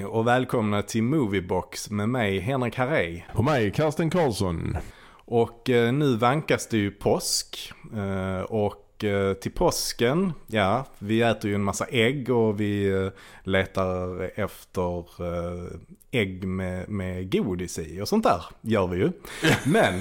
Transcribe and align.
Hej 0.00 0.06
och 0.06 0.26
välkomna 0.26 0.82
till 0.82 1.02
Moviebox 1.02 1.90
med 1.90 2.08
mig 2.08 2.38
Henrik 2.38 2.76
Harrey. 2.76 3.22
Och 3.34 3.44
mig, 3.44 3.70
Karsten 3.70 4.10
Karlsson. 4.10 4.76
Och 5.24 5.70
eh, 5.70 5.92
nu 5.92 6.16
vankas 6.16 6.66
det 6.66 6.76
ju 6.76 6.90
påsk. 6.90 7.72
Eh, 7.96 8.40
och 8.42 9.04
eh, 9.04 9.34
till 9.34 9.52
påsken, 9.52 10.32
ja, 10.46 10.86
vi 10.98 11.22
äter 11.22 11.50
ju 11.50 11.54
en 11.54 11.62
massa 11.62 11.84
ägg 11.84 12.30
och 12.30 12.60
vi 12.60 12.88
eh, 12.88 13.08
letar 13.42 14.30
efter 14.40 14.98
eh, 14.98 15.70
ägg 16.10 16.44
med, 16.44 16.88
med 16.88 17.32
godis 17.32 17.78
i 17.78 18.00
och 18.00 18.08
sånt 18.08 18.24
där 18.24 18.44
gör 18.60 18.86
vi 18.86 18.96
ju. 18.96 19.12
Men, 19.64 20.00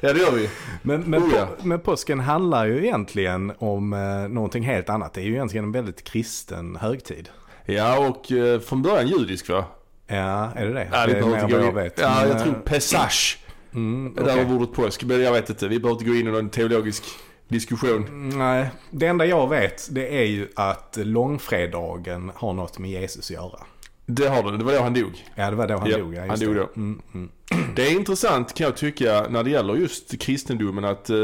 Ja, 0.00 0.12
det 0.12 0.20
gör 0.20 0.32
vi. 0.32 0.50
men, 0.82 1.00
men, 1.00 1.22
Oh, 1.22 1.30
ja. 1.34 1.46
på, 1.46 1.66
men 1.66 1.80
påsken 1.80 2.20
handlar 2.20 2.66
ju 2.66 2.86
egentligen 2.86 3.52
om 3.58 3.92
eh, 3.92 4.28
någonting 4.28 4.62
helt 4.62 4.88
annat. 4.88 5.14
Det 5.14 5.20
är 5.20 5.24
ju 5.24 5.32
egentligen 5.32 5.64
en 5.64 5.72
väldigt 5.72 6.04
kristen 6.04 6.76
högtid. 6.76 7.28
Ja, 7.64 8.08
och 8.08 8.32
eh, 8.32 8.60
från 8.60 8.82
början 8.82 9.08
judisk 9.08 9.48
va? 9.48 9.64
Ja, 10.06 10.52
är 10.56 10.66
det 10.66 10.72
det? 10.72 10.88
Ja, 10.92 11.06
det 11.06 11.14
vi 11.14 11.20
är 11.20 11.26
mer 11.26 11.40
vad 11.40 11.66
jag 11.66 11.72
vet. 11.72 11.98
Ja, 12.00 12.14
Men, 12.20 12.28
jag 12.28 12.36
eh, 12.36 12.42
tror 12.42 12.54
Pesach. 12.54 13.36
Mm, 13.74 14.14
Där 14.14 14.22
okej. 14.22 14.44
var 14.44 14.54
ordet 14.54 14.72
påsk. 14.72 15.04
Men 15.04 15.20
jag 15.22 15.32
vet 15.32 15.50
inte. 15.50 15.68
Vi 15.68 15.78
behöver 15.80 16.00
inte 16.00 16.10
gå 16.10 16.16
in 16.16 16.28
i 16.28 16.30
någon 16.30 16.50
teologisk 16.50 17.04
diskussion. 17.48 18.30
Nej, 18.38 18.70
det 18.90 19.06
enda 19.06 19.26
jag 19.26 19.48
vet 19.48 19.88
det 19.94 20.18
är 20.18 20.24
ju 20.26 20.48
att 20.56 20.98
långfredagen 21.02 22.32
har 22.34 22.52
något 22.52 22.78
med 22.78 22.90
Jesus 22.90 23.30
att 23.30 23.34
göra. 23.36 23.60
Det 24.06 24.28
har 24.28 24.42
du. 24.42 24.56
Det 24.58 24.64
var 24.64 24.72
då 24.72 24.82
han 24.82 24.94
dog. 24.94 25.24
Ja, 25.34 25.50
det 25.50 25.56
var 25.56 25.68
då 25.68 25.76
han 25.78 25.90
Ja, 25.90 25.98
dog. 25.98 26.14
Ja, 26.14 26.26
han 26.28 26.38
dog 26.38 26.54
det. 26.54 26.60
då. 26.60 26.68
Mm, 26.76 27.02
mm. 27.14 27.30
Det 27.76 27.82
är 27.86 27.92
intressant 27.92 28.54
kan 28.54 28.64
jag 28.64 28.76
tycka 28.76 29.26
när 29.30 29.42
det 29.44 29.50
gäller 29.50 29.74
just 29.74 30.20
kristendomen 30.20 30.84
att 30.84 31.10
eh, 31.10 31.16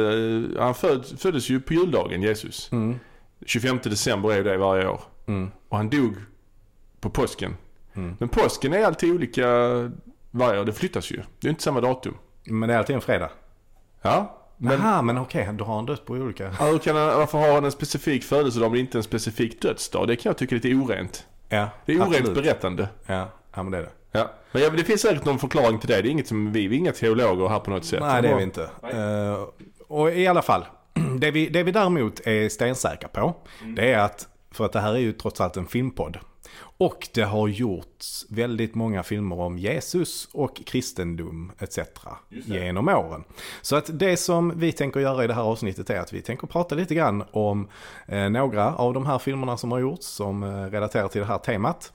han 0.59 0.75
föd, 0.75 1.05
föddes 1.19 1.49
ju 1.51 1.61
på 1.61 1.75
juldagen, 1.75 2.23
Jesus. 2.23 2.73
Mm, 2.73 2.95
25 3.47 3.79
december 3.83 4.33
är 4.33 4.37
ju 4.37 4.43
det 4.43 4.57
varje 4.57 4.89
år. 4.89 5.01
Mm, 5.27 5.51
Och 5.69 5.77
han 5.77 5.91
dog 5.91 6.15
på 7.01 7.11
påsken. 7.11 7.57
mm. 7.95 8.17
Men 8.21 8.29
påsken 8.29 8.73
är 8.73 8.85
alltid 8.85 9.13
olika 9.15 9.47
varje 10.31 10.61
år. 10.61 10.65
Det 10.65 10.73
flyttas 10.73 11.11
ju. 11.11 11.23
Det 11.41 11.49
är 11.49 11.51
inte 11.51 11.63
samma 11.63 11.81
datum. 11.81 12.15
Men 12.45 12.69
det 12.69 12.75
är 12.75 12.79
alltid 12.79 12.97
en 12.97 13.03
fredag. 13.03 13.31
Ja, 14.03 14.39
Men, 14.57 14.81
Aha, 14.81 15.03
men 15.03 15.19
okej, 15.19 15.49
då 15.53 15.65
har 15.65 15.75
han 15.77 15.87
dött 15.87 16.07
på 16.07 16.13
olika... 16.13 16.51
Ja, 16.59 16.79
kan 16.79 16.97
han, 16.97 17.07
varför 17.19 17.39
har 17.39 17.53
han 17.55 17.65
en 17.65 17.73
specifik 17.73 18.25
födelsedag 18.25 18.71
men 18.71 18.81
inte 18.81 18.99
en 18.99 19.03
specifik 19.03 19.63
dödsdag? 19.63 20.09
Det 20.09 20.17
kan 20.17 20.31
jag 20.31 20.37
tycka 20.39 20.55
är 20.55 20.61
lite 20.61 20.75
orent. 20.85 21.27
Ja, 21.49 21.69
Det 21.87 21.93
är 21.93 21.97
orent 22.01 22.17
absolut. 22.17 22.35
berättande. 22.35 22.89
Ja, 23.07 23.29
ja, 23.55 23.63
men 23.63 23.73
det 23.73 23.79
är 23.79 23.83
det. 23.83 23.91
Ja. 24.13 24.31
Men 24.53 24.63
ja, 24.63 24.71
det 24.71 24.85
finns 24.85 25.01
säkert 25.01 25.25
någon 25.25 25.39
förklaring 25.39 25.79
till 25.79 25.89
det. 25.89 26.03
Det 26.03 26.09
är 26.09 26.11
inget 26.11 26.29
som 26.29 26.53
vi, 26.53 26.67
vi 26.69 26.77
är 26.77 26.79
inga 26.79 26.93
teologer 26.93 27.49
här 27.49 27.59
på 27.59 27.71
något 27.71 27.85
sätt. 27.85 28.01
Nej, 28.01 28.23
det 28.23 28.29
är 28.29 28.37
vi 28.37 28.43
inte. 28.43 28.63
Eh, 28.83 29.45
och 29.89 30.11
i 30.13 30.27
alla 30.27 30.43
fall, 30.43 30.65
det 31.19 31.31
vi, 31.31 31.49
det 31.49 31.63
vi 31.63 31.73
däremot 31.73 32.21
är 32.27 32.49
stensäkra 32.49 33.09
på, 33.09 33.35
det 33.77 33.93
är 33.93 33.99
att, 33.99 34.29
för 34.57 34.65
att 34.65 34.73
det 34.73 34.81
här 34.81 34.95
är 34.95 34.99
ju 34.99 35.13
trots 35.13 35.41
allt 35.41 35.57
en 35.57 35.67
filmpodd. 35.67 36.19
Och 36.79 37.09
det 37.15 37.23
har 37.23 37.49
gjorts 37.49 38.27
väldigt 38.29 38.75
många 38.75 39.03
filmer 39.03 39.41
om 39.41 39.59
Jesus 39.59 40.29
och 40.33 40.61
kristendom 40.67 41.53
etc. 41.59 41.79
genom 42.29 42.89
åren. 42.89 43.25
Så 43.63 43.77
att 43.77 43.99
det 43.99 44.17
som 44.17 44.59
vi 44.59 44.73
tänker 44.73 45.01
göra 45.01 45.25
i 45.25 45.27
det 45.27 45.35
här 45.35 45.43
avsnittet 45.43 45.91
är 45.91 46.01
att 46.01 46.13
vi 46.13 46.23
tänker 46.23 46.47
prata 46.47 46.75
lite 46.75 46.95
grann 46.95 47.25
om 47.31 47.69
eh, 48.07 48.29
några 48.29 48.75
av 48.75 48.95
de 48.95 49.07
här 49.07 49.19
filmerna 49.19 49.57
som 49.57 49.73
har 49.73 49.79
gjorts 49.79 50.07
som 50.07 50.43
eh, 50.43 50.49
relaterar 50.49 51.09
till 51.09 51.21
det 51.21 51.27
här 51.27 51.39
temat. 51.39 51.93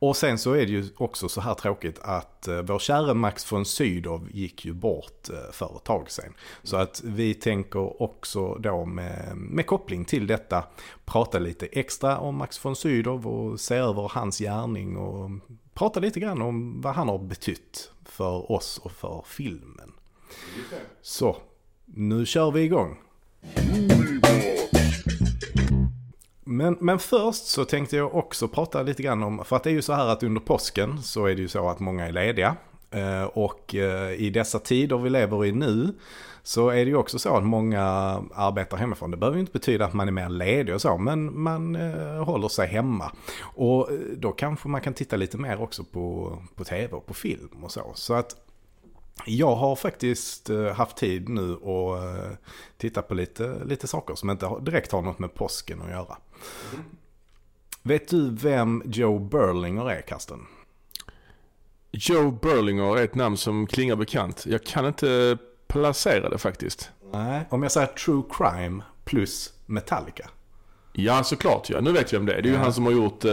Och 0.00 0.16
sen 0.16 0.38
så 0.38 0.52
är 0.52 0.66
det 0.66 0.72
ju 0.72 0.88
också 0.96 1.28
så 1.28 1.40
här 1.40 1.54
tråkigt 1.54 1.98
att 2.02 2.48
eh, 2.48 2.62
vår 2.62 2.78
käre 2.78 3.14
Max 3.14 3.52
von 3.52 3.64
Sydow 3.64 4.28
gick 4.30 4.64
ju 4.64 4.72
bort 4.72 5.28
eh, 5.30 5.52
för 5.52 5.76
ett 5.76 5.84
tag 5.84 6.10
sedan. 6.10 6.34
Så 6.62 6.76
att 6.76 7.00
vi 7.04 7.34
tänker 7.34 8.02
också 8.02 8.54
då 8.54 8.84
med, 8.84 9.36
med 9.36 9.66
koppling 9.66 10.04
till 10.04 10.26
detta 10.26 10.64
prata 11.04 11.38
lite 11.38 11.66
extra 11.66 12.18
om 12.18 12.36
Max 12.36 12.64
von 12.64 12.76
Sydow 12.76 13.26
och 13.26 13.60
se 13.60 13.74
över 13.74 14.08
hans 14.18 14.38
gärning 14.38 14.96
och 14.96 15.30
prata 15.74 16.00
lite 16.00 16.20
grann 16.20 16.42
om 16.42 16.80
vad 16.80 16.94
han 16.94 17.08
har 17.08 17.18
betytt 17.18 17.90
för 18.04 18.52
oss 18.52 18.80
och 18.82 18.92
för 18.92 19.22
filmen. 19.26 19.92
Så, 21.02 21.36
nu 21.84 22.26
kör 22.26 22.50
vi 22.50 22.60
igång. 22.60 22.98
Men, 26.44 26.76
men 26.80 26.98
först 26.98 27.46
så 27.46 27.64
tänkte 27.64 27.96
jag 27.96 28.14
också 28.14 28.48
prata 28.48 28.82
lite 28.82 29.02
grann 29.02 29.22
om, 29.22 29.44
för 29.44 29.56
att 29.56 29.64
det 29.64 29.70
är 29.70 29.74
ju 29.74 29.82
så 29.82 29.92
här 29.92 30.06
att 30.06 30.22
under 30.22 30.40
påsken 30.40 31.02
så 31.02 31.26
är 31.26 31.34
det 31.34 31.42
ju 31.42 31.48
så 31.48 31.68
att 31.68 31.80
många 31.80 32.06
är 32.06 32.12
lediga. 32.12 32.56
Eh, 32.90 33.24
och 33.24 33.74
eh, 33.74 34.12
i 34.12 34.30
dessa 34.30 34.58
tider 34.58 34.98
vi 34.98 35.10
lever 35.10 35.44
i 35.44 35.52
nu 35.52 35.94
så 36.48 36.68
är 36.68 36.84
det 36.84 36.90
ju 36.90 36.96
också 36.96 37.18
så 37.18 37.36
att 37.36 37.44
många 37.44 37.82
arbetar 38.34 38.76
hemifrån. 38.76 39.10
Det 39.10 39.16
behöver 39.16 39.36
ju 39.36 39.40
inte 39.40 39.52
betyda 39.52 39.84
att 39.84 39.92
man 39.92 40.08
är 40.08 40.12
mer 40.12 40.28
ledig 40.28 40.74
och 40.74 40.80
så, 40.80 40.98
men 40.98 41.40
man 41.40 41.76
eh, 41.76 42.24
håller 42.24 42.48
sig 42.48 42.68
hemma. 42.68 43.12
Och 43.40 43.92
eh, 43.92 43.98
då 44.16 44.32
kanske 44.32 44.68
man 44.68 44.80
kan 44.80 44.94
titta 44.94 45.16
lite 45.16 45.36
mer 45.36 45.62
också 45.62 45.84
på, 45.84 46.38
på 46.54 46.64
tv 46.64 46.92
och 46.92 47.06
på 47.06 47.14
film 47.14 47.64
och 47.64 47.72
så. 47.72 47.92
Så 47.94 48.14
att 48.14 48.36
jag 49.26 49.56
har 49.56 49.76
faktiskt 49.76 50.50
eh, 50.50 50.66
haft 50.66 50.96
tid 50.96 51.28
nu 51.28 51.52
att 51.52 52.02
eh, 52.02 52.30
titta 52.76 53.02
på 53.02 53.14
lite, 53.14 53.64
lite 53.64 53.86
saker 53.86 54.14
som 54.14 54.30
inte 54.30 54.50
direkt 54.60 54.92
har 54.92 55.02
något 55.02 55.18
med 55.18 55.34
påsken 55.34 55.82
att 55.82 55.90
göra. 55.90 56.16
Vet 57.82 58.08
du 58.08 58.30
vem 58.30 58.82
Joe 58.86 59.18
Berlinger 59.18 59.90
är, 59.90 60.00
Karsten? 60.00 60.46
Joe 61.90 62.30
Berlinger 62.30 62.98
är 62.98 63.04
ett 63.04 63.14
namn 63.14 63.36
som 63.36 63.66
klingar 63.66 63.96
bekant. 63.96 64.46
Jag 64.46 64.64
kan 64.64 64.86
inte 64.86 65.38
placera 65.68 66.28
det 66.28 66.38
faktiskt. 66.38 66.90
Nej. 67.12 67.46
Om 67.50 67.62
jag 67.62 67.72
säger 67.72 67.86
True 67.86 68.22
Crime 68.32 68.82
plus 69.04 69.52
Metallica. 69.66 70.28
Ja, 70.92 71.24
såklart 71.24 71.70
ja. 71.70 71.80
Nu 71.80 71.92
vet 71.92 72.12
jag 72.12 72.20
om 72.20 72.26
det 72.26 72.34
är. 72.34 72.42
Det 72.42 72.48
är 72.48 72.50
ju 72.50 72.56
Ja. 72.56 72.62
han 72.62 72.72
som 72.72 72.84
har 72.84 72.92
gjort 72.92 73.24
eh, 73.24 73.32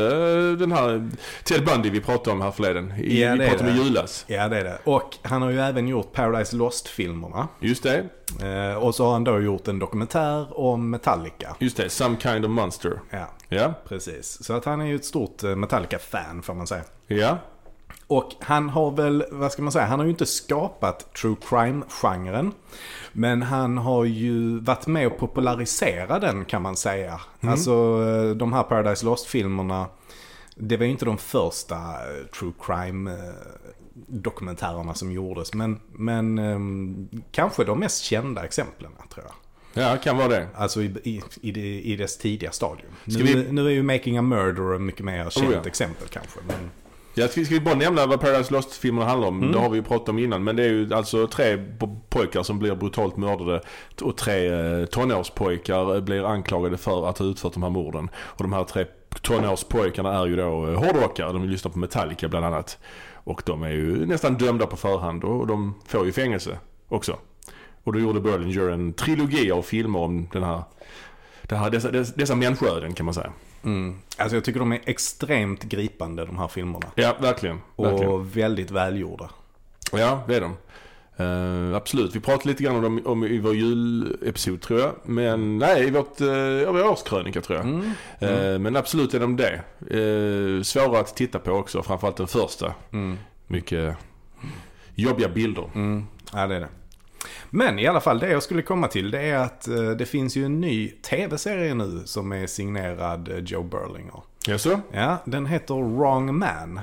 den 0.60 0.72
här 0.72 1.10
Ted 1.44 1.66
Bundy 1.66 1.90
vi 1.90 2.02
pratade 2.02 2.32
om 2.32 2.42
här 2.42 2.52
förleden. 2.52 2.94
I, 2.98 3.22
Ja, 3.24 3.34
vi 3.34 3.50
pratade 3.50 3.70
om 3.72 3.78
i 3.78 3.84
julas. 3.84 4.26
Ja, 4.28 4.48
det 4.48 4.60
är 4.60 4.64
det. 4.64 4.80
Och 4.84 5.18
han 5.22 5.42
har 5.42 5.50
ju 5.50 5.60
även 5.60 5.88
gjort 5.88 6.12
Paradise 6.14 6.56
Lost-filmerna. 6.56 7.48
Just 7.60 7.84
det. 7.84 8.06
Eh, 8.44 8.76
och 8.78 8.96
så 8.96 9.06
har 9.06 9.14
han 9.14 9.24
då 9.24 9.40
gjort 9.42 9.68
en 9.68 9.80
dokumentär 9.80 10.60
om 10.60 10.90
Metallica. 10.90 11.56
Just 11.60 11.78
det. 11.78 11.90
Some 11.90 12.18
kind 12.22 12.46
of 12.46 12.52
monster. 12.52 13.00
Ja, 13.10 13.28
Ja. 13.50 13.74
precis. 13.88 14.44
Så 14.46 14.54
att 14.54 14.66
han 14.66 14.82
är 14.82 14.86
ju 14.86 14.96
ett 14.96 15.06
stort 15.06 15.44
eh, 15.44 15.56
Metallica-fan 15.56 16.42
får 16.42 16.54
man 16.54 16.68
säga. 16.68 16.84
Ja. 17.08 17.38
Och 18.08 18.32
han 18.40 18.70
har 18.70 18.92
väl, 18.92 19.26
vad 19.32 19.52
ska 19.52 19.62
man 19.62 19.72
säga, 19.72 19.86
han 19.86 20.00
har 20.00 20.06
ju 20.06 20.12
inte 20.12 20.26
skapat 20.26 21.14
true 21.14 21.36
crime-genren. 21.50 22.52
Men 23.12 23.42
han 23.42 23.78
har 23.78 24.06
ju 24.06 24.60
varit 24.60 24.88
med 24.88 25.08
och 25.08 25.18
popularisera 25.18 26.20
den 26.20 26.46
kan 26.46 26.62
man 26.62 26.76
säga. 26.76 27.22
Alltså 27.42 27.72
eh, 27.72 28.30
de 28.36 28.54
här 28.54 28.64
Paradise 28.64 29.06
Lost-filmerna. 29.06 29.86
Det 30.56 30.78
var 30.78 30.86
ju 30.86 30.92
inte 30.92 31.06
de 31.06 31.18
första 31.18 31.76
eh, 31.76 32.26
true 32.40 32.52
crime-dokumentärerna 32.62 34.94
som 34.94 35.12
gjordes. 35.12 35.54
Men, 35.54 35.80
men 35.92 36.38
ehm, 36.38 37.10
kanske 37.32 37.64
de 37.64 37.80
mest 37.80 38.04
kända 38.04 38.44
exemplen 38.44 38.92
tror 39.14 39.26
jag. 39.26 39.34
Ja, 39.84 39.98
kan 39.98 40.18
vara 40.18 40.28
det. 40.28 40.48
Alltså 40.56 40.82
i, 40.82 40.86
i, 41.04 41.22
i, 41.42 41.94
i 41.94 41.96
dess 41.96 42.18
tidiga 42.18 42.52
stadium. 42.52 42.90
Nu, 43.06 43.24
vi- 43.24 43.52
nu 43.52 43.66
är 43.68 43.72
ju 43.72 43.84
Making 43.84 44.18
a 44.18 44.22
Murderer 44.22 44.80
mycket 44.80 45.06
mer 45.06 45.30
känt 45.30 45.50
ja. 45.54 45.62
exempel 45.66 46.08
kanske. 46.08 46.40
Men... 46.48 46.70
Ja, 47.18 47.28
ska 47.28 47.46
ska 47.46 47.54
vi 47.54 47.60
bara 47.62 47.76
nämna 47.76 48.06
vad 48.06 48.20
Paradise 48.22 48.54
Lost-filmerna 48.54 49.06
handlar 49.08 49.28
om? 49.28 49.52
Det 49.52 49.60
har 49.60 49.70
vi 49.70 49.76
ju 49.78 49.84
pratat 49.84 50.10
om 50.10 50.20
innan. 50.20 50.44
Men 50.44 50.56
det 50.56 50.64
är 50.64 50.70
ju 50.70 50.94
alltså 50.94 51.28
tre 51.28 51.56
po- 51.58 52.00
pojkar 52.10 52.44
som 52.44 52.60
blir 52.60 52.76
brutalt 52.76 53.18
mördade. 53.18 53.62
Och 54.02 54.18
tre 54.18 54.48
eh, 54.48 54.86
tonårspojkar 54.86 55.96
eh, 55.96 56.02
blir 56.02 56.26
anklagade 56.26 56.78
för 56.78 57.10
att 57.10 57.18
ha 57.18 57.26
utfört 57.26 57.54
de 57.54 57.64
här 57.64 57.70
morden. 57.70 58.10
Och 58.16 58.44
de 58.44 58.54
här 58.54 58.64
tre 58.64 58.86
tonårspojkarna 59.22 60.14
är 60.20 60.26
ju 60.28 60.36
då 60.36 60.68
eh, 60.68 60.78
hårdrockare. 60.84 61.34
De 61.34 61.44
lyssnar 61.50 61.72
på 61.72 61.80
Metallica 61.80 62.28
bland 62.28 62.46
annat. 62.46 62.78
Och 63.14 63.42
de 63.46 63.64
är 63.64 63.70
ju 63.72 64.06
nästan 64.06 64.34
dömda 64.38 64.66
på 64.68 64.78
förhand 64.78 65.24
och 65.24 65.48
de 65.48 65.74
får 65.88 66.06
ju 66.06 66.12
fängelse 66.12 66.58
också. 66.88 67.18
Och 67.84 67.94
då 67.94 68.00
gjorde 68.00 68.20
Berlinger 68.22 68.70
en 68.70 68.94
trilogi 68.94 69.52
av 69.52 69.62
filmer 69.62 70.00
om 70.00 70.28
den 70.34 70.44
här, 70.44 70.64
det 71.42 71.56
här 71.56 71.70
dessa, 71.70 71.92
dessa, 71.92 72.14
dessa 72.16 72.36
människoöden 72.36 72.94
kan 72.94 73.06
man 73.06 73.14
säga. 73.14 73.32
Mm. 73.66 73.96
Alltså 74.18 74.36
jag 74.36 74.44
tycker 74.44 74.60
de 74.60 74.72
är 74.72 74.82
extremt 74.86 75.64
gripande 75.64 76.26
de 76.26 76.38
här 76.38 76.48
filmerna. 76.48 76.88
Ja, 76.96 77.16
verkligen. 77.22 77.60
verkligen. 77.78 78.12
Och 78.12 78.38
väldigt 78.38 78.72
välgjorda. 78.72 79.30
Ja, 79.92 80.24
det 80.28 80.36
är 80.36 80.42
de. 80.42 80.56
Eh, 81.18 81.76
absolut. 81.76 82.16
Vi 82.16 82.20
pratade 82.20 82.50
lite 82.50 82.64
grann 82.64 82.76
om 82.76 82.82
dem 82.82 83.02
om, 83.06 83.24
i 83.24 83.40
vår 83.40 83.56
julepisod 83.56 84.62
tror 84.62 84.80
jag. 84.80 84.92
Men 85.04 85.58
nej, 85.58 85.88
i 85.88 85.92
vårt, 85.92 86.22
uh, 86.22 86.72
vår 86.72 86.88
årskrönika 86.88 87.42
tror 87.42 87.58
jag. 87.58 87.68
Mm. 87.68 87.94
Eh, 88.20 88.60
men 88.60 88.76
absolut 88.76 89.14
är 89.14 89.20
de 89.20 89.38
det. 89.38 89.62
Uh, 89.96 90.64
svåra 90.64 91.00
att 91.00 91.16
titta 91.16 91.40
på 91.40 91.52
också, 91.52 91.84
framförallt 91.84 92.18
den 92.18 92.28
första. 92.28 92.74
Mm. 92.92 93.18
Mycket 93.48 93.98
jobbiga 94.96 95.30
bilder. 95.30 95.70
Mm. 95.76 96.06
Ja, 96.34 96.48
det 96.48 96.56
är 96.56 96.60
det. 96.60 96.70
Men 97.56 97.80
i 97.80 97.88
alla 97.88 98.02
fall, 98.02 98.20
det 98.20 98.30
jag 98.30 98.44
skulle 98.44 98.62
komma 98.62 98.88
till 98.88 99.12
det 99.12 99.22
är 99.22 99.38
att 99.38 99.68
eh, 99.68 99.90
det 99.90 100.06
finns 100.06 100.36
ju 100.38 100.46
en 100.46 100.62
ny 100.62 100.90
tv-serie 100.90 101.74
nu 101.74 102.02
som 102.06 102.32
är 102.32 102.48
signerad 102.48 103.30
eh, 103.32 103.38
Joe 103.38 103.64
Berlinger. 103.64 104.22
Jaså? 104.48 104.80
Ja, 104.92 105.18
den 105.26 105.46
heter 105.46 105.74
Wrong 105.98 106.36
Man. 106.40 106.80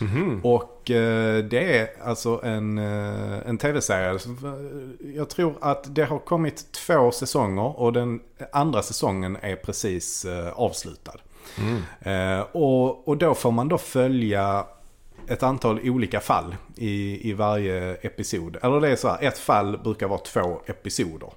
Mhm. 0.00 0.40
Och 0.44 0.90
eh, 0.90 1.44
det 1.44 1.78
är 1.78 1.88
alltså 2.04 2.40
en, 2.44 2.78
en 2.78 3.58
tv-serie. 3.58 4.10
eh, 4.14 5.16
Jag 5.16 5.28
tror 5.28 5.54
att 5.60 5.94
det 5.94 6.04
har 6.04 6.18
kommit 6.18 6.72
två 6.72 7.10
säsonger 7.10 7.80
och 7.80 7.92
den 7.92 8.20
andra 8.52 8.82
säsongen 8.82 9.36
är 9.42 9.56
precis 9.56 10.24
eh, 10.24 10.48
avslutad. 10.52 11.14
Mm. 11.58 11.82
Eh, 12.38 12.46
och, 12.52 13.08
och 13.08 13.16
då 13.16 13.34
får 13.34 13.50
man 13.50 13.68
då 13.68 13.78
följa 13.78 14.66
ett 15.28 15.42
antal 15.42 15.80
olika 15.84 16.20
fall 16.20 16.56
i, 16.76 17.30
i 17.30 17.32
varje 17.32 17.94
episod. 17.94 18.56
Eller 18.62 18.80
det 18.80 18.88
är 18.88 18.96
så 18.96 19.08
här, 19.08 19.22
ett 19.22 19.38
fall 19.38 19.78
brukar 19.78 20.08
vara 20.08 20.20
två 20.20 20.60
episoder. 20.66 21.30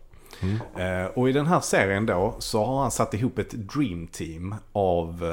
Eh, 0.78 1.06
och 1.06 1.30
i 1.30 1.32
den 1.32 1.46
här 1.46 1.60
serien 1.60 2.06
då 2.06 2.36
så 2.40 2.64
har 2.64 2.82
han 2.82 2.92
satt 2.92 3.14
ihop 3.14 3.40
ett 3.40 3.52
dream 3.52 4.08
team 4.08 4.56
av 4.72 5.26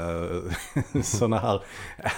eh, 0.95 1.03
sådana 1.03 1.39
här, 1.39 1.63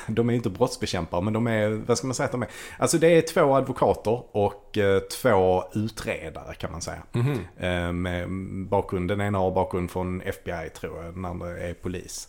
de 0.07 0.31
är 0.31 0.35
inte 0.35 0.51
brottsbekämpare 0.51 1.21
men 1.21 1.33
de 1.33 1.47
är, 1.47 1.69
vad 1.87 1.99
ska 1.99 2.07
man 2.07 2.15
säga 2.15 2.25
att 2.25 2.33
de 2.33 2.43
är? 2.43 2.49
Alltså 2.79 2.99
det 2.99 3.09
är 3.09 3.23
två 3.23 3.55
advokater 3.55 4.23
och 4.33 4.79
eh, 4.79 5.01
två 5.01 5.65
utredare 5.75 6.55
kan 6.55 6.73
man 6.73 6.81
säga. 6.81 7.03
Eh, 7.57 7.93
med 7.93 8.29
bakgrund, 8.69 9.09
den 9.09 9.21
ena 9.21 9.39
har 9.39 9.51
bakgrund 9.51 9.91
från 9.91 10.21
FBI 10.21 10.71
tror 10.75 11.05
jag, 11.05 11.15
den 11.15 11.25
andra 11.25 11.59
är 11.59 11.75
polis. 11.75 12.29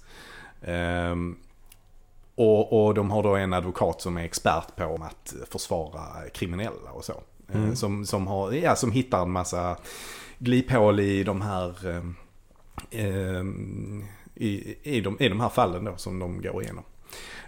Och, 2.41 2.85
och 2.88 2.93
de 2.93 3.11
har 3.11 3.23
då 3.23 3.35
en 3.35 3.53
advokat 3.53 4.01
som 4.01 4.17
är 4.17 4.23
expert 4.23 4.75
på 4.75 4.99
att 5.03 5.33
försvara 5.51 6.29
kriminella 6.33 6.91
och 6.93 7.05
så. 7.05 7.13
Eh, 7.53 7.73
Som, 7.73 8.05
som, 8.05 8.27
har, 8.27 8.51
ja, 8.51 8.75
som 8.75 8.91
hittar 8.91 9.21
en 9.21 9.31
massa 9.31 9.77
gliphål 10.38 10.99
i 10.99 11.23
de 11.23 11.41
här 11.41 11.89
eh, 11.89 12.03
eh, 13.05 13.43
i, 14.35 14.77
i, 14.83 15.01
de, 15.01 15.17
i 15.19 15.29
de 15.29 15.39
här 15.39 15.49
fallen 15.49 15.85
då 15.85 15.93
som 15.97 16.19
de 16.19 16.41
går 16.41 16.63
igenom. 16.63 16.83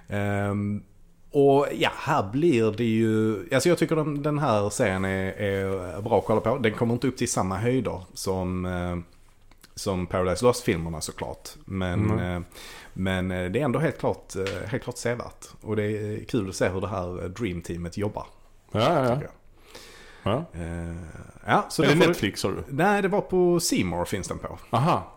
Ehm, 0.08 0.84
och 1.32 1.68
ja, 1.78 1.90
här 1.96 2.30
blir 2.32 2.72
det 2.72 2.84
ju, 2.84 3.38
alltså 3.54 3.70
jag 3.70 3.78
tycker 3.78 3.96
den, 3.96 4.22
den 4.24 4.40
här 4.40 4.70
serien 4.70 5.06
är, 5.06 5.32
är 5.34 6.02
bra 6.02 6.20
att 6.20 6.26
kolla 6.26 6.42
på. 6.42 6.58
Den 6.58 6.74
kommer 6.74 6.94
inte 6.94 7.08
upp 7.08 7.18
till 7.18 7.32
samma 7.32 7.58
höjder 7.58 8.02
som, 8.14 8.66
eh, 8.66 8.98
som 9.76 10.06
Paradise 10.08 10.46
Lost-filmerna 10.46 11.02
såklart. 11.02 11.50
Men, 11.66 12.12
Mm. 12.12 12.36
eh, 12.36 12.42
men 12.94 13.32
eh, 13.32 13.52
det 13.52 13.60
är 13.60 13.64
ändå 13.64 13.80
helt 13.80 14.00
klart, 14.00 14.36
eh, 14.36 14.70
helt 14.70 14.84
klart 14.84 14.98
sevärt. 14.98 15.46
Och 15.62 15.76
det 15.76 15.84
är 15.84 16.26
kul 16.26 16.50
att 16.50 16.56
se 16.56 16.70
hur 16.70 16.82
det 16.82 16.88
här 16.88 17.28
Dream 17.28 17.62
Teamet 17.62 17.98
jobbar. 17.98 18.26
Ja, 18.72 18.80
ja, 18.80 19.20
ja. 19.22 19.28
ja. 20.24 20.60
Eh, 20.62 20.96
ja, 21.46 21.66
så 21.70 21.84
Är 21.84 21.88
det 21.88 21.96
Netflix 21.96 22.42
du? 22.42 22.48
Du, 22.48 22.64
nej, 22.68 23.02
det 23.02 23.08
var 23.08 23.22
på 23.22 23.60
Seymour 23.60 24.06
finns 24.06 24.28
den 24.28 24.40
på. 24.40 24.58
Aha. 24.70 25.14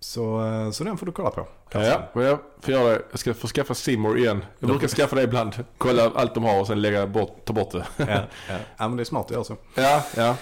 Så, 0.00 0.46
eh, 0.46 0.70
så 0.70 0.84
den 0.84 0.96
får 0.96 1.06
du 1.06 1.12
kolla 1.12 1.30
på. 1.30 1.46
Ja. 1.70 2.02
Och 2.12 2.22
jag 2.22 2.38
får 2.60 2.74
göra 2.74 2.88
det. 2.88 3.02
Jag 3.10 3.20
ska 3.20 3.34
få 3.34 3.46
skaffa 3.46 3.74
Simor 3.74 4.18
igen. 4.18 4.44
Jag 4.58 4.70
brukar 4.70 4.88
skaffa 4.88 5.16
det 5.16 5.22
ibland. 5.22 5.64
Kolla 5.78 6.10
allt 6.14 6.34
de 6.34 6.44
har 6.44 6.60
och 6.60 6.66
sen 6.66 6.82
lägga 6.82 7.06
bort, 7.06 7.44
ta 7.44 7.52
bort 7.52 7.70
det. 7.72 7.86
ja, 7.96 8.06
ja. 8.48 8.56
ja, 8.76 8.88
men 8.88 8.96
det 8.96 9.02
är 9.02 9.04
smart 9.04 9.26
att 9.26 9.30
göra 9.30 9.44
så. 9.44 9.56
Ja, 9.74 10.04
ja. 10.16 10.36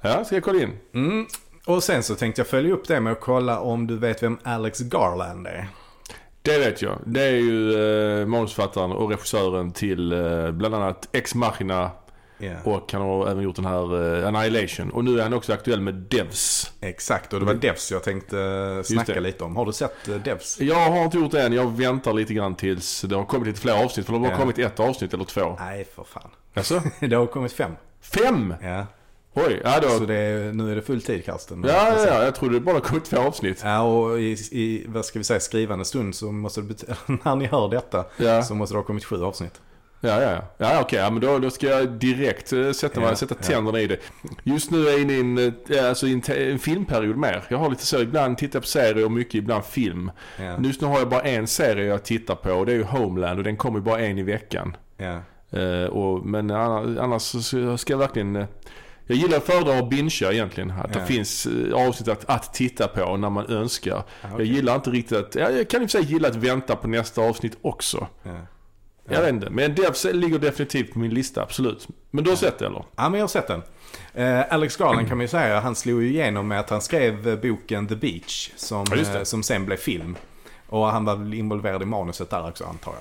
Ja, 0.00 0.24
ska 0.24 0.36
jag 0.36 0.44
kolla 0.44 0.62
in. 0.62 0.78
Mm. 0.94 1.26
Och 1.66 1.82
sen 1.82 2.02
så 2.02 2.14
tänkte 2.14 2.40
jag 2.40 2.46
följa 2.46 2.74
upp 2.74 2.88
det 2.88 3.00
med 3.00 3.12
att 3.12 3.20
kolla 3.20 3.60
om 3.60 3.86
du 3.86 3.98
vet 3.98 4.22
vem 4.22 4.38
Alex 4.42 4.80
Garland 4.80 5.46
är. 5.46 5.68
Det 6.46 6.58
vet 6.58 6.82
jag. 6.82 6.98
Det 7.04 7.22
är 7.22 7.30
ju 7.30 7.72
eh, 8.20 8.26
manusförfattaren 8.26 8.92
och 8.92 9.10
regissören 9.10 9.72
till 9.72 10.12
eh, 10.12 10.50
bland 10.50 10.74
annat 10.74 11.08
Ex 11.12 11.34
Machina 11.34 11.90
Ja. 12.38 12.52
och 12.64 12.92
han 12.92 13.02
har 13.02 13.28
även 13.28 13.42
gjort 13.44 13.56
den 13.56 13.64
här 13.64 14.18
eh, 14.22 14.28
Annihilation. 14.28 14.90
Och 14.90 15.04
nu 15.04 15.18
är 15.18 15.22
han 15.22 15.32
också 15.32 15.52
aktuell 15.52 15.80
med 15.80 15.94
Devs. 15.94 16.72
Exakt, 16.80 17.32
och 17.32 17.40
det 17.40 17.46
var 17.46 17.54
Devs 17.54 17.92
jag 17.92 18.02
tänkte 18.02 18.40
eh, 18.40 18.82
snacka 18.82 19.20
lite 19.20 19.44
om. 19.44 19.56
Har 19.56 19.66
du 19.66 19.72
sett 19.72 20.08
eh, 20.08 20.14
Devs? 20.14 20.60
Jag 20.60 20.90
har 20.90 21.04
inte 21.04 21.18
gjort 21.18 21.32
det 21.32 21.42
än. 21.42 21.52
Jag 21.52 21.76
väntar 21.76 22.12
lite 22.12 22.34
grann 22.34 22.54
tills 22.54 23.02
det 23.02 23.16
har 23.16 23.24
kommit 23.24 23.46
lite 23.46 23.60
fler 23.60 23.84
avsnitt. 23.84 24.06
För 24.06 24.12
det 24.12 24.18
har 24.18 24.24
bara 24.26 24.32
Ja. 24.34 24.38
kommit 24.38 24.58
ett 24.58 24.80
avsnitt 24.80 25.14
eller 25.14 25.24
två. 25.24 25.56
Nej, 25.58 25.86
för 25.94 26.04
fan. 26.04 26.30
Alltså? 26.54 26.82
det 27.00 27.16
har 27.16 27.26
kommit 27.26 27.52
fem. 27.52 27.72
Fem? 28.00 28.54
Ja, 28.62 28.86
Oj, 29.36 29.60
ja 29.64 29.80
då. 29.82 29.88
så 29.88 30.04
det 30.04 30.14
är, 30.14 30.52
nu 30.52 30.72
är 30.72 30.76
det 30.76 30.82
full 30.82 31.02
tid 31.02 31.24
Karsten. 31.24 31.64
Ja, 31.68 31.88
ja, 31.96 32.06
ja. 32.06 32.24
Jag 32.24 32.34
trodde 32.34 32.54
det 32.54 32.60
bara 32.60 32.80
kommit 32.80 33.04
två 33.04 33.16
avsnitt. 33.18 33.60
Ja, 33.64 33.80
och 33.80 34.20
i, 34.20 34.32
i, 34.50 34.84
vad 34.88 35.04
ska 35.04 35.18
vi 35.18 35.24
säga, 35.24 35.40
skrivande 35.40 35.84
stund 35.84 36.14
så 36.14 36.32
måste 36.32 36.60
det 36.60 36.84
när 37.24 37.36
ni 37.36 37.46
hör 37.46 37.68
detta 37.68 38.04
Ja. 38.16 38.42
så 38.42 38.54
måste 38.54 38.74
det 38.74 38.78
ha 38.78 38.84
kommit 38.84 39.04
sju 39.04 39.22
avsnitt. 39.24 39.60
Ja, 40.00 40.22
ja, 40.22 40.30
ja. 40.30 40.42
ja 40.58 40.80
okej. 40.80 40.98
Ja, 40.98 41.10
men 41.10 41.20
då, 41.20 41.38
då 41.38 41.50
ska 41.50 41.66
jag 41.66 41.88
direkt 41.90 42.52
eh, 42.52 42.70
sätta, 42.72 43.00
Ja, 43.00 43.16
sätta 43.16 43.34
ja. 43.40 43.46
tänderna 43.46 43.80
i 43.80 43.86
det. 43.86 43.96
Just 44.42 44.70
nu 44.70 44.86
är 44.86 44.90
jag 44.90 45.00
inne 45.00 45.12
i 45.12 45.20
en, 45.20 45.38
eh, 45.38 45.88
alltså, 45.88 46.06
en, 46.06 46.22
en 46.28 46.58
filmperiod 46.58 47.16
mer. 47.16 47.42
Jag 47.48 47.58
har 47.58 47.70
lite 47.70 47.86
så, 47.86 48.00
ibland 48.00 48.38
tittar 48.38 48.60
på 48.60 48.66
serier 48.66 49.04
och 49.04 49.12
mycket 49.12 49.34
ibland 49.34 49.64
film. 49.64 50.10
Ja, 50.38 50.56
Just 50.62 50.80
nu 50.80 50.86
har 50.86 50.98
jag 50.98 51.08
bara 51.08 51.20
en 51.22 51.46
serie 51.46 51.86
jag 51.86 52.02
tittar 52.04 52.34
på 52.34 52.52
och 52.52 52.66
det 52.66 52.72
är 52.72 52.76
ju 52.76 52.84
Homeland 52.84 53.38
och 53.38 53.44
den 53.44 53.56
kommer 53.56 53.80
bara 53.80 53.98
en 54.00 54.18
i 54.18 54.22
veckan. 54.22 54.76
ja, 54.96 55.20
Eh, 55.50 55.84
och, 55.84 56.26
men 56.26 56.50
annars, 56.50 56.98
annars 56.98 57.22
ska 57.80 57.92
jag 57.92 57.98
verkligen... 57.98 58.44
jag 59.06 59.16
gillar 59.18 59.36
att 59.36 59.44
föredra 59.46 59.78
att 59.78 59.90
bingea 59.90 60.32
egentligen. 60.32 60.70
Att 60.70 60.90
Ja. 60.94 61.00
det 61.00 61.06
finns 61.06 61.46
eh, 61.46 61.74
avsnitt 61.88 62.08
att, 62.08 62.24
att 62.24 62.54
titta 62.54 62.88
på 62.88 63.16
när 63.16 63.30
man 63.30 63.46
önskar. 63.46 63.90
Ja, 63.90 64.04
Jag 64.22 64.32
okej. 64.34 64.46
gillar 64.46 64.74
inte 64.74 64.90
riktigt 64.90 65.18
att... 65.18 65.34
Ja, 65.34 65.50
jag 65.50 65.68
kan 65.70 65.82
i 65.82 65.86
och 65.86 65.90
för 65.90 65.98
sig 66.02 66.12
gilla 66.12 66.28
att 66.28 66.36
vänta 66.36 66.76
på 66.76 66.88
nästa 66.88 67.22
avsnitt 67.22 67.58
också. 67.62 68.06
ja. 68.22 68.30
Jag 69.08 69.20
vet 69.20 69.28
inte. 69.34 69.50
Men 69.50 69.74
Devs 69.74 70.04
ligger 70.12 70.38
definitivt 70.38 70.92
på 70.92 70.98
min 70.98 71.14
lista, 71.14 71.42
absolut. 71.42 71.88
Men 72.10 72.24
du 72.24 72.30
har 72.30 72.36
sett 72.36 72.58
det 72.58 72.66
eller? 72.66 72.84
Ja, 72.96 73.08
men 73.08 73.14
jag 73.14 73.22
har 73.22 73.28
sett 73.28 73.46
den. 73.46 73.62
Eh, 74.14 74.52
Alex 74.54 74.76
Garland 74.76 75.08
kan 75.08 75.16
man 75.16 75.24
ju 75.24 75.28
säga, 75.28 75.60
han 75.60 75.74
slog 75.74 76.02
ju 76.02 76.08
igenom 76.08 76.48
med 76.48 76.60
att 76.60 76.70
han 76.70 76.80
skrev 76.80 77.28
eh, 77.28 77.36
boken 77.36 77.86
The 77.86 77.94
Beach. 77.96 78.50
Som, 78.56 78.84
Ja, 78.90 78.96
det. 78.96 79.18
eh, 79.18 79.22
som 79.22 79.42
sen 79.42 79.66
blev 79.66 79.76
film. 79.76 80.16
Och 80.68 80.86
han 80.86 81.04
var 81.04 81.16
väl 81.16 81.34
involverad 81.34 81.82
i 81.82 81.84
manuset 81.84 82.30
där 82.30 82.48
också 82.48 82.64
antar 82.64 82.92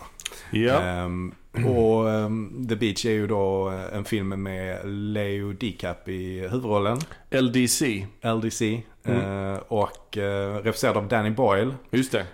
jag. 0.52 0.62
Ja. 0.62 0.82
Ehm, 0.82 1.34
och 1.64 2.10
ehm, 2.10 2.68
The 2.70 2.76
Beach 2.76 3.06
är 3.06 3.12
ju 3.12 3.28
då 3.28 3.70
eh, 3.70 3.98
en 3.98 4.06
film 4.06 4.44
med 4.44 4.80
Leo 4.86 5.54
DiCap 5.54 6.10
i 6.10 6.40
huvudrollen. 6.40 6.98
LDC. 7.32 8.08
LDC. 8.22 8.82
Mm. 9.04 9.54
eh, 9.54 9.60
och 9.68 10.18
uh, 10.18 10.24
regisserad 10.64 10.98
av 10.98 11.08
Danny 11.08 11.30
Boyle. 11.30 11.74
Just 11.90 12.12
det. 12.12 12.26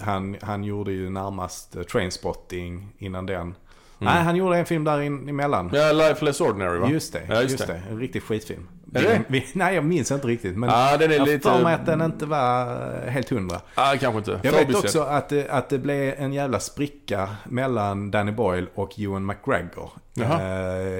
Han, 0.00 0.36
han 0.42 0.64
gjorde 0.64 0.92
ju 0.92 1.10
närmast 1.10 1.76
uh, 1.76 1.82
Trainspotting 1.82 2.88
innan 2.98 3.26
den. 3.26 3.54
Mm. 4.02 4.14
Nej, 4.14 4.22
han 4.24 4.36
gjorde 4.36 4.56
en 4.58 4.66
film 4.66 4.84
där 4.84 5.00
in, 5.00 5.28
emellan. 5.28 5.70
Ja, 5.72 5.92
Life 5.92 6.24
Less 6.24 6.40
Ordinary 6.40 6.78
va? 6.78 6.90
Just 6.90 7.12
det, 7.12 7.22
Ja, 7.28 7.40
just, 7.42 7.50
just 7.52 7.66
det. 7.66 7.72
det. 7.72 7.82
En 7.90 7.98
riktig 7.98 8.22
skitfilm. 8.22 8.68
Är 8.94 9.02
det? 9.02 9.22
Vi, 9.28 9.46
nej, 9.52 9.74
jag 9.74 9.84
minns 9.84 10.10
inte 10.10 10.26
riktigt. 10.26 10.56
Men 10.56 10.70
Ja, 10.70 10.96
den 10.96 11.10
är 11.10 11.14
jag 11.16 11.28
lite... 11.28 11.48
för 11.50 11.62
mig 11.62 11.74
att 11.74 11.86
den 11.86 12.02
inte 12.02 12.26
var 12.26 12.62
eh, 13.04 13.10
helt 13.10 13.30
hundra. 13.30 13.60
Ah, 13.74 13.96
kanske 14.00 14.18
inte. 14.18 14.30
Jag 14.42 14.52
vet 14.52 14.60
Förbisedd. 14.60 14.84
också 14.84 15.00
att 15.00 15.28
det, 15.28 15.48
att 15.50 15.68
det 15.68 15.78
blev 15.78 16.14
en 16.18 16.32
jävla 16.32 16.60
spricka 16.60 17.28
mellan 17.44 18.10
Danny 18.10 18.32
Boyle 18.32 18.66
och 18.74 19.00
Ewan 19.00 19.26
McGregor 19.26 19.90
eh, 20.20 20.26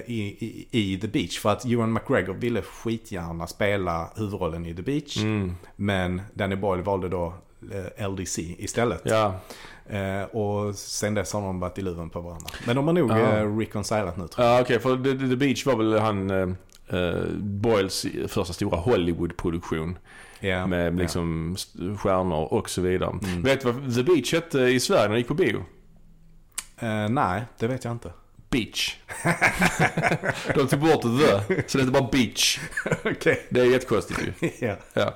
i, 0.07 0.37
i, 0.41 0.67
i 0.71 0.99
The 1.01 1.07
Beach. 1.09 1.39
För 1.39 1.51
att 1.51 1.65
Ewan 1.65 1.93
McGregor 1.93 2.35
ville 2.35 2.63
skitgärna 2.63 3.47
spela 3.47 4.09
huvudrollen 4.17 4.67
i 4.67 4.75
The 4.75 4.83
Beach. 4.83 5.17
Mm. 5.17 5.55
Men 5.77 6.23
Danny 6.35 6.57
Boyle 6.57 6.83
valde 6.83 7.09
då 7.09 7.35
eh, 7.99 8.09
LDC 8.11 8.43
istället. 8.59 9.01
Ja. 9.05 9.35
Eh, 9.93 10.23
och 10.23 10.75
sen 10.75 11.15
dess 11.15 11.33
har 11.33 11.41
de 11.41 11.61
varit 11.61 11.79
i 11.79 11.83
luven 11.83 12.11
på 12.11 12.21
varandra. 12.21 12.51
Men 12.67 12.77
de 12.77 12.87
har 12.87 12.95
nog 12.95 13.11
eh, 13.11 13.57
reconcilat 13.59 14.17
nu 14.17 14.29
tror 14.29 14.47
jag. 14.47 14.57
Ja, 14.57 14.61
okej. 14.63 14.79
för 14.81 14.97
The, 14.97 15.29
The 15.29 15.37
Beach 15.37 15.67
var 15.67 15.77
väl 15.77 15.99
han... 15.99 16.31
eh, 16.31 16.99
eh, 16.99 17.15
Boyles 17.39 18.07
första 18.29 18.53
stora 18.53 18.77
Hollywood-produktion. 18.77 19.99
Ja, 20.41 20.67
Med 20.67 20.99
liksom 20.99 21.53
st- 21.55 21.97
stjärnor 21.99 22.53
och 22.53 22.71
så 22.71 22.81
vidare. 22.81 23.11
Mm. 23.11 23.43
Vet 23.43 23.61
du 23.61 23.73
vad 23.73 23.95
The 23.95 24.03
Beach 24.03 24.33
hette 24.33 24.59
i 24.61 24.81
Sverige 24.81 25.03
när 25.03 25.09
den 25.09 25.19
gick 25.19 25.29
på 25.29 25.35
bio? 25.35 25.65
Eh, 26.79 27.09
nej, 27.09 27.43
det 27.59 27.67
vet 27.67 27.85
jag 27.85 27.93
inte. 27.93 28.13
Beach. 28.51 28.97
De 30.55 30.69
tog 30.69 30.81
bort 30.81 31.03
the, 31.03 31.63
så 31.67 31.79
det 31.79 31.85
heter 31.85 32.01
bara 32.01 32.09
Beach. 32.13 32.59
Okej. 33.05 33.47
Det 33.51 33.61
är 33.61 33.65
jättekonstigt 33.65 34.21
ju. 34.41 34.51
ja. 34.67 34.77
Ja. 34.95 35.15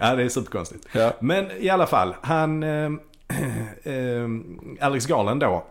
ja, 0.00 0.14
det 0.14 0.22
är 0.22 0.28
superkonstigt. 0.28 0.86
Ja. 0.92 1.12
Men 1.20 1.50
i 1.58 1.68
alla 1.68 1.86
fall, 1.86 2.14
han... 2.22 2.62
Eh, 3.30 3.92
eh, 3.94 4.28
Alex 4.80 5.06
Garland 5.06 5.40
då. 5.40 5.64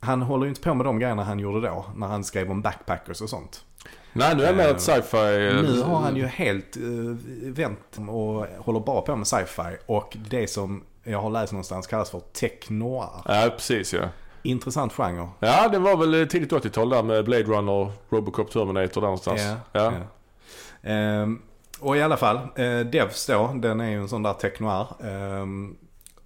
Han 0.00 0.22
håller 0.22 0.44
ju 0.44 0.48
inte 0.48 0.60
på 0.60 0.74
med 0.74 0.86
de 0.86 0.98
grejerna 0.98 1.24
han 1.24 1.38
gjorde 1.38 1.60
då. 1.68 1.84
När 1.96 2.06
han 2.06 2.24
skrev 2.24 2.50
om 2.50 2.62
backpackers 2.62 3.20
och 3.20 3.28
sånt. 3.30 3.64
Nej, 4.12 4.36
nu 4.36 4.42
är 4.42 4.46
jag 4.46 4.56
med 4.56 4.66
Eh, 4.66 4.70
ett 4.70 4.80
sci-fi... 4.80 5.48
eh, 5.48 5.62
Nu 5.62 5.82
har 5.82 5.98
han 6.00 6.16
ju 6.16 6.26
helt 6.26 6.76
eh, 6.76 6.82
vänt 7.52 7.98
och 8.08 8.46
håller 8.64 8.80
bara 8.80 9.00
på 9.02 9.16
med 9.16 9.26
sci-fi. 9.26 9.76
Och 9.86 10.16
det 10.30 10.46
som 10.50 10.82
jag 11.04 11.22
har 11.22 11.30
läst 11.30 11.52
någonstans 11.52 11.86
kallas 11.86 12.10
för 12.10 12.20
tech 12.20 12.70
noir. 12.70 13.08
Ja, 13.24 13.50
precis 13.56 13.94
ja. 13.94 14.08
Intressant 14.42 14.92
genre. 14.92 15.28
Ja, 15.40 15.68
det 15.68 15.78
var 15.78 15.96
väl 15.96 16.28
tidigt 16.28 16.52
80-tal 16.52 16.88
där 16.90 17.02
med 17.02 17.24
Blade 17.24 17.42
Runner, 17.44 17.92
Robocop, 18.10 18.50
Terminator 18.50 19.00
där 19.00 19.06
någonstans. 19.06 19.40
Ja, 19.42 19.56
Ja. 19.72 19.92
ja. 19.92 20.90
Ehm, 20.90 21.42
och 21.80 21.96
i 21.96 22.02
alla 22.02 22.16
fall, 22.16 22.36
eh, 22.36 22.80
Devs 22.80 23.26
då, 23.26 23.52
den 23.54 23.80
är 23.80 23.90
ju 23.90 23.96
en 24.00 24.08
sån 24.08 24.22
där 24.22 24.32
tech 24.32 24.60
noir. 24.60 24.86
Ehm, 25.04 25.76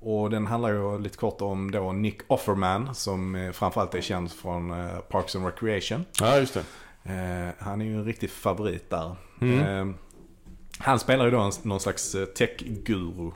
och 0.00 0.30
den 0.30 0.46
handlar 0.46 0.68
ju 0.72 0.98
lite 0.98 1.16
kort 1.18 1.40
om 1.40 1.70
då 1.70 1.92
Nick 1.92 2.20
Offerman 2.26 2.94
som 2.94 3.50
framförallt 3.54 3.94
är 3.94 4.00
känd 4.00 4.32
från 4.32 4.70
eh, 4.70 4.98
Parks 4.98 5.36
and 5.36 5.44
Recreation. 5.46 6.04
ja, 6.20 6.38
just 6.38 6.54
det. 6.54 6.64
Eh, 7.12 7.64
han 7.64 7.80
är 7.80 7.84
ju 7.84 7.94
en 7.94 8.04
riktig 8.04 8.30
favorit 8.30 8.90
där. 8.90 9.16
Mm. 9.40 9.60
Ehm, 9.60 9.94
han 10.78 10.98
spelar 10.98 11.24
ju 11.24 11.30
då 11.30 11.50
någon 11.62 11.80
slags 11.80 12.14
eh, 12.14 12.24
tech-guru. 12.24 13.30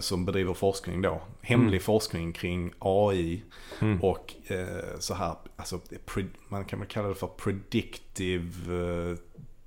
Som 0.00 0.24
bedriver 0.24 0.54
forskning 0.54 1.02
då. 1.02 1.22
Hemlig 1.42 1.68
Mm. 1.68 1.80
forskning 1.80 2.32
kring 2.32 2.72
AI. 2.78 3.42
Mm. 3.80 4.02
Och 4.02 4.34
eh, 4.46 4.98
så 4.98 5.14
här, 5.14 5.34
alltså 5.56 5.80
man 6.48 6.64
kan 6.64 6.78
väl 6.78 6.88
kalla 6.88 7.08
det 7.08 7.14
för 7.14 7.26
predictive 7.26 8.52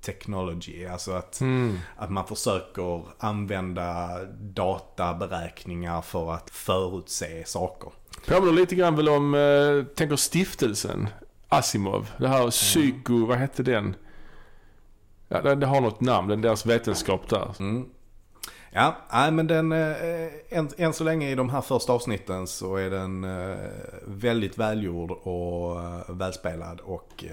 technology. 0.06 0.86
Alltså 0.86 1.12
att, 1.12 1.40
Mm. 1.40 1.78
att 1.96 2.10
man 2.10 2.26
försöker 2.26 3.02
använda 3.18 4.08
databeräkningar 4.40 6.02
för 6.02 6.32
att 6.32 6.50
förutse 6.50 7.44
saker. 7.46 7.90
Påminner 8.28 8.52
lite 8.52 8.74
grann 8.74 8.96
väl 8.96 9.08
om, 9.08 9.34
eh, 9.34 9.94
tänker 9.94 10.16
stiftelsen. 10.16 11.08
Asimov. 11.48 12.10
Det 12.18 12.28
här 12.28 12.50
psyko, 12.50 13.26
vad 13.26 13.38
hette 13.38 13.62
den? 13.62 13.94
Ja, 15.28 15.42
det, 15.42 15.54
det 15.54 15.66
har 15.66 15.80
något 15.80 16.00
namn, 16.00 16.28
den 16.28 16.40
deras 16.40 16.66
vetenskap 16.66 17.28
där. 17.28 17.48
Mm. 17.58 17.88
Ja, 18.78 18.96
nej, 19.12 19.30
men 19.30 19.46
den, 19.46 19.72
eh, 19.72 19.96
än, 20.50 20.68
än 20.76 20.92
så 20.92 21.04
länge 21.04 21.30
i 21.30 21.34
de 21.34 21.50
här 21.50 21.60
första 21.60 21.92
avsnitten 21.92 22.46
så 22.46 22.76
är 22.76 22.90
den 22.90 23.24
eh, 23.24 23.56
väldigt 24.06 24.58
välgjord 24.58 25.10
och 25.10 25.80
eh, 25.80 26.00
välspelad 26.08 26.80
och 26.80 27.24
eh, 27.24 27.30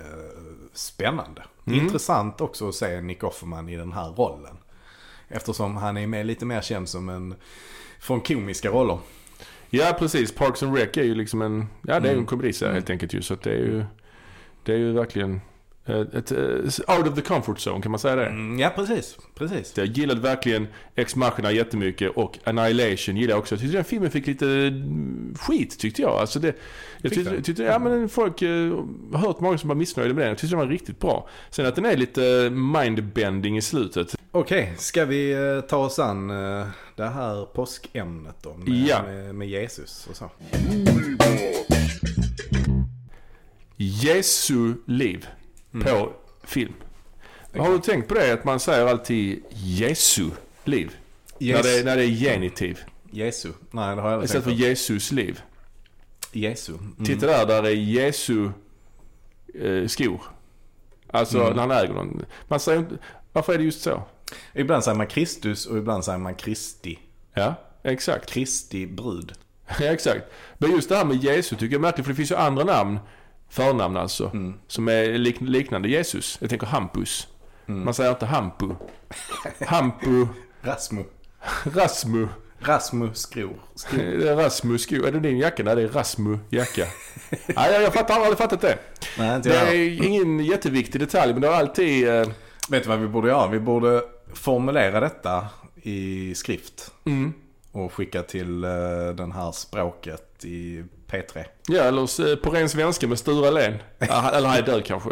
spännande. 0.74 1.44
Mm. 1.68 1.80
Intressant 1.80 2.42
också 2.42 2.70
att 2.70 2.76
se 2.76 3.02
Nick 3.02 3.24
Offerman 3.24 3.70
i 3.70 3.78
den 3.78 3.92
här 3.92 4.10
rollen. 4.10 4.58
Eftersom 5.28 5.78
han 5.78 5.98
är 5.98 6.08
med 6.08 6.26
lite 6.26 6.46
mer 6.46 6.62
känd 6.62 6.90
som 6.90 7.10
en, 7.10 7.36
från 8.00 8.22
komiska 8.22 8.70
roller. 8.70 8.98
Ja, 9.70 9.96
precis. 10.00 10.36
Parks 10.36 10.64
and 10.64 10.78
Rec 10.78 10.98
är 10.98 11.04
ju 11.04 11.16
liksom 11.16 11.42
en, 11.42 11.68
ja 11.82 12.00
det 12.00 12.08
är 12.08 12.10
ju 12.10 12.10
en 12.10 12.14
Mm. 12.14 12.26
komediserie 12.26 12.70
Mm. 12.70 12.76
helt 12.76 12.90
enkelt 12.90 13.14
ju. 13.14 13.22
Så 13.22 13.34
att 13.34 13.42
det 13.42 13.52
är 13.52 13.56
ju, 13.58 13.86
det 14.64 14.74
är 14.74 14.78
ju 14.78 14.94
verkligen 14.94 15.34
eh, 15.36 15.42
ett, 15.86 16.32
eh, 16.32 16.98
out 16.98 17.08
of 17.08 17.16
the 17.16 17.22
comfort 17.22 17.58
zone, 17.68 17.82
kan 17.82 17.92
man 17.92 18.00
säga 18.00 18.16
det? 18.16 18.26
Mm, 18.26 18.60
ja, 18.60 18.70
precis. 18.76 19.18
precis. 19.36 19.74
Jag 19.78 19.86
gillade 19.86 20.22
verkliin 20.22 20.68
Ex 20.96 21.16
Machina 21.16 21.52
jättemycket 21.52 22.12
och 22.16 22.40
Annihilation 22.44 23.18
gillade 23.18 23.34
jag 23.34 23.40
också. 23.40 23.56
Jag 23.56 23.62
tyckte 23.62 23.78
den 23.78 23.84
filmen 23.86 24.12
fick 24.12 24.28
lite 24.28 24.48
mm, 24.48 25.36
skit 25.40 25.80
tyckte 25.80 26.02
jag. 26.02 26.12
Alltså 26.12 26.40
det, 26.40 26.56
jag 27.02 27.14
tyckte, 27.14 27.32
den? 27.32 27.44
tyckte, 27.44 27.64
ja 27.64 27.80
men 27.80 28.10
folk 28.10 28.42
eh, 28.42 28.50
har 29.12 29.18
hört 29.18 29.40
många 29.40 29.58
som 29.58 29.68
var 29.68 29.76
missnöjda 29.76 30.14
med 30.14 30.22
den. 30.24 30.30
Jag 30.30 30.38
tyckte 30.38 30.56
den 30.56 30.60
var 30.60 30.68
riktigt 30.74 31.00
bra. 31.00 31.30
Sen 31.50 31.66
att 31.66 31.76
den 31.76 31.86
är 31.86 31.98
lite 31.98 32.50
mindbending 32.50 33.58
i 33.58 33.62
slutet. 33.62 34.16
Okej, 34.32 34.74
ska 34.78 35.06
vi 35.06 35.32
eh, 35.32 35.62
ta 35.70 35.78
oss 35.78 36.00
an 36.00 36.30
eh, 36.30 36.68
det 36.96 37.08
här 37.08 37.46
påskämnet 37.46 38.36
då? 38.42 38.54
Med, 38.58 38.70
Ja. 38.88 39.04
med, 39.04 39.36
med 39.36 39.48
Jesus 39.50 40.08
och 40.10 40.16
så. 40.16 40.30
Jesu 43.78 44.74
liv 44.88 45.28
Mm. 45.74 45.88
på 45.88 46.14
film. 46.44 46.74
Har 47.58 47.72
du 47.72 47.80
tänkt 47.80 48.08
på 48.08 48.14
det 48.14 48.34
att 48.34 48.44
man 48.46 48.60
säger 48.60 48.86
alltid 48.86 49.44
Jesu 49.50 50.30
liv? 50.64 50.96
När, 51.38 51.64
det, 51.64 51.86
när 51.86 51.98
det 51.98 52.04
är 52.06 52.08
genitiv. 52.08 52.80
Jesu. 53.12 53.50
Nej, 53.72 53.96
det 53.96 54.02
har 54.02 54.10
jag 54.10 54.14
aldrig 54.14 54.26
Istället 54.26 54.46
tänkt 54.46 54.60
för. 54.60 54.66
Jesus 54.68 55.12
liv. 55.12 55.42
Jesu. 56.32 56.74
Mm. 56.74 57.06
Titta 57.06 57.28
där, 57.28 57.46
där 57.46 57.64
är 57.64 57.70
Jesu 57.70 58.50
eh, 59.62 59.88
skor. 59.88 60.22
Alltså 61.12 61.38
Mm. 61.42 61.54
när 61.56 61.62
han 61.62 61.72
äger 61.72 61.94
någon. 61.94 62.26
Man 62.48 62.60
säger 62.60 62.80
inte, 62.80 62.98
varför 63.34 63.54
är 63.54 63.58
det 63.58 63.64
just 63.64 63.82
så? 63.82 64.04
Ibland 64.54 64.84
säger 64.84 64.98
man 64.98 65.08
Kristus 65.08 65.66
och 65.66 65.78
ibland 65.78 66.06
säger 66.06 66.18
man 66.20 66.36
Kristi. 66.36 67.00
Ja, 67.34 67.56
exakt. 67.84 68.30
Kristi 68.30 68.88
brud. 68.88 69.34
Ja, 69.80 69.86
exakt. 69.86 70.26
Men 70.58 70.72
just 70.72 70.90
det 70.90 70.96
här 70.96 71.06
med 71.06 71.24
Jesus 71.24 71.50
tycker 71.60 71.66
jag 71.66 71.74
är 71.74 71.80
märkligt 71.80 72.06
för 72.06 72.12
det 72.14 72.18
finns 72.18 72.32
ju 72.32 72.36
andra 72.36 72.64
namn, 72.64 73.00
förnamn 73.54 73.98
alltså, 73.98 74.30
Mm. 74.34 74.54
som 74.68 74.88
är 74.88 75.18
lik, 75.18 75.36
liknande 75.42 75.90
Jesus. 75.90 76.38
Jag 76.42 76.50
tänker 76.50 76.68
Hampus. 76.68 77.28
Mm. 77.68 77.86
Man 77.86 77.94
säger 77.94 78.10
inte 78.12 78.26
Hampu. 78.26 78.70
Hampu, 79.68 80.28
Rasmu. 80.62 81.04
Rasmu. 81.64 82.28
Rasmu. 82.60 83.10
Skor. 83.14 83.60
Det 83.92 84.30
är 84.30 84.36
Rasmus 84.36 84.82
skor. 84.84 85.08
Är 85.08 85.12
det 85.12 85.20
din 85.20 85.38
jacka? 85.38 85.64
Nej, 85.64 85.76
det 85.76 85.82
är 85.82 85.88
Rasmu 85.88 86.40
jacka. 86.50 86.86
Nej, 87.30 87.74
jag, 87.74 87.82
jag 87.84 87.94
fattar, 87.94 88.14
har 88.14 88.22
aldrig 88.22 88.38
fattat 88.38 88.62
det. 88.62 88.78
Nej, 89.18 89.40
Det 89.44 89.50
jag. 89.50 89.68
är 89.76 90.04
ingen 90.04 90.40
jätteviktig 90.40 91.02
detalj, 91.02 91.34
men 91.34 91.42
det 91.42 91.48
har 91.48 91.56
alltid... 91.56 92.08
Eh, 92.08 92.28
Vet 92.70 92.84
du 92.84 92.90
vad 92.90 93.00
vi 93.00 93.08
borde 93.08 93.28
göra? 93.28 93.48
Vi 93.48 93.60
borde 93.60 94.02
formulera 94.34 95.00
detta 95.00 95.48
i 95.82 96.36
skrift. 96.36 96.92
mm. 97.06 97.34
Och 97.72 97.94
skicka 97.94 98.24
till 98.24 98.64
eh, 98.64 98.70
den 99.16 99.32
här 99.32 99.52
språket 99.52 100.46
i 100.46 100.84
P3. 101.14 101.44
Ja, 101.68 101.82
eller 101.84 102.36
på 102.36 102.50
ren 102.50 102.70
svenska 102.70 103.08
med 103.08 103.20
Sture 103.20 103.52
Len. 103.52 103.74
Eller 104.00 104.48
han 104.48 104.58
är 104.58 104.62
död 104.62 104.86
kanske. 104.86 105.10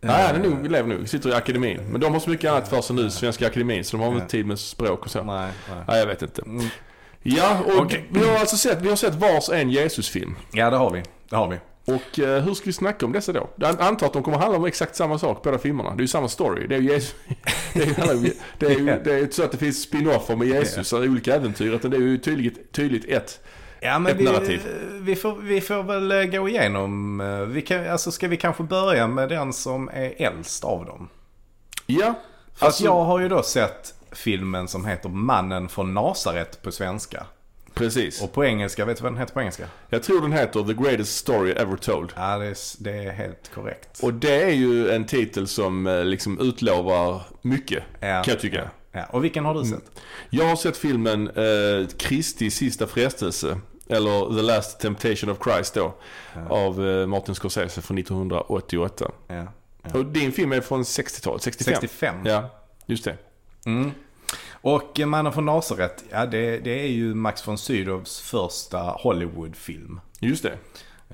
Nej, 0.00 0.26
han 0.26 0.34
är 0.44 0.48
nog, 0.48 0.70
lever 0.70 0.88
nog. 0.94 1.08
Sitter 1.08 1.30
i 1.30 1.32
akademin. 1.32 1.80
Men 1.90 2.00
de 2.00 2.12
har 2.12 2.20
så 2.20 2.30
mycket 2.30 2.50
annat 2.50 2.68
för 2.68 2.80
sig 2.80 2.96
nu, 2.96 3.10
Svenska 3.10 3.46
akademin, 3.46 3.84
så 3.84 3.96
de 3.96 4.02
har 4.06 4.20
Ja. 4.20 4.26
tid 4.26 4.46
med 4.46 4.58
språk 4.58 5.04
och 5.04 5.10
så. 5.10 5.22
Nej, 5.22 5.50
nej. 5.70 5.84
Nej, 5.88 5.98
jag 5.98 6.06
vet 6.06 6.22
inte. 6.22 6.42
Mm. 6.42 6.66
Ja, 7.22 7.58
och 7.66 7.82
Okej. 7.82 8.06
vi 8.10 8.28
har 8.28 8.38
alltså 8.38 8.56
sett, 8.56 8.82
vi 8.82 8.88
har 8.88 8.96
sett 8.96 9.14
vars 9.14 9.48
en 9.48 9.70
Jesus-film. 9.70 10.36
Ja, 10.52 10.70
det 10.70 10.76
har 10.76 10.90
vi. 10.90 11.02
Det 11.30 11.36
har 11.36 11.48
vi. 11.48 11.56
Och 11.92 12.18
eh, 12.18 12.42
hur 12.42 12.54
ska 12.54 12.64
vi 12.64 12.72
snacka 12.72 13.06
om 13.06 13.12
dessa 13.12 13.32
då? 13.32 13.50
Jag 13.56 13.80
antar 13.80 14.06
att 14.06 14.12
de 14.12 14.22
kommer 14.22 14.38
handla 14.38 14.58
om 14.58 14.64
exakt 14.64 14.96
samma 14.96 15.18
sak, 15.18 15.42
båda 15.42 15.58
filmerna. 15.58 15.90
Det 15.90 15.96
är 16.00 16.02
ju 16.02 16.08
samma 16.08 16.28
story. 16.28 16.66
Det 16.66 16.74
är 16.74 16.80
ju 16.80 16.90
Jesus. 16.92 17.14
Det 17.74 17.82
är 17.98 18.14
ju, 18.14 18.32
det 18.58 18.66
är 18.66 18.70
ju 18.70 18.84
det 19.04 19.12
är 19.12 19.16
ju 19.16 19.22
inte 19.22 19.34
så 19.36 19.42
att 19.44 19.52
det 19.52 19.58
finns 19.58 19.82
spin-offer 19.82 20.36
med 20.36 20.48
Jesus 20.48 20.92
och 20.92 21.00
olika 21.00 21.34
äventyr. 21.34 21.72
Utan 21.74 21.90
det 21.90 21.96
är 21.96 22.00
ju 22.00 22.18
tydligt, 22.18 22.72
tydligt 22.72 23.04
ett. 23.04 23.40
Ja, 23.86 23.98
men 23.98 24.12
Ett 24.12 24.18
vi, 24.20 24.24
narrativ. 24.24 24.60
vi, 25.00 25.16
får, 25.16 25.34
vi 25.34 25.60
får 25.60 25.82
väl 25.82 26.12
eh, 26.12 26.24
gå 26.24 26.48
igenom. 26.48 27.20
eh, 27.20 27.40
Vi 27.40 27.62
kan, 27.62 27.88
alltså 27.90 28.10
ska 28.10 28.28
vi 28.28 28.36
kanske 28.36 28.62
börja 28.62 29.06
med 29.06 29.28
den 29.28 29.52
som 29.52 29.88
är 29.88 30.14
äldst 30.22 30.64
av 30.64 30.84
dem? 30.86 31.08
Ja. 31.86 32.14
För 32.54 32.66
Alltså- 32.66 32.84
jag 32.84 33.04
har 33.04 33.20
ju 33.20 33.28
då 33.28 33.42
sett 33.42 33.94
filmen 34.12 34.68
som 34.68 34.86
heter 34.86 35.08
Mannen 35.08 35.68
från 35.68 35.94
Nasaret 35.94 36.62
på 36.62 36.72
svenska. 36.72 37.26
Precis. 37.74 38.22
Och 38.22 38.32
på 38.32 38.44
engelska, 38.44 38.84
vet 38.84 38.96
du 38.96 39.02
vad 39.02 39.12
den 39.12 39.18
heter 39.20 39.34
på 39.34 39.40
engelska? 39.40 39.66
Jag 39.88 40.02
tror 40.02 40.20
den 40.20 40.32
heter 40.32 40.62
The 40.62 40.72
Greatest 40.82 41.16
Story 41.16 41.50
Ever 41.50 41.76
Told. 41.76 42.12
Ja, 42.16 42.38
det 42.38 42.46
är, 42.46 42.56
det 42.78 42.90
är 43.04 43.12
helt 43.12 43.50
korrekt. 43.54 43.98
Och 44.02 44.14
det 44.14 44.42
är 44.42 44.50
ju 44.54 44.90
en 44.90 45.04
titel 45.06 45.48
som 45.48 45.86
eh, 45.86 46.04
liksom 46.04 46.40
utlovar 46.40 47.22
mycket, 47.42 47.82
ja, 48.00 48.06
kan 48.22 48.24
jag 48.32 48.40
tycka. 48.40 48.70
Ja. 48.92 49.04
Och 49.10 49.24
vilken 49.24 49.44
har 49.44 49.54
du 49.54 49.64
sett? 49.64 49.90
Jag 50.30 50.44
har 50.44 50.56
sett 50.56 50.76
filmen 50.76 51.28
eh, 51.28 51.86
Kristi 51.98 52.50
sista 52.50 52.86
frestelse. 52.86 53.58
Eller 53.88 54.36
The 54.36 54.42
Last 54.42 54.80
Temptation 54.80 55.30
of 55.30 55.38
Christ 55.44 55.74
då. 55.74 55.94
Av 56.50 56.86
eh, 56.88 57.06
Martin 57.06 57.34
Scorsese 57.34 57.82
från 57.82 57.98
1988. 57.98 59.10
Ja. 59.28 59.46
Och 59.94 60.04
din 60.06 60.32
film 60.32 60.52
är 60.52 60.60
från 60.60 60.82
60-talet, 60.82 61.42
65? 61.42 61.74
65. 61.80 62.26
Ja, 62.26 62.50
just 62.86 63.04
det. 63.04 63.16
Mm. 63.66 63.90
Och 64.50 65.00
eh, 65.00 65.06
Mannen 65.06 65.32
från 65.32 65.44
Nasaret, 65.44 66.04
ja 66.10 66.26
det, 66.26 66.58
det 66.58 66.80
är 66.82 66.88
ju 66.88 67.14
Max 67.14 67.48
von 67.48 67.58
Sydows 67.58 68.20
första 68.20 68.78
Hollywoodfilm. 68.78 70.00
Just 70.20 70.42
det. 70.42 70.58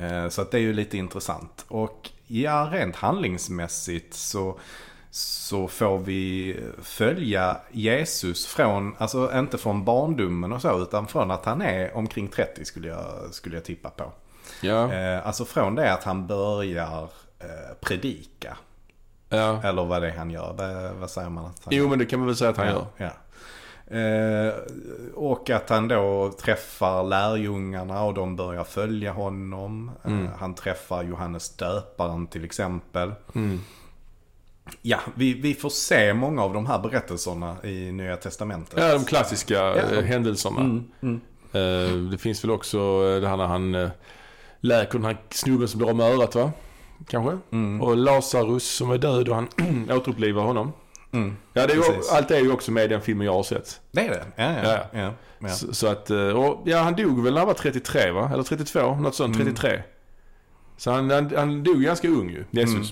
Eh, 0.07 0.29
Så 0.29 0.43
att 0.43 0.51
det 0.51 0.57
är 0.59 0.63
ju 0.63 0.73
lite 0.73 0.99
intressant. 0.99 1.65
Och 1.69 2.11
ja, 2.27 2.69
rent 2.73 2.97
handlingsmässigt 2.97 4.15
så, 4.15 4.59
så 5.15 5.69
får 5.69 5.99
vi 5.99 6.57
följa 6.83 7.57
Jesus 7.71 8.47
från, 8.47 8.95
alltså 8.99 9.39
inte 9.39 9.59
från 9.59 9.85
barndomen 9.85 10.53
och 10.53 10.63
så, 10.63 10.83
utan 10.83 11.07
från 11.07 11.31
att 11.31 11.45
han 11.45 11.63
är 11.63 11.97
omkring 11.97 12.29
30 12.29 12.65
skulle 12.65 12.89
jag, 12.89 13.05
skulle 13.31 13.57
jag 13.57 13.65
tippa 13.65 13.91
på. 13.91 14.13
Ja. 14.61 14.93
Eh, 14.93 15.27
Alltså 15.27 15.45
från 15.45 15.75
det 15.75 15.93
att 15.93 16.05
han 16.05 16.27
börjar 16.27 17.03
eh, 17.39 17.75
predika. 17.81 18.57
ja. 19.29 19.63
Eller 19.63 19.85
vad 19.85 20.03
det 20.03 20.09
är 20.09 20.17
han 20.17 20.31
gör. 20.31 20.55
Vad, 20.59 20.95
vad 21.01 21.11
säger 21.11 21.31
man? 21.31 21.45
Att 21.45 21.65
han 21.65 21.75
Jo, 21.75 21.89
men 21.89 21.99
det 21.99 22.07
kan 22.07 22.19
man 22.19 22.27
väl 22.27 22.37
säga 22.37 22.51
att 22.51 22.57
han 22.57 22.67
gör. 22.67 22.87
Ja. 22.97 23.11
Eh, 23.99 24.55
och 25.15 25.51
att 25.51 25.71
han 25.71 25.89
då 25.89 26.33
träffar 26.41 27.05
lärjungarna 27.05 28.03
och 28.05 28.15
de 28.15 28.37
börjar 28.37 28.65
följa 28.65 29.13
honom. 29.13 29.91
Mm. 30.05 30.29
han 30.39 30.55
träffar 30.55 31.03
Johannes 31.03 31.57
döparen 31.57 32.27
till 32.27 32.45
exempel. 32.45 33.13
Mm. 33.35 33.61
Ja, 34.83 34.99
vi, 35.15 35.35
vi 35.35 35.55
får 35.55 35.71
se 35.71 36.15
många 36.15 36.43
av 36.43 36.53
de 36.55 36.67
här 36.67 36.79
berättelserna 36.79 37.57
i 37.65 37.93
Nya 37.93 38.17
Testamentet. 38.17 38.79
Ja, 38.79 38.93
de 38.93 39.05
klassiska 39.05 39.55
Ja. 39.55 39.77
eh, 39.77 40.03
händelserna. 40.05 40.61
Mm, 40.61 40.85
mm. 41.03 41.21
Eh, 41.53 42.11
det 42.11 42.19
finns 42.19 42.45
väl 42.45 42.51
också 42.51 42.79
eh, 42.79 43.21
det 43.21 43.29
här 43.29 43.37
när 43.37 43.47
han 43.47 43.91
läker 44.61 44.93
den 44.99 45.05
här 45.05 45.17
snubben 45.31 45.69
som 45.69 45.79
blir 45.79 45.89
av 45.91 45.97
med 45.97 46.07
örat 46.15 46.35
va? 46.35 46.53
Kanske? 47.09 47.39
Mm. 47.53 47.83
Och 47.83 47.97
Lazarus 47.97 48.65
som 48.77 48.91
är 48.91 48.99
död 48.99 49.29
och 49.29 49.35
han 49.35 49.49
återupplivar 49.91 50.43
honom. 50.43 50.73
Mm. 51.13 51.37
Ja, 51.53 51.67
det 51.67 51.73
är 51.73 51.77
ju, 51.77 51.83
allt 52.13 52.31
är 52.31 52.39
ju 52.41 52.53
också 52.53 52.73
med 52.73 52.85
i 52.85 52.89
den 52.89 53.01
filmen 53.01 53.27
jag 53.27 53.33
har 53.35 53.43
sett. 53.43 53.81
Det 53.91 54.01
är 54.07 54.11
det? 54.11 54.25
Ja, 54.37 54.53
ja. 54.53 54.63
Ja. 54.93 55.01
ja. 55.01 55.13
ja. 55.39 55.49
Så, 55.49 55.75
så 55.75 55.87
att, 55.87 56.11
och 56.11 56.63
ja 56.65 56.79
han 56.79 56.95
dog 56.97 57.23
väl 57.25 57.33
när 57.33 57.41
han 57.41 57.47
var 57.49 57.55
33 57.55 58.11
va? 58.11 58.31
Eller 58.33 58.43
32, 58.43 58.95
något 58.95 59.15
sånt, 59.15 59.37
Mm. 59.37 59.47
33. 59.55 59.83
Så 60.77 60.91
han, 60.91 61.11
han, 61.11 61.33
han 61.37 61.63
dog 61.63 61.83
ganska 61.83 62.09
ung 62.09 62.31
ju, 62.31 62.45
Jesus. 62.51 62.75
Mm. 62.75 62.87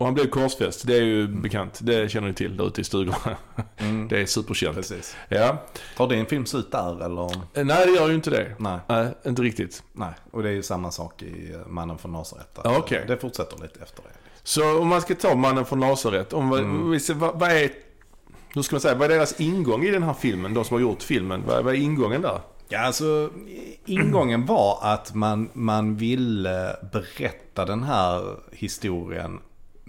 Och 0.00 0.06
han 0.06 0.14
blev 0.14 0.26
korsfäst, 0.30 0.86
det 0.86 0.96
är 0.96 1.02
ju 1.02 1.26
bekant. 1.28 1.78
Det 1.82 2.10
känner 2.10 2.28
ni 2.28 2.34
till 2.34 2.56
där 2.56 2.66
ute 2.66 2.80
i 2.80 2.84
stugorna. 2.84 3.16
Mm. 3.76 4.08
Det 4.08 4.20
är 4.20 4.26
superkänt. 4.26 4.76
Precis. 4.76 5.16
Ja. 5.28 5.56
Tar 5.96 6.08
din 6.08 6.26
film 6.26 6.46
slut 6.46 6.72
där 6.72 7.04
eller? 7.04 7.24
Eh, 7.54 7.64
Nej, 7.64 7.86
det 7.86 7.92
gör 7.92 8.08
ju 8.08 8.14
inte 8.14 8.30
det. 8.30 8.54
Nej. 8.58 8.78
Nej, 8.88 9.08
inte 9.26 9.42
riktigt. 9.42 9.82
Nej. 9.92 10.12
Och 10.30 10.42
det 10.42 10.48
är 10.48 10.52
ju 10.52 10.62
samma 10.62 10.90
sak 10.90 11.22
i 11.22 11.52
eh, 11.54 11.66
Mannen 11.66 11.98
från 11.98 12.12
Nasaret. 12.12 12.58
Ja, 12.64 12.76
okej. 12.78 12.98
eh, 12.98 13.06
Det 13.06 13.16
fortsätter 13.16 13.62
lite 13.62 13.80
efter 13.82 14.02
det. 14.02 14.08
Så 14.42 14.80
om 14.80 14.88
man 14.88 15.00
ska 15.00 15.14
ta 15.14 15.34
mannen 15.34 15.64
från 15.64 15.80
Nasaret, 15.80 16.32
om, 16.32 16.52
Mm. 16.52 16.98
vad, 17.14 17.40
vad 17.40 17.50
är, 17.50 17.70
hur 18.54 18.62
ska 18.62 18.74
man 18.74 18.80
säga, 18.80 18.94
vad 18.94 19.10
är 19.10 19.14
deras 19.14 19.40
ingång 19.40 19.82
i 19.84 19.90
den 19.90 20.02
här 20.02 20.14
filmen? 20.14 20.54
De 20.54 20.64
som 20.64 20.74
har 20.74 20.80
gjort 20.80 21.02
filmen, 21.02 21.42
vad, 21.46 21.64
vad 21.64 21.74
är 21.74 21.78
ingången 21.78 22.22
där? 22.22 22.40
Ja, 22.68 22.78
alltså 22.80 23.30
ingången 23.84 24.46
var 24.46 24.78
att 24.82 25.14
man, 25.14 25.50
man 25.52 25.96
ville 25.96 26.76
berätta 26.92 27.64
den 27.64 27.82
här 27.82 28.36
historien 28.52 29.38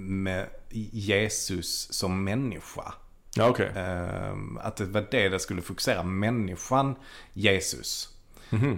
med 0.08 0.48
Jesus 0.72 1.94
som 1.94 2.24
människa. 2.24 2.94
Ja, 3.36 3.50
okej. 3.50 3.72
Eh, 3.76 4.34
att 4.60 4.76
det 4.76 4.86
var 4.86 5.06
det 5.12 5.30
det 5.30 5.40
skulle 5.40 5.62
fokusera. 5.62 6.04
Människan 6.04 6.96
Jesus. 7.34 8.10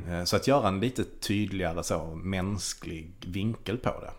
Eh, 0.10 0.24
Så 0.24 0.36
att 0.36 0.48
göra 0.48 0.68
en 0.68 0.80
lite 0.80 1.04
tydligare 1.04 1.84
så 1.84 2.06
mänsklig 2.16 3.12
vinkel 3.26 3.78
på 3.78 3.90
det. 3.90 4.12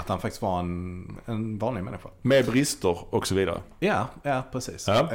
Att 0.00 0.08
han 0.08 0.20
faktiskt 0.20 0.42
var 0.42 0.60
en, 0.60 1.16
en 1.24 1.58
vanlig 1.58 1.84
människa. 1.84 2.08
Med 2.22 2.46
brister 2.46 3.14
och 3.14 3.26
så 3.26 3.34
vidare. 3.34 3.60
Ja, 3.78 4.08
ja 4.22 4.42
precis. 4.52 4.88
Ja. 4.88 5.08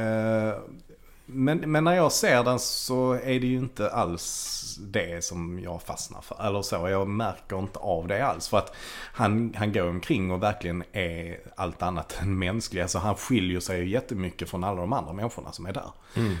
Men, 1.26 1.58
men 1.58 1.84
när 1.84 1.94
jag 1.94 2.12
ser 2.12 2.44
den 2.44 2.58
så 2.58 3.12
är 3.12 3.40
det 3.40 3.46
ju 3.46 3.56
inte 3.58 3.90
alls 3.90 4.52
det 4.80 5.24
som 5.24 5.60
jag 5.60 5.82
fastnar 5.82 6.20
för. 6.20 6.46
Eller 6.46 6.62
så, 6.62 6.88
jag 6.88 7.08
märker 7.08 7.58
inte 7.58 7.78
av 7.78 8.08
det 8.08 8.26
alls. 8.26 8.48
För 8.48 8.58
att 8.58 8.74
han, 9.12 9.54
han 9.56 9.72
går 9.72 9.88
omkring 9.88 10.30
och 10.30 10.42
verkligen 10.42 10.84
är 10.92 11.38
allt 11.56 11.82
annat 11.82 12.18
än 12.22 12.38
mänsklig. 12.38 12.82
Alltså 12.82 12.98
han 12.98 13.14
skiljer 13.14 13.60
sig 13.60 13.80
ju 13.80 13.88
jättemycket 13.88 14.50
från 14.50 14.64
alla 14.64 14.80
de 14.80 14.92
andra 14.92 15.12
människorna 15.12 15.52
som 15.52 15.66
är 15.66 15.72
där. 15.72 15.90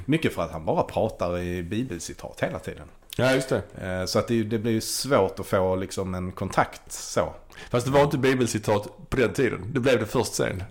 Mycket 0.04 0.34
för 0.34 0.42
att 0.42 0.50
han 0.52 0.64
bara 0.64 0.82
pratar 0.82 1.38
i 1.38 1.62
bibelcitat 1.62 2.40
hela 2.40 2.58
tiden. 2.58 2.88
Ja, 3.18 3.32
just 3.32 3.48
det. 3.48 3.62
Eh, 4.00 4.04
Så 4.06 4.18
att 4.18 4.28
det, 4.28 4.42
det 4.42 4.58
blir 4.58 4.72
ju 4.72 4.80
svårt 4.80 5.40
att 5.40 5.46
få 5.46 5.76
liksom 5.76 6.14
en 6.14 6.32
kontakt 6.32 6.92
så. 6.92 7.34
Fast 7.70 7.86
det 7.86 7.92
var 7.92 8.02
inte 8.04 8.18
bibelcitat 8.18 8.88
på 9.08 9.16
den 9.16 9.32
tiden. 9.32 9.70
Det 9.74 9.80
blev 9.80 10.00
det 10.00 10.06
först 10.06 10.34
sen. 10.34 10.62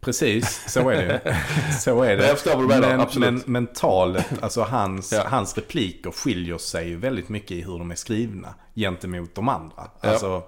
Precis, 0.00 0.64
så 0.72 0.90
är 0.90 1.06
det. 1.06 1.36
Så 1.80 2.02
är 2.02 2.16
det. 2.16 2.26
Jag 2.26 2.38
förstår 2.38 2.50
vad 2.54 2.64
du 2.64 2.68
menar, 2.68 2.88
men, 2.88 3.00
absolut. 3.00 3.30
men, 3.30 3.42
men 3.46 3.66
talet, 3.66 4.26
alltså 4.40 4.62
hans, 4.62 5.12
Ja. 5.12 5.24
hans 5.26 5.56
repliker 5.56 6.10
skiljer 6.10 6.58
sig 6.58 6.94
väldigt 6.96 7.28
mycket 7.28 7.50
i 7.50 7.60
hur 7.62 7.78
de 7.78 7.90
är 7.90 7.94
skrivna 7.94 8.54
gentemot 8.74 9.34
de 9.34 9.48
andra. 9.48 9.90
Ja. 10.00 10.08
Alltså, 10.10 10.42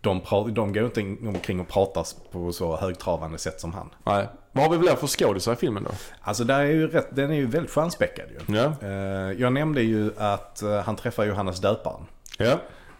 de, 0.00 0.20
de 0.52 0.72
går 0.72 0.84
inte 0.84 1.28
omkring 1.28 1.60
och 1.60 1.68
pratar 1.68 2.06
på 2.32 2.52
så 2.52 2.76
högtravande 2.76 3.38
sätt 3.38 3.60
som 3.60 3.72
han. 3.72 3.90
Nej. 4.04 4.28
Vad 4.52 4.64
har 4.64 4.76
vi 4.78 4.86
väl 4.86 4.96
för 4.96 5.06
skådisar 5.06 5.52
i 5.52 5.56
filmen 5.56 5.84
då? 5.84 5.90
Alltså 6.20 6.44
där 6.44 6.60
är 6.60 6.64
ju 6.64 6.88
rätt, 6.88 7.08
den 7.16 7.30
är 7.30 7.34
ju 7.36 7.46
väldigt 7.46 7.72
stjärnspäckad 7.72 8.26
ju. 8.30 8.56
Ja. 8.56 8.72
Eh, 8.82 9.40
Jag 9.40 9.52
nämnde 9.52 9.82
ju 9.82 10.12
att 10.16 10.62
eh, 10.62 10.78
han 10.80 10.96
träffar 10.96 11.24
Johannes 11.24 11.60
döparen. 11.60 12.06
Ja. 12.38 12.58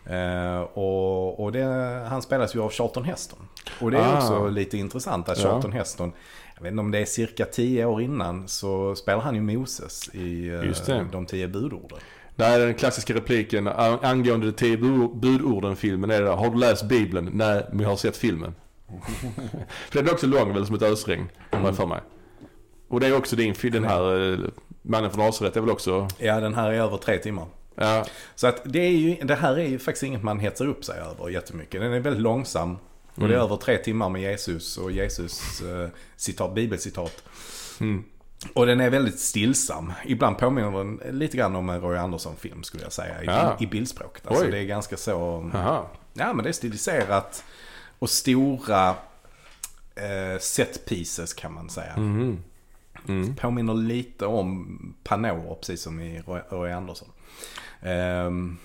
Eh, 0.09 0.61
och 0.61 1.41
och 1.45 1.53
det, 1.53 1.63
han 2.09 2.23
spelas 2.23 2.55
ju 2.57 2.61
av 2.63 2.71
Charlton 2.71 3.05
Heston. 3.05 3.39
Och 3.81 3.91
det 3.91 3.99
är 3.99 4.13
Ah. 4.15 4.17
också 4.19 4.49
lite 4.49 4.79
intressant 4.79 5.29
att 5.29 5.39
Ja. 5.39 5.45
Charlton 5.51 5.73
Heston, 5.73 6.13
jag 6.57 6.63
vet 6.63 6.71
inte 6.71 6.81
om 6.81 6.91
det 6.91 6.99
är 6.99 7.05
cirka 7.05 7.45
tio 7.45 7.85
år 7.85 8.03
innan, 8.03 8.49
så 8.49 8.95
spelar 8.95 9.21
han 9.21 9.35
ju 9.35 9.41
Moses 9.41 10.15
i 10.15 10.49
eh, 10.49 11.03
de 11.13 11.27
tio 11.27 11.49
budorden. 11.49 11.99
Är 12.37 12.59
den 12.59 12.75
klassiska 12.75 13.15
repliken 13.15 13.69
an- 13.69 13.99
angående 14.03 14.47
de 14.47 14.53
tio 14.53 14.77
bu- 14.77 15.21
budorden-filmen. 15.21 16.11
Är 16.11 16.23
det, 16.23 16.29
har 16.31 16.51
du 16.51 16.59
läst 16.59 16.85
Bibeln? 16.89 17.31
Nej, 17.33 17.67
men 17.71 17.81
jag 17.81 17.89
har 17.89 17.97
sett 17.97 18.17
filmen. 18.17 18.55
för 19.91 19.99
den 19.99 20.09
är 20.09 20.13
också 20.13 20.27
lång 20.27 20.55
väl 20.55 20.67
som 20.67 20.75
ett 20.75 20.83
ösregn, 20.83 21.29
har 21.51 21.61
jag 21.67 21.77
för 21.77 21.87
mig. 21.87 22.01
Och 22.89 23.01
det 23.01 23.07
är 23.07 23.17
också 23.17 23.37
din 23.37 23.55
film, 23.55 23.73
den 23.75 23.85
här 23.85 24.33
eh, 24.33 24.39
Mannen 24.83 25.11
från 25.11 25.27
Nasaret 25.27 25.57
är 25.57 25.61
väl 25.61 25.71
också... 25.71 26.09
Ja, 26.19 26.41
den 26.41 26.55
här 26.55 26.71
är 26.71 26.75
över 26.81 26.97
tre 26.97 27.19
timmar. 27.19 27.47
Ja, 27.81 28.05
Så 28.35 28.47
att 28.47 28.61
det, 28.65 28.79
är 28.81 28.91
ju, 28.91 29.15
det 29.15 29.35
här 29.35 29.59
är 29.59 29.69
ju 29.69 29.79
faktiskt 29.79 30.03
inget 30.03 30.23
man 30.23 30.39
hetsar 30.41 30.67
upp 30.67 30.85
sig 30.85 31.01
över 31.01 31.29
jättemycket. 31.29 31.81
Den 31.81 31.93
är 31.93 32.01
väldigt 32.01 32.23
långsam. 32.23 32.77
Och 33.13 33.19
Mm. 33.19 33.31
det 33.31 33.37
är 33.37 33.41
över 33.41 33.57
tre 33.57 33.79
timmar 33.79 34.09
med 34.09 34.23
Jesus 34.23 34.77
och 34.79 34.93
Jesus 34.93 35.61
eh, 35.61 35.89
citat, 36.17 36.55
bibelcitat. 36.55 37.23
Mm. 37.81 38.05
Och 38.55 38.67
den 38.67 38.81
är 38.81 38.91
väldigt 38.91 39.19
stillsam. 39.21 39.93
Ibland 40.07 40.39
påminner 40.39 40.71
den 40.71 41.19
lite 41.19 41.37
grann 41.37 41.57
om 41.57 41.69
en 41.69 41.81
Roy 41.81 41.97
Andersson-film 41.99 42.63
skulle 42.63 42.83
jag 42.83 42.93
säga. 42.93 43.23
I, 43.23 43.27
Ja. 43.27 43.57
i 43.61 43.67
bildspråket. 43.67 44.27
Alltså 44.27 44.45
Oj. 44.45 44.51
det 44.51 44.59
är 44.59 44.65
ganska 44.65 44.97
så... 44.97 45.51
Aha. 45.55 45.91
Ja 46.13 46.33
men 46.33 46.43
det 46.43 46.49
är 46.51 46.53
stiliserat. 46.53 47.45
Och 47.99 48.11
stora 48.11 48.89
eh, 49.95 50.39
set 50.41 50.85
pieces 50.85 51.35
kan 51.35 51.53
man 51.55 51.71
säga. 51.71 51.97
Mhm. 51.97 52.43
Mm. 53.09 53.35
Påminner 53.37 53.75
lite 53.75 54.27
om 54.27 54.79
Panor 55.05 55.55
precis 55.61 55.83
som 55.83 56.01
i 56.01 56.23
Roy, 56.51 56.71
Andersson. 56.73 57.09
Ehm, 57.83 58.57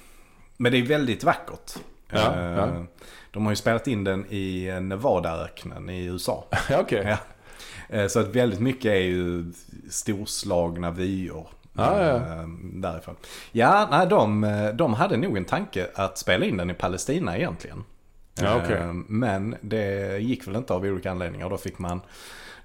men 0.57 0.71
det 0.71 0.77
är 0.77 0.85
väldigt 0.85 1.23
vackert. 1.23 1.71
Ja, 2.09 2.33
Ehm, 2.33 2.57
ja. 2.57 2.85
De 3.31 3.43
har 3.45 3.51
ju 3.51 3.55
spelat 3.55 3.87
in 3.87 4.03
den 4.03 4.25
i 4.29 4.77
Nevadaöknen 4.81 5.89
i 5.89 6.05
USA. 6.05 6.45
Okej. 6.79 7.03
Ja. 7.07 7.17
Eh, 7.97 8.07
Så 8.07 8.19
att 8.19 8.27
väldigt 8.35 8.59
mycket 8.59 8.85
är 8.91 8.95
ju 9.01 9.51
storslagna 9.89 10.91
vyer. 10.91 11.45
Ja, 11.75 12.03
ja. 12.07 12.45
Därifrån. 12.73 13.15
Ja, 13.51 13.87
nej, 13.91 14.07
de, 14.07 14.71
de 14.75 14.93
hade 14.93 15.17
nog 15.17 15.37
en 15.37 15.45
tanke 15.45 15.87
att 15.95 16.17
spela 16.17 16.45
in 16.45 16.57
den 16.57 16.69
i 16.69 16.73
Palestina 16.73 17.37
egentligen. 17.37 17.83
Ja. 18.41 18.61
Eh, 18.71 18.93
Men 18.93 19.55
det 19.61 20.17
gick 20.19 20.47
väl 20.47 20.55
inte 20.55 20.73
av 20.73 20.83
olika 20.83 21.11
anledningar. 21.11 21.49
Då 21.49 21.57
fick 21.57 21.79
man, 21.79 22.01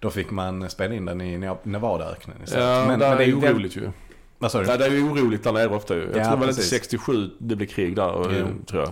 då 0.01 0.11
fick 0.11 0.31
man 0.31 0.71
spela 0.71 0.95
in 0.95 1.05
den 1.05 1.21
i 1.21 1.37
Ne- 1.39 1.57
Nevadaöknen 1.63 2.37
istället. 2.45 2.65
Ja, 2.65 2.85
men, 2.87 2.99
där 2.99 3.09
men 3.09 3.19
det 3.19 3.25
är 3.25 3.27
ju 3.27 3.35
oroligt 3.35 3.77
ju. 3.77 3.91
Vad 4.39 4.53
sa 4.53 4.61
du? 4.61 4.67
Ja, 4.67 4.77
det 4.77 4.85
är 4.87 4.91
ju 4.91 5.03
oroligt 5.11 5.45
där 5.45 5.53
nere 5.53 5.69
ofta 5.69 5.95
ju. 5.95 6.01
Jag 6.01 6.09
Ja, 6.09 6.25
tror 6.25 6.25
väl 6.37 6.49
inte 6.49 6.57
precis. 6.61 6.71
67 6.71 7.31
det 7.39 7.57
blir 7.57 7.67
krig 7.67 7.97
där, 7.97 8.11
och, 8.11 8.33
Jo. 8.41 8.47
tror 8.67 8.83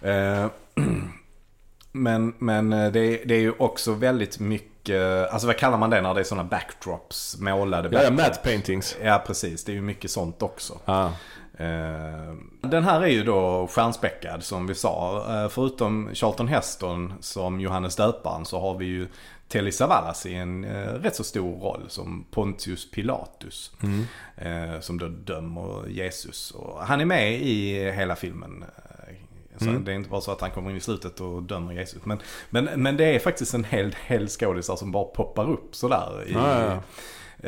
jag. 0.00 0.42
Eh, 0.42 0.46
Men, 1.92 2.34
men 2.38 2.72
eh, 2.72 2.92
det, 2.92 3.00
är, 3.00 3.26
det 3.26 3.34
är 3.34 3.40
ju 3.40 3.52
också 3.58 3.92
väldigt 3.92 4.38
mycket, 4.38 5.30
alltså 5.32 5.46
vad 5.46 5.56
kallar 5.56 5.78
man 5.78 5.90
det 5.90 6.00
när 6.00 6.14
det 6.14 6.20
är 6.20 6.24
sådana 6.24 6.48
backdrops, 6.48 7.36
målade 7.40 7.88
Ja, 7.92 8.02
ja, 8.02 8.10
backdrops? 8.10 8.28
matte 8.28 8.48
paintings. 8.48 8.96
Ja, 9.02 9.22
precis. 9.26 9.64
Det 9.64 9.72
är 9.72 9.74
ju 9.74 9.82
mycket 9.82 10.10
sånt 10.10 10.42
också. 10.42 10.78
Ah. 10.84 11.06
Eh, 11.58 12.34
Den 12.62 12.84
här 12.84 13.00
är 13.02 13.06
ju 13.08 13.24
då 13.24 13.66
stjärnspäckad 13.70 14.42
som 14.44 14.66
vi 14.66 14.74
sa. 14.74 15.24
Eh, 15.42 15.48
Förutom 15.48 16.10
Charlton 16.14 16.48
Heston 16.48 17.12
som 17.20 17.60
Johannes 17.60 17.96
döparen 17.96 18.44
så 18.44 18.60
har 18.60 18.78
vi 18.78 18.84
ju 18.86 19.06
Telly 19.48 19.72
Savalas 19.72 20.26
i 20.26 20.34
en 20.34 20.64
eh, 20.64 20.92
rätt 20.92 21.16
så 21.16 21.24
stor 21.24 21.58
roll 21.60 21.84
som 21.88 22.24
Pontius 22.30 22.90
Pilatus. 22.90 23.72
Eh, 24.36 24.80
som 24.80 24.98
då 24.98 25.08
dömer 25.08 25.88
Jesus. 25.88 26.50
Och 26.50 26.80
han 26.86 27.00
är 27.00 27.04
med 27.04 27.40
i 27.42 27.90
hela 27.90 28.16
filmen. 28.16 28.62
Eh, 28.62 29.14
Så 29.58 29.64
Det 29.64 29.92
är 29.92 29.96
inte 29.96 30.10
bara 30.10 30.20
så 30.20 30.32
att 30.32 30.40
han 30.40 30.50
kommer 30.50 30.70
in 30.70 30.76
i 30.76 30.80
slutet 30.80 31.20
och 31.20 31.42
dömer 31.42 31.72
Jesus. 31.72 32.04
Men, 32.04 32.18
men, 32.50 32.64
men 32.82 32.96
det 32.96 33.04
är 33.04 33.18
faktiskt 33.18 33.54
en 33.54 33.64
hel 33.64 33.94
del 34.08 34.28
skådisar 34.28 34.76
som 34.76 34.92
bara 34.92 35.04
poppar 35.04 35.50
upp 35.50 35.74
sådär. 35.76 36.24
I, 36.26 36.32
Ja, 36.32 36.60
ja, 36.64 36.82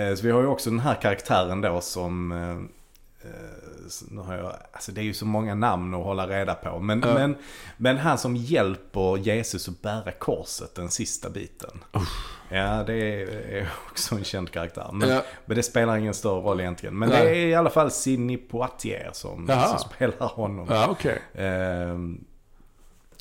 Eh, 0.03 0.15
Så 0.15 0.27
vi 0.27 0.31
har 0.33 0.41
ju 0.41 0.47
också 0.47 0.71
den 0.71 0.81
här 0.81 0.95
karaktären 0.95 1.61
då 1.61 1.81
som... 1.81 2.33
Nu 4.11 4.20
har 4.20 4.35
jag, 4.35 4.53
alltså 4.72 4.92
det 4.92 5.00
är 5.00 5.05
ju 5.05 5.14
så 5.14 5.26
många 5.26 5.55
namn 5.55 5.94
att 5.94 6.05
hålla 6.05 6.26
reda 6.29 6.55
på. 6.55 6.79
Men, 6.79 7.03
Ja. 7.07 7.14
men, 7.14 7.37
men 7.76 7.98
han 7.98 8.18
som 8.18 8.37
hjälper 8.37 9.16
Jesus 9.16 9.68
att 9.68 9.83
bära 9.83 10.12
korset 10.12 10.74
den 10.74 10.88
sista 10.90 11.31
biten. 11.31 11.85
Ja, 12.48 12.83
det 12.87 12.94
är, 12.94 13.68
också 13.90 14.14
en 14.14 14.24
känd 14.24 14.50
karaktär. 14.50 14.90
Men, 14.92 15.09
Ja. 15.09 15.22
men 15.46 15.57
det 15.57 15.62
spelar 15.62 15.96
ingen 15.96 16.14
större 16.14 16.40
roll 16.40 16.61
egentligen. 16.61 16.98
Men 16.98 17.09
Nej. 17.09 17.24
det 17.24 17.31
är 17.38 17.46
i 17.46 17.55
alla 17.55 17.70
fall 17.70 17.90
Sidney 17.90 18.37
Poitier 18.37 19.11
som, 19.12 19.46
som 19.46 19.79
spelar 19.79 20.26
honom. 20.26 20.66
Ja, 20.70 20.87
okej. 20.90 21.22
Ehm, 21.35 22.24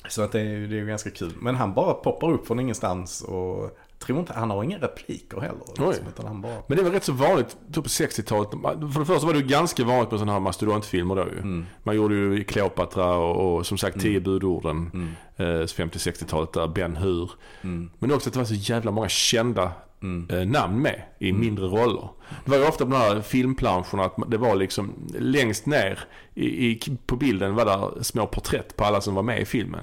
så 0.08 0.22
att 0.22 0.32
det 0.32 0.40
är, 0.40 0.44
det 0.44 0.74
är 0.76 0.80
ju 0.80 0.86
ganska 0.86 1.10
kul. 1.10 1.32
Men 1.40 1.54
han 1.54 1.74
bara 1.74 1.94
poppar 1.94 2.30
upp 2.30 2.46
från 2.46 2.60
ingenstans 2.60 3.22
och 3.22 3.78
tror 4.00 4.18
inte, 4.18 4.32
han 4.32 4.50
har 4.50 4.64
inga 4.64 4.78
repliker 4.78 5.40
heller. 5.40 5.88
Liksom, 5.88 6.06
utan 6.08 6.26
han 6.26 6.40
bara... 6.40 6.62
Men 6.66 6.76
det 6.78 6.84
var 6.84 6.90
rätt 6.90 7.04
så 7.04 7.12
vanligt 7.12 7.56
typ 7.72 7.84
på 7.84 7.88
60-talet. 7.88 8.50
För 8.92 9.00
det 9.00 9.06
första 9.06 9.26
var 9.26 9.34
det 9.34 9.42
ganska 9.42 9.84
vanligt 9.84 10.10
med 10.10 10.20
sådana 10.20 10.32
här 10.32 10.40
mastodontfilmer 10.40 11.16
då 11.16 11.22
ju. 11.22 11.38
Mm. 11.38 11.66
Man 11.82 11.96
gjorde 11.96 12.14
ju 12.14 12.44
Kleopatra 12.44 13.16
och, 13.16 13.56
och 13.56 13.66
som 13.66 13.78
sagt 13.78 14.00
Tio 14.00 14.20
budorden. 14.20 14.90
Eh, 15.36 15.44
50-60-talet 15.44 16.52
där, 16.52 16.68
Ben 16.68 16.96
Hur. 16.96 17.30
Mm. 17.62 17.90
Men 17.98 18.12
också 18.12 18.28
att 18.28 18.32
det 18.32 18.38
var 18.38 18.46
så 18.46 18.54
jävla 18.54 18.90
många 18.90 19.08
kända 19.08 19.72
eh, 20.30 20.46
namn 20.46 20.82
med 20.82 21.02
i 21.18 21.32
mindre 21.32 21.66
roller. 21.66 22.08
Det 22.44 22.50
var 22.50 22.58
ju 22.58 22.68
ofta 22.68 22.84
på 22.84 22.90
de 22.90 22.96
här 22.96 23.20
filmplanscherna 23.20 24.04
att 24.04 24.30
det 24.30 24.38
var 24.38 24.54
liksom 24.54 24.92
längst 25.18 25.66
ner 25.66 25.98
i, 26.34 26.70
i, 26.70 26.80
på 27.06 27.16
bilden 27.16 27.54
var 27.54 27.64
där 27.64 28.02
små 28.02 28.26
porträtt 28.26 28.76
på 28.76 28.84
alla 28.84 29.00
som 29.00 29.14
var 29.14 29.22
med 29.22 29.40
i 29.40 29.44
filmen. 29.44 29.80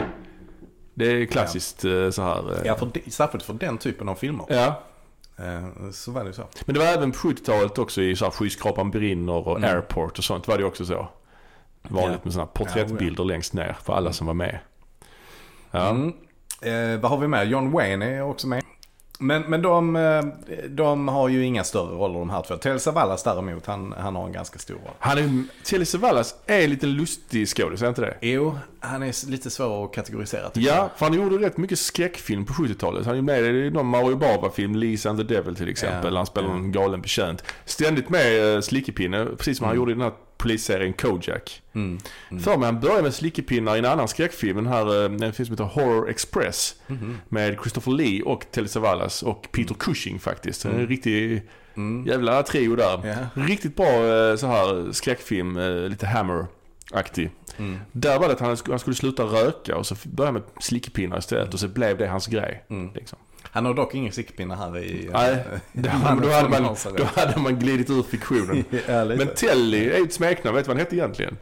Det 0.98 1.06
är 1.06 1.26
klassiskt 1.26 1.86
eh, 1.86 2.10
så 2.10 2.22
här. 2.22 2.54
eh, 2.54 2.62
Ja, 2.66 2.76
för 2.76 2.90
särskilt 3.10 3.44
för 3.44 3.54
den 3.54 3.78
typen 3.78 4.10
av 4.10 4.16
filmer. 4.16 4.46
ja. 4.50 4.82
Eh, 5.38 5.90
Så 5.92 6.12
var 6.12 6.24
det 6.24 6.34
så. 6.34 6.44
Men 6.66 6.74
det 6.74 6.80
var 6.80 6.88
även 6.88 7.12
på 7.12 7.18
70-talet 7.18 7.78
också 7.78 8.02
i 8.02 8.16
så 8.16 8.26
här 8.26 8.32
skyskrapan 8.32 8.92
brinner 8.92 9.48
och 9.48 9.58
Mm. 9.58 9.70
airport 9.76 10.18
och 10.18 10.24
sånt 10.24 10.48
var 10.48 10.58
det 10.58 10.64
också 10.64 10.86
så. 10.86 11.08
Vanligt 11.82 12.12
Ja. 12.14 12.20
med 12.24 12.34
sådana 12.34 12.48
porträttbilder 12.54 13.24
längst 13.24 13.54
ner 13.54 13.78
för 13.84 13.94
alla 13.94 14.14
som 14.14 14.28
var 14.28 14.34
med. 14.34 14.60
Ja. 15.72 15.90
Mm. 15.90 16.14
Eh, 16.62 17.00
vad 17.02 17.12
har 17.12 17.18
vi 17.18 17.28
med? 17.28 17.48
John 17.48 17.72
Wayne 17.72 18.06
är 18.18 18.22
också 18.22 18.48
med. 18.48 18.64
Men, 19.20 19.42
men 19.42 19.62
de, 19.62 19.96
eh, 19.96 20.24
de 20.70 21.08
har 21.08 21.30
ju 21.30 21.44
inga 21.44 21.64
större 21.64 21.96
roller 21.96 22.20
de 22.20 22.30
här 22.30 22.42
två. 22.42 22.56
Telly 22.58 22.80
Savalas 22.80 23.24
däremot, 23.24 23.66
han, 23.66 23.94
han 23.98 24.16
har 24.16 24.26
en 24.26 24.32
ganska 24.32 24.60
stor 24.60 24.74
roll. 24.76 24.94
Han 25.00 25.18
är 25.18 25.44
Telly 25.64 25.86
Savalas 25.86 26.36
är 26.46 26.62
en 26.64 26.70
liten 26.70 26.92
lustig 26.94 27.48
skådis, 27.48 27.82
är 27.82 27.90
inte 27.90 28.02
det? 28.02 28.18
Jo, 28.22 28.58
han 28.80 29.04
är 29.04 29.30
lite 29.32 29.50
svår 29.50 29.86
att 29.86 29.94
kategorisera 29.94 30.50
tycker 30.50 30.68
jag. 30.68 30.78
Ja, 30.78 30.90
för 30.98 31.06
han 31.06 31.14
gjorde 31.14 31.38
rätt 31.48 31.58
mycket 31.58 31.80
skräckfilm 31.80 32.46
på 32.46 32.54
70-talet. 32.54 33.06
Han 33.06 33.18
är 33.18 33.22
med 33.22 33.44
i 33.46 33.70
någon 33.70 33.86
Mario 33.86 34.16
Bava-film, 34.16 34.76
Lisa 34.76 35.10
and 35.10 35.20
the 35.20 35.34
Devil 35.36 35.56
till 35.56 35.70
exempel. 35.70 36.14
Ja, 36.14 36.20
han 36.20 36.26
spelar 36.26 36.50
ja. 36.50 36.56
en 36.56 36.72
galen 36.72 37.02
betjänt. 37.02 37.44
Ständigt 37.66 38.10
med 38.10 38.56
eh, 38.56 38.62
slickepinne, 38.62 39.26
precis 39.38 39.58
som 39.58 39.66
han 39.66 39.72
Mm. 39.76 39.82
gjorde 39.82 39.92
i 39.92 39.96
den 39.96 40.02
här 40.04 40.12
polisserien 40.38 40.94
Kojak. 40.94 41.62
Mm. 41.74 42.00
Mm. 42.32 42.44
För 42.44 42.58
mig 42.58 42.66
han 42.66 42.80
började 42.80 43.02
med 43.02 43.14
slickepinnar 43.14 43.76
i 43.76 43.80
en 43.80 43.86
annan 43.86 44.08
skräckfilm. 44.08 44.56
Den 44.56 44.68
här, 44.68 45.06
eh, 45.06 45.28
en 45.28 45.34
film 45.34 45.46
som 45.46 45.54
heter 45.54 45.64
Horror 45.64 46.10
Express. 46.10 46.76
Mm. 46.88 47.18
Med 47.30 47.58
Christopher 47.62 47.92
Lee 47.92 48.22
och 48.22 48.46
Telly 48.52 48.68
Savalas 48.68 49.24
och 49.24 49.48
Peter 49.52 49.70
mm. 49.70 49.80
Cushing 49.80 50.20
faktiskt. 50.20 50.66
En 50.66 50.72
mm. 50.72 50.88
riktig 50.88 51.44
mm. 51.76 52.08
jävla 52.08 52.44
trio 52.44 52.76
där. 52.76 53.06
Yeah. 53.06 53.26
Riktigt 53.34 53.76
bra 53.76 53.88
eh, 53.88 54.36
så 54.36 54.48
här 54.48 54.92
skräckfilm, 54.92 55.58
eh, 55.58 55.90
lite 55.90 56.06
Hammer-aktig. 56.06 57.30
Mm. 57.58 57.80
Där 57.92 58.20
var 58.20 58.28
det 58.28 58.34
att 58.34 58.40
han, 58.40 58.58
han 58.70 58.80
skulle 58.80 58.96
sluta 58.96 59.24
röka 59.24 59.78
och 59.78 59.86
så 59.86 59.96
började 60.04 60.40
med 60.40 60.44
slickepinnar 60.60 61.18
istället 61.18 61.54
och 61.54 61.60
så 61.60 61.68
blev 61.68 61.98
det 61.98 62.08
hans 62.08 62.28
grej. 62.28 62.64
Liksom. 62.96 63.20
Han 63.52 63.66
har 63.66 63.74
dock 63.74 63.96
ingen 63.96 64.14
slickepinnar 64.14 64.56
här 64.56 64.78
i... 64.78 65.10
Nej, 65.14 65.44
då, 65.74 65.90
då, 66.22 66.30
hade 66.30 66.50
man, 66.50 66.76
då 66.98 67.04
hade 67.04 67.40
man 67.40 67.60
glidit 67.60 67.90
ur 67.90 68.04
fiktionen. 68.04 68.64
ja, 68.88 69.06
Men 69.06 69.28
Telly 69.28 69.90
är 69.90 69.98
ju 69.98 70.04
ett 70.06 70.14
smeknamn, 70.14 70.56
vet 70.56 70.66
du 70.66 70.68
vad 70.68 70.78
han 70.78 70.86
hette 70.86 70.96
egentligen? 70.96 71.38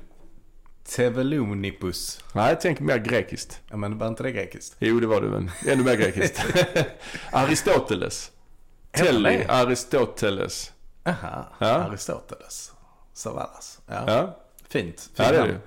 Tevelonipus. 0.88 2.24
Nej, 2.34 2.58
tänk 2.62 2.80
mer 2.80 2.98
grekiskt. 2.98 3.62
Ja, 3.70 3.78
men 3.78 3.98
var 3.98 4.08
inte 4.08 4.24
det 4.24 4.32
grekiskt? 4.32 4.76
Jo, 4.80 5.00
det 5.00 5.08
var 5.08 5.22
det 5.22 5.28
men 5.28 5.52
ännu 5.68 5.84
mer 5.84 5.96
grekiskt. 5.96 6.46
Aristoteles. 7.32 8.32
Telly 8.92 9.44
Aristoteles. 9.48 10.72
Aha, 11.06 11.48
ja. 11.60 11.68
Aristoteles. 11.68 12.72
Savalas. 13.14 13.80
Ja. 13.88 14.04
ja. 14.08 14.40
Fint. 14.70 15.00
Fint 15.00 15.12
ja, 15.16 15.32
det 15.32 15.38
är 15.38 15.48
det. 15.48 15.60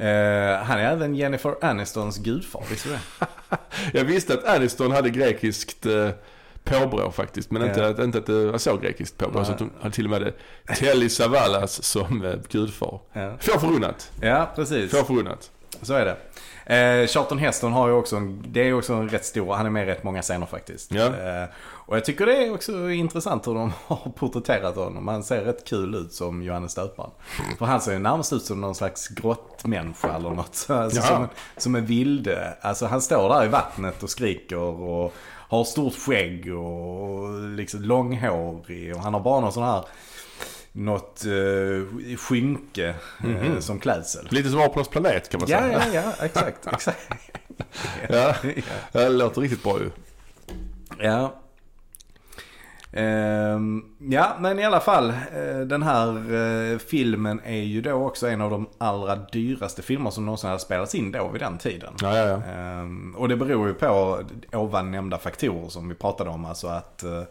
Uh, 0.00 0.64
han 0.64 0.78
är 0.78 0.92
även 0.92 1.14
Jennifer 1.14 1.54
Anistons 1.60 2.18
gudfar, 2.18 2.64
visste 2.70 2.88
du 2.88 2.94
det? 2.94 3.58
jag 3.98 4.04
visste 4.04 4.34
att 4.34 4.44
Aniston 4.44 4.92
hade 4.92 5.10
grekiskt 5.10 5.86
uh, 5.86 6.10
påbrå 6.64 7.10
faktiskt. 7.10 7.50
Men 7.50 7.62
inte, 7.62 7.86
att, 7.86 7.98
inte 7.98 8.18
att 8.18 8.26
det 8.26 8.50
var 8.50 8.58
så 8.58 8.76
grekiskt 8.76 9.18
påbrå. 9.18 9.38
Nej. 9.38 9.46
Så 9.46 9.52
att 9.52 9.60
hon 9.60 9.70
hade 9.80 9.94
till 9.94 10.04
och 10.04 10.10
med 10.10 10.32
Telly 10.76 11.08
Savalas 11.08 11.82
som 11.82 12.22
uh, 12.24 12.34
gudfar. 12.48 13.00
Ja. 13.12 13.36
Få 13.40 13.60
förunnat. 13.60 14.12
Ja, 14.20 14.52
precis. 14.56 14.90
Få 14.90 15.04
förunnat. 15.04 15.50
Så 15.82 15.94
är 15.94 16.04
det. 16.04 16.16
Eh, 16.66 17.06
Charlton 17.06 17.38
Heston 17.38 17.72
har 17.72 17.88
ju 17.88 17.94
också 17.94 18.16
en, 18.16 18.44
det 18.46 18.68
är 18.68 18.74
också 18.74 18.92
en 18.92 19.08
rätt 19.08 19.24
stor, 19.24 19.54
han 19.54 19.66
är 19.66 19.70
med 19.70 19.82
i 19.82 19.90
rätt 19.90 20.04
många 20.04 20.22
scener 20.22 20.46
faktiskt. 20.46 20.92
Ja. 20.92 21.04
Eh, 21.04 21.48
och 21.86 21.96
jag 21.96 22.04
tycker 22.04 22.26
det 22.26 22.46
är 22.46 22.54
också 22.54 22.90
intressant 22.90 23.46
hur 23.46 23.54
de 23.54 23.72
har 23.86 24.10
porträtterat 24.10 24.76
honom. 24.76 25.08
Han 25.08 25.22
ser 25.22 25.40
rätt 25.44 25.64
kul 25.64 25.94
ut 25.94 26.12
som 26.12 26.42
Johannes 26.42 26.74
Döparen. 26.74 27.10
För 27.58 27.66
han 27.66 27.80
ser 27.80 27.92
ju 27.92 27.98
närmast 27.98 28.32
ut 28.32 28.42
som 28.42 28.60
någon 28.60 28.74
slags 28.74 29.08
grottmänniska 29.08 30.14
eller 30.14 30.30
något. 30.30 30.66
Alltså, 30.68 31.02
som, 31.02 31.22
en, 31.22 31.28
som 31.56 31.74
en 31.74 31.86
vilde. 31.86 32.56
Alltså 32.60 32.86
han 32.86 33.02
står 33.02 33.28
där 33.28 33.44
i 33.44 33.48
vattnet 33.48 34.02
och 34.02 34.10
skriker 34.10 34.58
och 34.58 35.14
har 35.48 35.64
stort 35.64 35.94
skägg 35.94 36.54
och 36.56 37.40
liksom 37.48 37.82
långhårig. 37.82 38.96
Och 38.96 39.02
han 39.02 39.14
har 39.14 39.20
bara 39.20 39.40
någon 39.40 39.52
sån 39.52 39.62
här 39.62 39.84
något 40.76 41.24
uh, 41.26 42.16
skynke 42.16 42.94
mm 43.22 43.36
-hmm. 43.36 43.54
uh, 43.54 43.60
som 43.60 43.80
klädsel. 43.80 44.28
Lite 44.30 44.48
som 44.48 44.60
Apornas 44.60 44.88
planet 44.88 45.28
kan 45.28 45.40
man 45.40 45.48
ja, 45.50 45.58
säga. 45.58 45.82
Ja, 45.92 46.02
ja, 46.18 46.24
exakt. 46.24 46.66
exakt. 46.72 47.10
ja, 48.08 48.34
det 48.92 49.08
låter 49.08 49.40
riktigt 49.40 49.62
bra 49.62 49.78
ju. 49.78 49.90
Ja. 50.98 51.40
Um, 52.96 53.96
ja, 53.98 54.36
men 54.40 54.58
i 54.58 54.64
alla 54.64 54.80
fall. 54.80 55.10
Uh, 55.10 55.60
den 55.60 55.82
här 55.82 56.32
uh, 56.32 56.78
filmen 56.78 57.40
är 57.44 57.62
ju 57.62 57.80
då 57.80 57.92
också 57.92 58.28
en 58.28 58.40
av 58.40 58.50
de 58.50 58.68
allra 58.78 59.16
dyraste 59.16 59.82
filmer 59.82 60.10
som 60.10 60.26
någonsin 60.26 60.48
hade 60.48 60.60
spelats 60.60 60.94
in 60.94 61.12
då 61.12 61.28
vid 61.28 61.40
den 61.40 61.58
tiden. 61.58 61.94
Ja, 62.00 62.16
ja, 62.16 62.42
ja. 62.46 62.80
Um, 62.80 63.14
och 63.18 63.28
det 63.28 63.36
beror 63.36 63.68
ju 63.68 63.74
på 63.74 64.20
ovan 64.52 64.90
nämnda 64.90 65.18
faktorer 65.18 65.68
som 65.68 65.88
vi 65.88 65.94
pratade 65.94 66.30
om. 66.30 66.44
Alltså 66.44 66.66
att, 66.66 67.04
uh, 67.06 67.22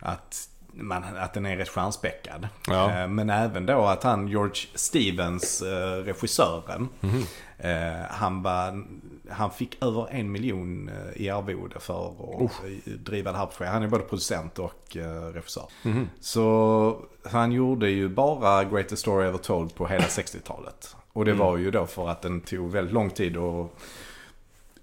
att 0.00 0.49
man, 0.72 1.04
att 1.16 1.34
den 1.34 1.46
är 1.46 1.56
rätt 1.56 1.68
stjärnspäckad. 1.68 2.48
Ja. 2.66 2.90
Eh, 2.90 3.08
men 3.08 3.30
även 3.30 3.66
då 3.66 3.84
att 3.84 4.02
han, 4.02 4.28
George 4.28 4.66
Stevens, 4.74 5.62
eh, 5.62 6.04
regissören, 6.04 6.88
mm 7.00 7.16
-hmm. 7.16 8.06
han, 8.10 8.42
var, 8.42 8.84
han 9.30 9.50
fick 9.50 9.82
över 9.82 10.08
en 10.10 10.32
miljon 10.32 10.90
i 11.14 11.30
arvode 11.30 11.80
för 11.80 12.08
att 12.08 12.42
uh. 12.42 12.94
driva 12.94 13.32
det 13.32 13.38
här 13.38 13.46
projektet. 13.46 13.72
Han 13.72 13.82
är 13.82 13.88
både 13.88 14.04
producent 14.04 14.58
och 14.58 14.96
regissör. 15.32 15.66
Mm 15.84 15.98
-hmm. 15.98 16.06
Så 16.20 16.96
han 17.24 17.52
gjorde 17.52 17.90
ju 17.90 18.08
bara 18.08 18.64
Greatest 18.64 19.02
Story 19.02 19.26
Ever 19.26 19.38
Told 19.38 19.74
på 19.74 19.86
hela 19.86 20.04
60-talet. 20.04 20.96
Och 21.12 21.24
det 21.24 21.30
mm. 21.30 21.46
var 21.46 21.56
ju 21.56 21.70
då 21.70 21.86
för 21.86 22.08
att 22.08 22.22
den 22.22 22.40
tog 22.40 22.70
väldigt 22.70 22.94
lång 22.94 23.10
tid 23.10 23.36
och 23.36 23.78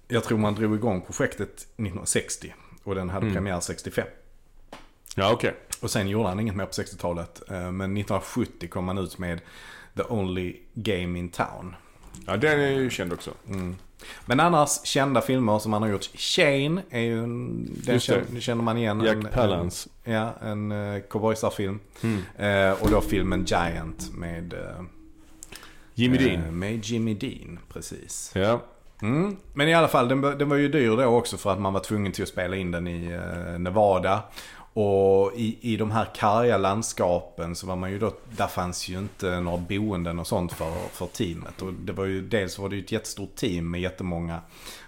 jag 0.08 0.24
tror 0.24 0.38
man 0.38 0.54
drog 0.54 0.74
igång 0.74 1.00
projektet 1.00 1.54
1960 1.54 2.54
och 2.84 2.94
den 2.94 3.10
hade 3.10 3.26
mm. 3.26 3.34
premiär 3.34 3.60
65. 3.60 4.06
Ja, 5.14 5.32
okej. 5.32 5.50
Okay. 5.50 5.60
Och 5.80 5.90
sen 5.90 6.08
gjorde 6.08 6.28
han 6.28 6.40
inget 6.40 6.56
mer 6.56 6.66
på 6.66 6.72
60-talet. 6.72 7.42
Eh, 7.50 7.54
men 7.54 7.96
1970 7.96 8.68
kom 8.68 8.88
han 8.88 8.98
ut 8.98 9.18
med 9.18 9.40
The 9.96 10.02
Only 10.02 10.56
Game 10.74 11.18
in 11.18 11.28
Town. 11.28 11.76
Ja, 12.26 12.36
den 12.36 12.60
är 12.60 12.70
ju 12.70 12.90
känd 12.90 13.12
också. 13.12 13.30
Mm. 13.48 13.76
Men 14.26 14.40
annars 14.40 14.84
kända 14.84 15.20
filmer 15.20 15.58
som 15.58 15.72
han 15.72 15.82
har 15.82 15.88
gjort. 15.88 16.10
Shane 16.14 16.82
är 16.90 17.00
ju 17.00 17.22
en, 17.22 17.66
den 17.84 18.00
känner, 18.00 18.40
känner 18.40 18.62
man 18.62 18.78
igen. 18.78 19.00
Jack 19.00 19.16
en, 19.16 19.28
Palance. 19.34 19.88
En, 20.04 20.12
ja, 20.12 20.34
en 20.42 20.72
uh, 20.72 21.00
cowboysarfilm. 21.00 21.80
Mm. 22.02 22.16
Uh, 22.18 22.82
och 22.82 22.90
då 22.90 23.00
filmen 23.00 23.44
Giant 23.44 24.10
med 24.14 24.52
uh, 24.52 24.84
Jimmy 25.94 26.18
Dean. 26.18 26.58
Med 26.58 26.84
Jimmy 26.84 27.14
Dean, 27.14 27.58
precis. 27.72 28.32
Ja. 28.34 28.60
Mm. 29.02 29.36
Men 29.52 29.68
i 29.68 29.74
alla 29.74 29.88
fall, 29.88 30.08
den, 30.08 30.20
den 30.20 30.48
var 30.48 30.56
ju 30.56 30.68
dyr 30.68 30.96
då 30.96 31.04
också 31.04 31.36
för 31.36 31.52
att 31.52 31.60
man 31.60 31.72
var 31.72 31.80
tvungen 31.80 32.12
till 32.12 32.22
att 32.22 32.28
spela 32.28 32.56
in 32.56 32.70
den 32.70 32.88
i 32.88 33.20
Nevada. 33.58 34.22
Och 34.80 35.32
i, 35.36 35.58
i 35.60 35.76
de 35.76 35.90
här 35.90 36.06
karga 36.14 36.56
landskapen 36.56 37.56
så 37.56 37.66
var 37.66 37.76
man 37.76 37.90
ju 37.90 37.98
då, 37.98 38.12
där 38.36 38.46
fanns 38.46 38.88
ju 38.88 38.98
inte 38.98 39.40
några 39.40 39.58
boenden 39.58 40.18
och 40.18 40.26
sånt 40.26 40.52
för, 40.52 40.72
för 40.88 41.06
teamet. 41.06 41.62
Och 41.62 41.72
det 41.72 41.92
var 41.92 42.04
ju, 42.04 42.28
dels 42.28 42.58
var 42.58 42.68
det 42.68 42.76
ju 42.76 42.82
ett 42.82 42.92
jättestort 42.92 43.36
team 43.36 43.70
med 43.70 43.80
jättemånga 43.80 44.40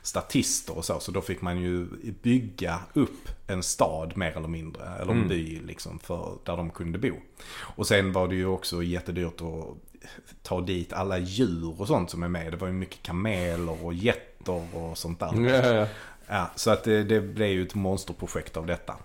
statister 0.03 0.77
och 0.77 0.85
så. 0.85 1.01
Så 1.01 1.13
då 1.13 1.21
fick 1.21 1.43
man 1.43 1.61
ju 1.61 1.87
bygga 2.23 2.79
upp 2.93 3.29
en 3.47 3.63
stad 3.63 4.17
mer 4.17 4.37
eller 4.37 4.49
mindre. 4.49 4.83
Eller 5.01 5.13
en 5.13 5.19
mm. 5.19 5.29
by 5.29 5.61
liksom, 5.61 5.99
för, 5.99 6.39
där 6.45 6.57
de 6.57 6.71
kunde 6.71 6.99
bo. 6.99 7.13
Och 7.59 7.87
sen 7.87 8.13
var 8.13 8.29
det 8.29 8.35
ju 8.35 8.47
också 8.47 8.83
jättedyrt 8.83 9.41
att 9.41 9.77
ta 10.43 10.61
dit 10.61 10.93
alla 10.93 11.19
djur 11.19 11.81
och 11.81 11.87
sånt 11.87 12.11
som 12.11 12.23
är 12.23 12.29
med. 12.29 12.53
Det 12.53 12.57
var 12.57 12.67
ju 12.67 12.75
mycket 12.75 13.03
kameler 13.03 13.85
och 13.85 13.95
getter 13.95 14.77
och 14.77 14.99
sånt 14.99 15.21
där. 15.21 15.49
Ja, 15.49 15.75
ja. 15.75 15.87
ja 16.27 16.51
så 16.57 16.71
att 16.71 16.85
det, 16.85 17.05
det 17.05 17.21
blev 17.21 17.49
ju 17.49 17.63
ett 17.63 17.75
monsterprojekt 17.75 18.57
av 18.57 18.67
detta. 18.67 18.97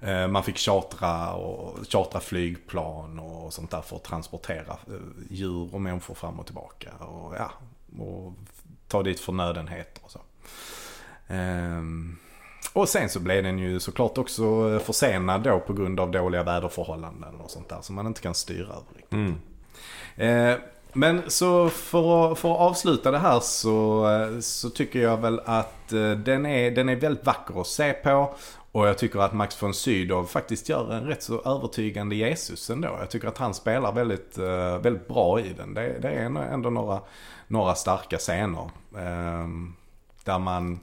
Eh, 0.00 0.28
man 0.28 0.42
fick 0.42 0.58
chartra, 0.58 1.32
och, 1.32 1.78
chartra 1.88 2.20
flygplan 2.20 3.18
och 3.18 3.52
sånt 3.52 3.70
där 3.70 3.80
för 3.80 3.96
att 3.96 4.04
transportera 4.04 4.78
eh, 4.86 4.94
djur 5.30 5.74
och 5.74 5.80
människor 5.80 6.14
fram 6.14 6.40
och 6.40 6.46
tillbaka. 6.46 6.90
Och, 6.98 7.34
ja, 7.38 7.50
och 8.04 8.32
ta 8.88 9.02
dit 9.02 9.20
förnödenheter 9.20 10.04
och 10.04 10.10
så. 10.10 10.20
Ehm, 11.28 12.16
och 12.72 12.88
sen 12.88 13.08
så 13.08 13.20
blev 13.20 13.42
den 13.42 13.58
ju 13.58 13.80
såklart 13.80 14.18
också 14.18 14.78
försenad 14.78 15.42
då 15.42 15.60
på 15.60 15.72
grund 15.72 16.00
av 16.00 16.10
dåliga 16.10 16.42
väderförhållanden 16.42 17.40
och 17.40 17.50
sånt 17.50 17.68
där 17.68 17.78
som 17.82 17.94
man 17.94 18.06
inte 18.06 18.20
kan 18.20 18.34
styra 18.34 18.66
över 18.66 18.94
riktigt. 18.94 19.12
Mm. 19.12 20.60
Men 20.96 21.22
så 21.30 21.68
för 21.68 22.32
att, 22.32 22.38
för 22.38 22.52
att 22.52 22.60
avsluta 22.60 23.10
det 23.10 23.18
här 23.18 23.40
så, 23.40 24.06
så 24.40 24.70
tycker 24.70 24.98
jag 24.98 25.16
väl 25.16 25.40
att 25.44 25.92
eh, 25.92 26.10
den 26.10 26.46
är, 26.46 26.70
den 26.70 26.88
är 26.88 26.96
väldigt 26.96 27.26
vacker 27.26 27.60
att 27.60 27.66
se 27.66 27.92
på. 27.92 28.34
Och 28.76 28.86
jag 28.86 28.98
tycker 28.98 29.18
att 29.18 29.32
Max 29.32 29.62
von 29.62 29.74
Sydow 29.74 30.26
faktiskt 30.26 30.68
gör 30.68 30.92
en 30.92 31.06
rätt 31.06 31.22
så 31.22 31.40
övertygande 31.40 32.16
Jesus 32.16 32.70
ändå. 32.70 32.96
Jag 33.00 33.10
tycker 33.10 33.28
att 33.28 33.38
han 33.38 33.54
spelar 33.54 33.92
väldigt, 33.92 34.38
eh, 34.38 34.78
väldigt 34.78 35.08
bra 35.08 35.40
i 35.40 35.52
den. 35.52 35.74
Det, 35.74 35.98
det 36.02 36.08
är 36.08 36.24
ändå 36.26 36.70
några, 36.70 37.00
några 37.46 37.74
starka 37.74 38.18
scener. 38.18 38.70
Ehm, 38.98 39.74
där 40.24 40.38
man, 40.38 40.80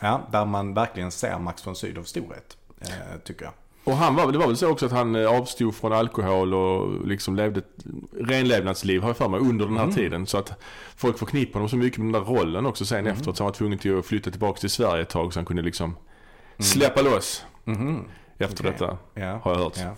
ja, 0.00 0.20
där 0.32 0.44
man 0.44 0.74
verkligen 0.74 1.10
ser 1.10 1.38
Max 1.38 1.66
von 1.66 1.76
Sydows 1.76 2.08
storhet. 2.08 2.56
Eh, 2.80 3.18
tycker 3.24 3.44
jag. 3.44 3.52
Och 3.84 3.96
han 3.96 4.14
var, 4.14 4.32
det 4.32 4.38
var 4.38 4.46
väl 4.46 4.56
så 4.56 4.70
också 4.70 4.86
att 4.86 4.92
han 4.92 5.16
eh, 5.16 5.38
avstod 5.38 5.74
från 5.74 5.92
alkohol 5.92 6.54
och 6.54 7.06
liksom 7.06 7.36
levde 7.36 7.60
ett 7.60 7.84
renlevnadsliv 8.20 9.02
har 9.02 9.08
jag 9.08 9.16
för 9.16 9.28
mig 9.28 9.40
under 9.40 9.66
den 9.66 9.76
här 9.76 9.84
mm. 9.84 9.94
tiden. 9.94 10.26
Så 10.26 10.38
att 10.38 10.52
folk 10.96 11.18
förknippar 11.18 11.54
honom 11.54 11.68
så 11.68 11.76
mycket 11.76 11.98
med 11.98 12.14
den 12.14 12.22
där 12.22 12.34
rollen 12.34 12.66
också 12.66 12.84
sen 12.84 12.98
mm. 12.98 13.12
efteråt. 13.12 13.36
Så 13.36 13.44
han 13.44 13.50
var 13.50 13.56
tvungen 13.56 13.78
till 13.78 13.98
att 13.98 14.06
flytta 14.06 14.30
tillbaka 14.30 14.60
till 14.60 14.70
Sverige 14.70 15.02
ett 15.02 15.08
tag 15.08 15.32
så 15.32 15.38
han 15.38 15.46
kunde 15.46 15.62
liksom 15.62 15.96
släppa 16.58 17.02
loss. 17.02 17.44
Mm. 17.64 18.04
Efter 18.38 18.60
okay. 18.60 18.72
detta, 18.72 18.98
ja. 19.14 19.40
har 19.42 19.52
jag 19.52 19.58
hört. 19.58 19.76
Ja. 19.76 19.94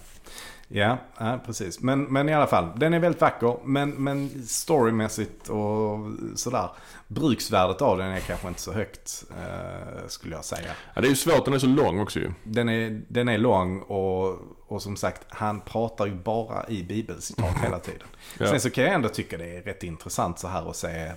Ja, 0.73 0.99
ja, 1.19 1.41
precis. 1.47 1.81
Men, 1.81 2.03
men 2.03 2.29
i 2.29 2.35
alla 2.35 2.47
fall, 2.47 2.73
den 2.77 2.95
är 2.95 2.99
väldigt 2.99 3.21
vacker. 3.21 3.57
Men, 3.65 3.91
men 3.91 4.47
storymässigt 4.47 5.49
och 5.49 5.99
sådär. 6.35 6.71
Bruksvärdet 7.09 7.83
av 7.83 7.99
den 7.99 8.11
är 8.11 8.21
kanske 8.21 8.49
inte 8.49 8.61
så 8.61 8.73
högt, 8.73 9.25
eh, 9.31 10.07
skulle 10.09 10.35
jag 10.35 10.45
säga. 10.45 10.71
Ja, 10.95 11.01
det 11.01 11.07
är 11.07 11.11
ju 11.11 11.17
svårt, 11.17 11.45
den 11.45 11.55
är 11.55 11.59
så 11.59 11.67
lång 11.67 12.01
också 12.01 12.19
ju. 12.19 12.33
Den 12.45 12.69
är, 12.69 13.03
den 13.09 13.29
är 13.29 13.39
lång 13.39 13.81
och, 13.81 14.39
och 14.67 14.83
som 14.83 14.97
sagt, 14.97 15.27
han 15.29 15.61
pratar 15.61 16.07
ju 16.07 16.15
bara 16.15 16.69
i 16.69 16.83
bibelcitat 16.83 17.57
hela 17.63 17.79
tiden. 17.89 18.09
ja. 18.39 18.47
Sen 18.47 18.61
så 18.61 18.71
kan 18.71 18.85
jag 18.85 18.93
ändå 18.95 19.09
tycka 19.09 19.39
det 19.39 19.57
är 19.57 19.63
rätt 19.63 19.83
intressant 19.83 20.39
så 20.39 20.49
här 20.49 20.71
att 20.71 20.77
se 20.77 21.13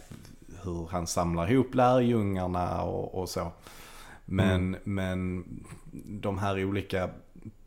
hur 0.63 0.87
han 0.91 1.07
samlar 1.07 1.51
ihop 1.51 1.75
lärjungarna 1.75 2.81
och, 2.81 3.21
och 3.21 3.29
så. 3.29 3.51
Men, 4.25 4.75
mm. 4.75 4.79
men 4.83 5.45
de 6.21 6.37
här 6.37 6.65
olika 6.65 7.09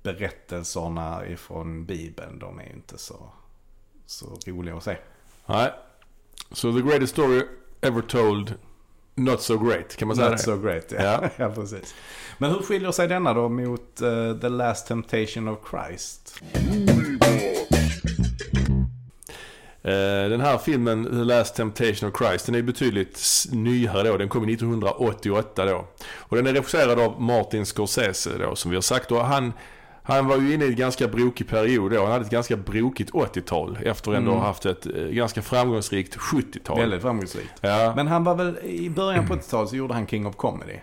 berättelserna 0.02 1.26
ifrån 1.26 1.86
Bibeln, 1.86 2.38
de 2.38 2.58
är 2.58 2.64
ju 2.64 2.72
inte 2.72 2.98
så, 2.98 3.30
så 4.06 4.38
roliga 4.46 4.76
att 4.76 4.84
se. 4.84 4.96
Nej. 5.46 5.72
Så 6.52 6.72
the 6.72 6.80
greatest 6.80 7.12
story 7.12 7.42
ever 7.80 8.02
told, 8.02 8.54
not 9.14 9.42
so 9.42 9.58
great. 9.58 9.96
Kan 9.96 10.08
man 10.08 10.16
säga 10.16 10.28
Not 10.28 10.38
det? 10.38 10.44
so 10.44 10.56
great. 10.56 10.92
Ja. 10.92 11.02
Ja. 11.02 11.30
Ja. 11.36 11.50
precis. 11.54 11.94
Men 12.38 12.50
hur 12.50 12.58
skiljer 12.58 12.92
sig 12.92 13.08
denna 13.08 13.34
då 13.34 13.48
mot 13.48 14.00
eh, 14.00 14.38
The 14.40 14.48
Last 14.48 14.86
Temptation 14.86 15.48
of 15.48 15.58
Christ? 15.70 16.42
Eh, 16.52 17.05
Den 20.30 20.40
här 20.40 20.58
filmen, 20.58 21.04
The 21.04 21.10
Last 21.34 21.56
Temptation 21.56 22.10
of 22.10 22.18
Christ, 22.18 22.46
den 22.46 22.54
är 22.54 22.62
betydligt 22.62 23.20
nyare 23.52 24.08
då. 24.08 24.16
Den 24.16 24.28
kom 24.28 24.48
1988 24.48 25.64
då. 25.66 25.86
Och 26.18 26.36
den 26.36 26.46
är 26.46 26.52
regisserad 26.52 27.00
av 27.00 27.20
Martin 27.22 27.66
Scorsese 27.66 28.30
då, 28.38 28.56
som 28.56 28.70
vi 28.70 28.76
har 28.76 28.82
sagt. 28.82 29.12
Och 29.12 29.24
han, 29.24 29.52
han 30.02 30.26
var 30.26 30.36
ju 30.38 30.54
inne 30.54 30.64
i 30.64 30.68
en 30.68 30.76
ganska 30.76 31.08
brokig 31.08 31.48
period 31.48 31.92
då. 31.92 32.02
Han 32.02 32.12
hade 32.12 32.24
ett 32.24 32.30
ganska 32.30 32.56
brokigt 32.56 33.10
80-tal 33.10 33.78
efter 33.84 34.10
att 34.10 34.16
ändå 34.16 34.30
Mm. 34.30 34.40
ha 34.40 34.46
haft 34.48 34.66
ett 34.66 34.86
eh, 34.86 34.92
ganska 35.02 35.42
framgångsrikt 35.42 36.16
70-tal. 36.16 36.78
Väldigt 36.80 37.02
framgångsrikt. 37.02 37.48
Ja. 37.60 37.92
Men 37.96 38.06
han 38.06 38.24
var 38.24 38.34
väl, 38.34 38.58
i 38.64 38.90
början 38.90 39.26
på 39.26 39.34
80-talet 39.34 39.70
så 39.70 39.76
gjorde 39.76 39.94
han 39.94 40.06
King 40.06 40.26
of 40.26 40.36
Comedy. 40.36 40.76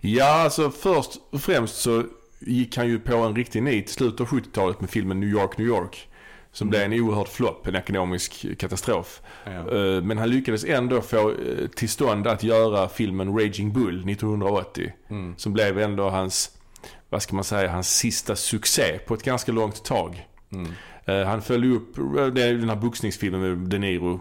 Ja, 0.00 0.24
alltså 0.42 0.70
först 0.70 1.10
och 1.30 1.40
främst 1.40 1.76
så 1.76 2.02
gick 2.38 2.76
han 2.76 2.86
ju 2.88 2.98
på 2.98 3.16
en 3.16 3.36
riktig 3.36 3.62
nit 3.62 3.88
slutet 3.90 4.20
av 4.20 4.26
70-talet 4.26 4.80
med 4.80 4.90
filmen 4.90 5.20
New 5.20 5.28
York, 5.28 5.58
New 5.58 5.66
York. 5.66 6.08
Som 6.56 6.68
blev 6.70 6.82
en 6.82 6.92
oerhörd 6.92 7.28
flopp, 7.28 7.66
en 7.66 7.76
ekonomisk 7.76 8.58
katastrof. 8.58 9.20
Ja. 9.44 9.50
Eh, 9.50 10.02
Men 10.02 10.18
han 10.18 10.30
lyckades 10.30 10.64
ändå 10.64 11.00
få 11.00 11.30
eh, 11.30 11.66
till 11.76 11.88
stånd 11.88 12.26
att 12.26 12.42
göra 12.42 12.88
filmen 12.88 13.38
Raging 13.38 13.72
Bull 13.72 14.10
1980. 14.10 14.92
Mm. 15.10 15.34
Som 15.36 15.52
blev 15.52 15.78
ändå 15.78 16.08
hans, 16.10 16.50
vad 17.08 17.22
ska 17.22 17.34
man 17.34 17.44
säga, 17.44 17.70
hans 17.70 17.96
sista 17.96 18.36
succé 18.36 18.98
på 19.06 19.14
ett 19.14 19.22
ganska 19.22 19.52
långt 19.52 19.84
tag. 19.84 20.26
Mm. 20.52 20.72
Eh, 21.04 21.26
Han 21.28 21.42
följde 21.42 21.68
upp 21.68 21.94
den 22.34 22.68
här 22.68 22.76
boxningsfilmen 22.76 23.40
med 23.40 23.58
De 23.58 23.78
Niro 23.78 24.20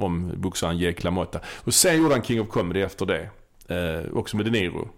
om 0.00 0.32
boxaren 0.36 0.78
Jake 0.78 1.04
LaMotta. 1.04 1.40
Och 1.64 1.74
sen 1.74 2.02
gjorde 2.02 2.14
han 2.14 2.22
King 2.24 2.40
of 2.40 2.48
Comedy 2.48 2.80
efter 2.80 3.06
det. 3.06 3.28
Också 4.12 4.36
med 4.36 4.46
De 4.46 4.50
Niro. 4.50 4.88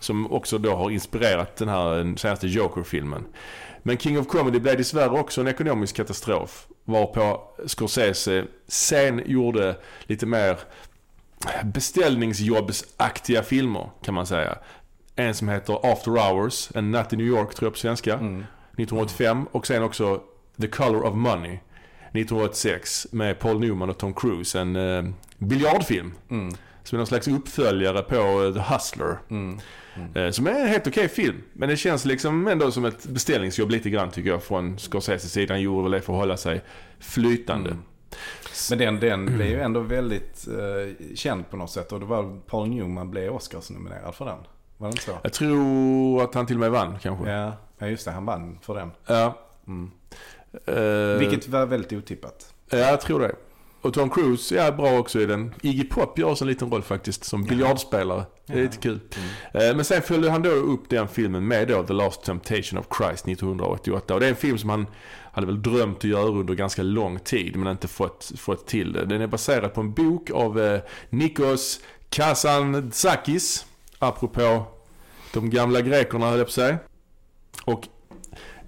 Som 0.00 0.32
också 0.32 0.58
då 0.58 0.74
har 0.74 0.90
inspirerat 0.90 1.56
den 1.56 1.68
här 1.68 2.16
senaste 2.16 2.46
Joker-filmen. 2.46 3.24
Men 3.86 3.98
King 3.98 4.18
of 4.18 4.26
Comedy 4.26 4.58
blev 4.58 4.76
dessvärre 4.76 5.20
också 5.20 5.40
en 5.40 5.48
ekonomisk 5.48 5.96
katastrof. 5.96 6.66
Varpå 6.84 7.42
Scorsese 7.66 8.44
sen 8.68 9.22
gjorde 9.26 9.76
lite 10.02 10.26
mer 10.26 10.58
beställningsjobbsaktiga 11.64 13.42
filmer 13.42 13.90
kan 14.02 14.14
man 14.14 14.26
säga. 14.26 14.58
En 15.16 15.34
som 15.34 15.48
heter 15.48 15.92
After 15.92 16.10
Hours, 16.10 16.68
En 16.74 16.90
natt 16.90 17.12
i 17.12 17.16
New 17.16 17.26
York 17.26 17.54
tror 17.54 17.66
jag 17.66 17.72
på 17.72 17.78
svenska. 17.78 18.14
Mm. 18.14 18.38
1985 18.38 19.46
och 19.52 19.66
sen 19.66 19.82
också 19.82 20.22
The 20.60 20.68
Color 20.68 21.02
of 21.02 21.14
Money 21.14 21.52
1986 21.52 23.06
med 23.10 23.38
Paul 23.38 23.60
Newman 23.60 23.90
och 23.90 23.98
Tom 23.98 24.14
Cruise. 24.14 24.60
En 24.60 24.76
eh, 24.76 25.04
biljardfilm. 25.38 26.14
Mm. 26.30 26.54
Som 26.82 26.96
är 26.96 26.98
någon 26.98 27.06
slags 27.06 27.28
uppföljare 27.28 28.02
på 28.02 28.44
eh, 28.44 28.52
The 28.54 28.74
Hustler. 28.74 29.18
Mm. 29.30 29.60
Eh, 30.14 30.30
som 30.30 30.46
är 30.46 30.60
en 30.60 30.68
helt 30.68 30.86
okej 30.86 31.08
film. 31.08 31.42
Men 31.52 31.68
det 31.68 31.76
känns 31.76 32.04
liksom 32.04 32.48
ändå 32.48 32.70
som 32.70 32.84
ett 32.84 33.06
beställningsjobb 33.06 33.70
lite 33.70 33.90
grann 33.90 34.10
tycker 34.10 34.30
jag 34.30 34.42
från 34.42 34.78
Scorseses 34.78 35.32
sida. 35.32 35.54
Han 35.54 35.60
gjorde 35.60 35.82
väl 35.82 35.92
det 35.92 36.00
för 36.00 36.12
att 36.12 36.18
hålla 36.18 36.36
sig 36.36 36.62
flytande. 37.00 37.70
Mm. 37.70 37.82
Men 38.70 38.78
den, 38.78 39.00
den 39.00 39.26
blev 39.36 39.48
ju 39.48 39.60
ändå 39.60 39.80
väldigt 39.80 40.46
eh, 40.48 41.06
känd 41.16 41.50
på 41.50 41.56
något 41.56 41.70
sätt. 41.70 41.92
Och 41.92 42.00
det 42.00 42.06
var 42.06 42.40
Paul 42.46 42.68
Newman 42.68 43.10
blev 43.10 43.32
Oscars-nominerad 43.32 44.14
för 44.14 44.24
den. 44.24 44.38
Var 44.76 44.88
det 44.88 44.92
inte 44.92 45.02
så? 45.02 45.18
Jag 45.22 45.32
tror 45.32 46.22
att 46.24 46.34
han 46.34 46.46
till 46.46 46.56
och 46.56 46.60
med 46.60 46.70
vann 46.70 46.98
kanske. 47.02 47.30
Ja, 47.30 47.52
ja 47.78 47.86
just 47.86 48.04
det. 48.04 48.10
Han 48.10 48.24
vann 48.26 48.58
för 48.62 48.74
den. 48.74 48.90
Ja. 49.06 49.38
Mm. 49.66 49.90
Eh, 50.66 51.18
Vilket 51.18 51.48
var 51.48 51.66
väldigt 51.66 51.92
otippat. 51.92 52.54
Ja, 52.70 52.78
jag 52.78 53.00
tror 53.00 53.20
det. 53.20 53.34
Och 53.86 53.94
Tom 53.94 54.10
Cruise 54.10 54.58
är 54.60 54.72
bra 54.72 54.98
också 54.98 55.20
i 55.20 55.26
den. 55.26 55.54
Iggy 55.62 55.84
Pop 55.84 56.18
gör 56.18 56.30
också 56.30 56.44
en 56.44 56.48
liten 56.48 56.70
roll 56.70 56.82
faktiskt 56.82 57.24
som 57.24 57.44
biljardspelare. 57.44 58.24
Det 58.46 58.52
är 58.52 58.56
Ja. 58.56 58.62
lite 58.62 58.76
kul. 58.76 59.00
Mm. 59.52 59.68
Eh, 59.70 59.76
Men 59.76 59.84
sen 59.84 60.02
följde 60.02 60.30
han 60.30 60.42
då 60.42 60.50
upp 60.50 60.88
den 60.90 61.08
filmen 61.08 61.48
med 61.48 61.68
då 61.68 61.82
The 61.82 61.92
Last 61.92 62.22
Temptation 62.24 62.78
of 62.78 62.86
Christ 62.98 63.26
1988. 63.26 64.14
Och 64.14 64.20
det 64.20 64.26
är 64.26 64.30
en 64.30 64.36
film 64.36 64.58
som 64.58 64.70
han 64.70 64.86
hade 65.32 65.46
väl 65.46 65.62
drömt 65.62 65.96
att 65.98 66.04
göra 66.04 66.24
under 66.28 66.54
ganska 66.54 66.82
lång 66.82 67.18
tid 67.18 67.56
men 67.56 67.72
inte 67.72 67.88
fått, 67.88 68.32
fått 68.38 68.66
till 68.66 68.92
det. 68.92 69.04
Den 69.04 69.20
är 69.20 69.26
baserad 69.26 69.74
på 69.74 69.80
en 69.80 69.92
bok 69.92 70.30
av 70.30 70.60
eh, 70.60 70.80
Nikos 71.10 71.80
Kazantzakis. 72.10 73.66
Apropå 73.98 74.64
de 75.32 75.50
gamla 75.50 75.80
grekerna 75.80 76.28
höll 76.30 76.38
jag 76.38 76.46
på 76.46 76.52
säga. 76.52 76.78
Och 77.64 77.88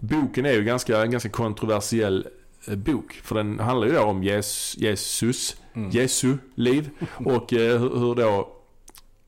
boken 0.00 0.46
är 0.46 0.52
ju 0.52 0.64
ganska, 0.64 1.06
ganska 1.06 1.28
kontroversiell 1.28 2.26
bok. 2.66 3.12
För 3.12 3.34
den 3.34 3.60
handlar 3.60 3.86
ju 3.86 3.92
då 3.92 4.02
om 4.02 4.22
Jesus, 4.22 4.76
Jesus, 4.78 5.56
Mm. 5.78 5.90
Jesu 5.90 6.38
liv 6.54 6.90
och 7.24 7.52
eh, 7.52 7.80
hur, 7.80 7.98
hur 7.98 8.14
då 8.14 8.54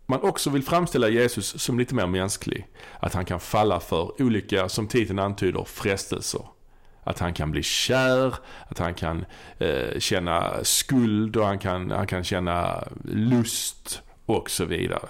man 0.07 0.23
också 0.23 0.51
vill 0.51 0.63
framställa 0.63 1.09
Jesus 1.09 1.63
som 1.63 1.79
lite 1.79 1.95
mer 1.95 2.07
mänsklig. 2.07 2.67
Att 3.01 3.15
han 3.15 3.25
kan 3.25 3.41
falla 3.41 3.81
för 3.81 4.23
olika, 4.23 4.69
som 4.69 4.89
titeln 4.89 5.19
antyder, 5.19 5.65
frestelser. 5.65 6.43
Att 7.05 7.19
han 7.19 7.35
kan 7.35 7.51
bli 7.51 7.63
kär, 7.63 8.35
att 8.69 8.79
han 8.79 8.95
kan 8.95 9.25
eh, 9.59 9.99
känna 9.99 10.65
skuld 10.65 11.37
och 11.37 11.47
han 11.47 11.59
kan, 11.59 11.91
han 11.91 12.07
kan 12.07 12.25
känna 12.25 12.85
lust 13.05 14.03
och 14.27 14.51
så 14.51 14.65
vidare. 14.65 15.09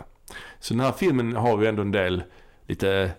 Så 0.59 0.74
den 0.74 0.80
här 0.80 0.92
filmen 0.92 1.37
har 1.37 1.61
ju 1.61 1.66
ändå 1.66 1.83
en 1.83 1.92
del 1.92 2.22
lite 2.66 3.11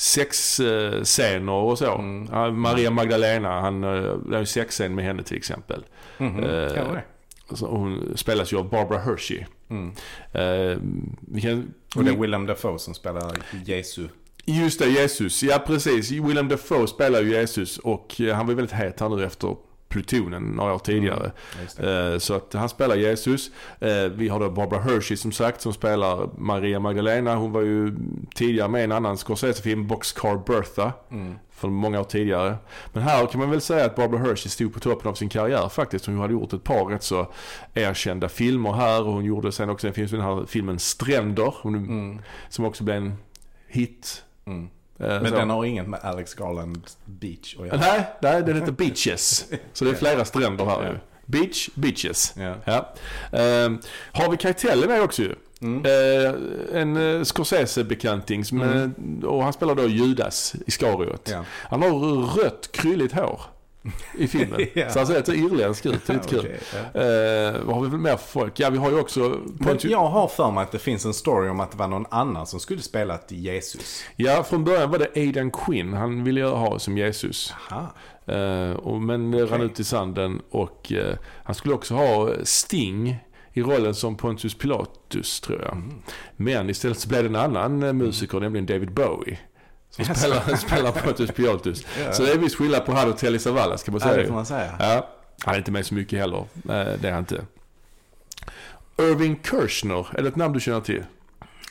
sexscener 0.00 1.52
och 1.52 1.78
så. 1.78 1.94
Mm. 1.94 2.60
Maria 2.60 2.90
Magdalena, 2.90 3.60
han, 3.60 3.84
eh, 3.84 3.90
det 4.28 4.36
är 4.36 4.40
en 4.40 4.46
sexscen 4.46 4.94
med 4.94 5.04
henne 5.04 5.22
till 5.22 5.36
exempel. 5.36 5.84
Mhm. 6.18 6.44
Eh, 6.44 6.74
Kan 6.74 6.94
det? 6.94 7.02
Alltså, 7.48 7.66
hon 7.66 8.12
spelas 8.16 8.52
ju 8.52 8.56
av 8.56 8.68
Barbara 8.70 8.98
Hershey. 8.98 9.44
Mm. 9.70 9.92
Eh, 10.32 10.78
vi 11.20 11.40
kan, 11.40 11.74
Och 11.96 12.04
det 12.04 12.10
är 12.10 12.16
Willem 12.16 12.46
Dafoe 12.46 12.78
som 12.78 12.94
spelar 12.94 13.36
Jesu. 13.64 14.08
Just 14.44 14.78
det, 14.78 14.88
Jesus. 14.88 15.42
Ja, 15.42 15.62
precis. 15.66 16.10
Willem 16.10 16.48
Dafoe 16.48 16.86
spelar 16.86 17.20
ju 17.22 17.30
Jesus 17.30 17.78
och 17.78 18.20
eh, 18.20 18.34
han 18.36 18.46
var 18.46 18.54
väldigt 18.54 18.74
het 18.74 19.00
här 19.00 19.08
nu 19.08 19.24
efter 19.24 19.56
Plutonen 19.90 20.42
några 20.42 20.74
år 20.74 20.78
tidigare. 20.78 21.32
Det. 21.76 22.12
Eh, 22.12 22.18
Så 22.18 22.34
att 22.34 22.52
han 22.52 22.68
spelar 22.68 22.96
Jesus. 22.96 23.50
Eh, 23.80 24.04
Vi 24.04 24.28
har 24.28 24.40
då 24.40 24.50
Barbara 24.50 24.80
Hershey 24.80 25.16
som 25.16 25.32
sagt 25.32 25.60
som 25.60 25.72
spelar 25.72 26.28
Maria 26.38 26.80
Magdalena. 26.80 27.34
Hon 27.36 27.52
var 27.52 27.60
ju 27.60 27.96
tidigare 28.34 28.68
med 28.68 28.80
i 28.80 28.84
en 28.84 28.92
annan 28.92 29.16
Scorsese-film, 29.16 29.86
Boxcar 29.86 30.42
Bertha. 30.46 30.92
Mm. 31.10 31.34
För 31.50 31.68
många 31.68 32.00
år 32.00 32.04
tidigare. 32.04 32.56
Men 32.92 33.02
här 33.02 33.26
kan 33.26 33.40
man 33.40 33.50
väl 33.50 33.60
säga 33.60 33.84
att 33.84 33.96
Barbara 33.96 34.20
Hershey 34.20 34.50
stod 34.50 34.74
på 34.74 34.80
toppen 34.80 35.10
av 35.10 35.14
sin 35.14 35.28
karriär 35.28 35.68
faktiskt. 35.68 36.06
Hon 36.06 36.18
hade 36.18 36.32
gjort 36.32 36.52
ett 36.52 36.64
par 36.64 36.84
rätt 36.84 37.02
så 37.02 37.26
erkända 37.74 38.28
filmer 38.28 38.72
här. 38.72 39.02
Och 39.06 39.12
hon 39.12 39.24
gjorde 39.24 39.52
sen 39.52 39.70
också 39.70 39.86
en 39.88 39.92
film, 39.94 40.08
den 40.10 40.20
här 40.20 40.44
filmen 40.48 40.78
Stränder. 40.78 41.54
Hon, 41.62 41.74
Mm. 41.74 42.18
Som 42.48 42.64
också 42.64 42.84
blev 42.84 42.96
en 42.96 43.14
hit. 43.68 44.24
Mm. 44.46 44.68
Eh, 45.00 45.06
Men 45.22 45.26
så. 45.28 45.36
den 45.36 45.50
har 45.50 45.64
inget 45.64 45.88
med 45.88 46.00
Alex 46.02 46.34
Garland 46.34 46.86
Beach 47.04 47.56
att 47.60 47.66
göra. 47.66 47.76
Nej, 47.76 48.04
nej, 48.22 48.42
den 48.42 48.56
heter 48.56 48.72
Beaches. 48.72 49.46
Så 49.72 49.84
det 49.84 49.90
är 49.90 49.94
flera 49.94 50.24
stränder 50.24 50.64
här 50.64 50.82
ju. 50.92 50.98
Beach, 51.26 51.68
beaches. 51.74 52.34
Ja. 52.36 52.54
Ja. 52.64 52.76
Uh, 53.32 53.76
Harvey 54.12 54.38
Keitel 54.38 54.82
är 54.82 54.88
med 54.88 55.02
också 55.02 55.22
ju. 55.22 55.34
Mm. 55.62 55.84
Eh, 55.84 56.80
en 56.80 56.96
uh, 56.96 57.22
Scorsese-bekanting. 57.22 58.44
Mm. 58.52 58.94
eh, 59.22 59.28
Och 59.28 59.42
han 59.42 59.52
spelar 59.52 59.74
då 59.74 59.86
Judas 59.86 60.54
Iskariot. 60.66 61.28
Ja. 61.32 61.44
Han 61.50 61.82
har 61.82 61.90
rött 62.42 62.72
krylligt 62.72 63.14
hår 63.14 63.40
i 64.18 64.28
filmen. 64.28 64.60
Ja. 64.74 64.90
Så 64.90 64.98
han 64.98 65.06
ser 65.06 65.16
lite 65.16 65.32
irländsk 65.32 65.86
ut. 65.86 66.06
Det 66.06 66.12
är 66.12 66.14
lite 66.14 66.28
kul. 66.28 66.38
Okej, 66.38 66.60
ja. 66.72 67.00
Eh, 67.00 67.64
vad 67.64 67.74
har 67.76 67.82
vi 67.82 67.88
väl 67.88 68.00
mer 68.00 68.16
för 68.16 68.28
folk? 68.28 68.60
Ja, 68.60 68.70
vi 68.70 68.78
har 68.78 68.90
ju 68.90 69.00
också... 69.00 69.40
Men 69.58 69.78
jag 69.82 70.06
har 70.06 70.28
för 70.28 70.50
mig 70.50 70.62
att 70.62 70.72
det 70.72 70.78
finns 70.78 71.04
en 71.04 71.14
story 71.14 71.48
om 71.48 71.60
att 71.60 71.70
det 71.70 71.78
var 71.78 71.88
någon 71.88 72.06
annan 72.10 72.46
som 72.46 72.60
skulle 72.60 72.82
spela 72.82 73.18
till 73.18 73.44
Jesus. 73.44 74.04
Ja, 74.16 74.42
från 74.42 74.64
början 74.64 74.90
var 74.90 74.98
det 74.98 75.08
Aidan 75.14 75.50
Quinn 75.50 75.92
han 75.92 76.24
ville 76.24 76.44
ha 76.44 76.78
som 76.78 76.98
Jesus. 76.98 77.54
Aha. 77.70 77.94
Eh, 78.26 78.72
och, 78.72 79.02
men 79.02 79.30
det 79.30 79.44
rann 79.44 79.62
ut 79.62 79.80
i 79.80 79.84
sanden 79.84 80.40
och 80.50 80.92
eh, 80.92 81.16
han 81.44 81.54
skulle 81.54 81.74
också 81.74 81.94
ha 81.94 82.30
Sting 82.44 83.18
i 83.52 83.62
rollen 83.62 83.94
som 83.94 84.16
Pontius 84.16 84.54
Pilatus 84.54 85.40
tror 85.40 85.62
jag. 85.62 85.72
Mm. 85.72 85.92
Men 86.36 86.70
istället 86.70 86.98
så 86.98 87.08
blev 87.08 87.22
det 87.22 87.28
en 87.28 87.36
annan 87.36 87.96
musiker, 87.96 88.40
nämligen 88.40 88.66
David 88.66 88.92
Bowie. 88.92 89.38
Som 89.90 90.04
Jaså. 90.04 90.14
spelar, 90.20 90.56
spelar 90.56 90.92
Pontius 90.92 91.30
Pilatus. 91.30 91.86
Ja. 92.04 92.12
Så 92.12 92.22
det 92.22 92.32
är 92.32 92.38
viss 92.38 92.54
skillnad 92.56 92.86
på 92.86 92.92
han 92.92 93.08
och 93.10 93.18
Telly 93.18 93.38
Savalas 93.38 93.82
kan 93.82 93.92
man 93.94 94.00
Ja, 94.04 94.08
säga. 94.08 94.20
det 94.22 94.26
får 94.26 94.34
man 94.34 94.46
säga. 94.46 94.74
Ja, 94.78 95.08
han 95.44 95.54
är 95.54 95.58
inte 95.58 95.70
med 95.70 95.86
så 95.86 95.94
mycket 95.94 96.18
heller. 96.18 96.44
Det 96.62 97.04
är 97.04 97.10
han 97.10 97.18
inte. 97.18 97.42
Irving 98.98 99.40
Kershner, 99.50 100.06
är 100.18 100.22
det 100.22 100.28
ett 100.28 100.36
namn 100.36 100.54
du 100.54 100.60
känner 100.60 100.80
till? 100.80 101.04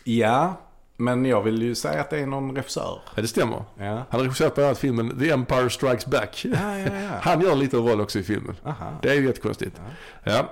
Ja, 0.03 0.62
men 0.97 1.25
jag 1.25 1.41
vill 1.41 1.62
ju 1.62 1.75
säga 1.75 2.01
att 2.01 2.10
det 2.10 2.19
är 2.19 2.25
någon 2.27 2.55
regissör. 2.55 3.01
Ja, 3.15 3.21
det 3.21 3.27
stämmer. 3.27 3.63
Ja. 3.77 3.86
Han 3.86 4.05
har 4.10 4.19
regisserat 4.19 4.55
bland 4.55 4.65
annat 4.67 4.79
filmen 4.79 5.19
The 5.19 5.29
Empire 5.32 5.69
Strikes 5.69 6.05
Back. 6.05 6.45
Ja, 6.45 6.77
ja, 6.79 6.86
ja. 6.93 7.10
Han 7.21 7.41
gör 7.41 7.51
en 7.51 7.60
liten 7.60 7.79
roll 7.88 8.01
också 8.01 8.19
i 8.19 8.23
filmen. 8.23 8.55
Aha. 8.65 8.99
Det 9.01 9.10
är 9.10 9.13
ju 9.13 9.25
jättekonstigt. 9.25 9.82
Ja. 10.23 10.49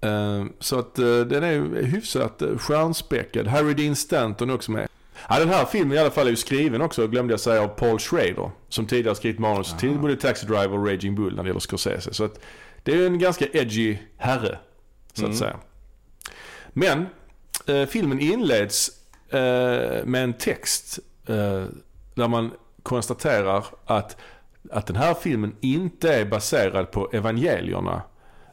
Eh, 0.00 0.44
Så 0.60 0.78
att 0.78 0.98
eh, 0.98 1.04
den 1.20 1.44
är 1.44 1.82
hyfsat 1.82 2.42
eh, 2.42 2.58
stjärnspäckad. 2.58 3.46
Harry 3.46 3.74
Dean 3.74 3.96
Stanton 3.96 4.50
är 4.50 4.54
också 4.54 4.70
med. 4.72 4.88
Ja, 5.28 5.38
den 5.38 5.48
här 5.48 5.64
filmen 5.64 5.96
i 5.96 6.00
alla 6.00 6.10
fall 6.10 6.26
är 6.26 6.30
ju 6.30 6.36
skriven 6.36 6.82
också, 6.82 7.06
glömde 7.06 7.32
jag 7.32 7.40
säga, 7.40 7.62
av 7.62 7.68
Paul 7.68 7.98
Schrader. 7.98 8.50
Som 8.68 8.86
tidigare 8.86 9.14
skrivit 9.14 9.38
manus 9.38 9.74
till 9.78 9.98
både 9.98 10.16
Taxi 10.16 10.46
Driver 10.46 10.72
och 10.78 10.86
Raging 10.86 11.14
Bull 11.14 11.36
när 11.36 11.42
det 11.42 11.48
gäller 11.48 11.60
Scorsese. 11.60 12.14
Så 12.14 12.24
att 12.24 12.40
det 12.82 12.92
är 12.92 13.06
en 13.06 13.18
ganska 13.18 13.46
edgy 13.52 13.98
herre, 14.16 14.58
så 15.12 15.22
att 15.22 15.26
Mm. 15.26 15.36
säga. 15.38 15.56
Men 16.72 17.06
eh, 17.66 17.86
filmen 17.86 18.20
inleds 18.20 18.90
eh, 19.30 20.04
med 20.04 20.24
en 20.24 20.32
text 20.32 20.98
eh, 21.26 21.64
där 22.14 22.28
man 22.28 22.50
konstaterar 22.82 23.64
att, 23.86 24.16
att 24.70 24.86
den 24.86 24.96
här 24.96 25.14
filmen 25.14 25.56
inte 25.60 26.14
är 26.14 26.24
baserad 26.24 26.90
på 26.90 27.10
evangelierna 27.12 28.02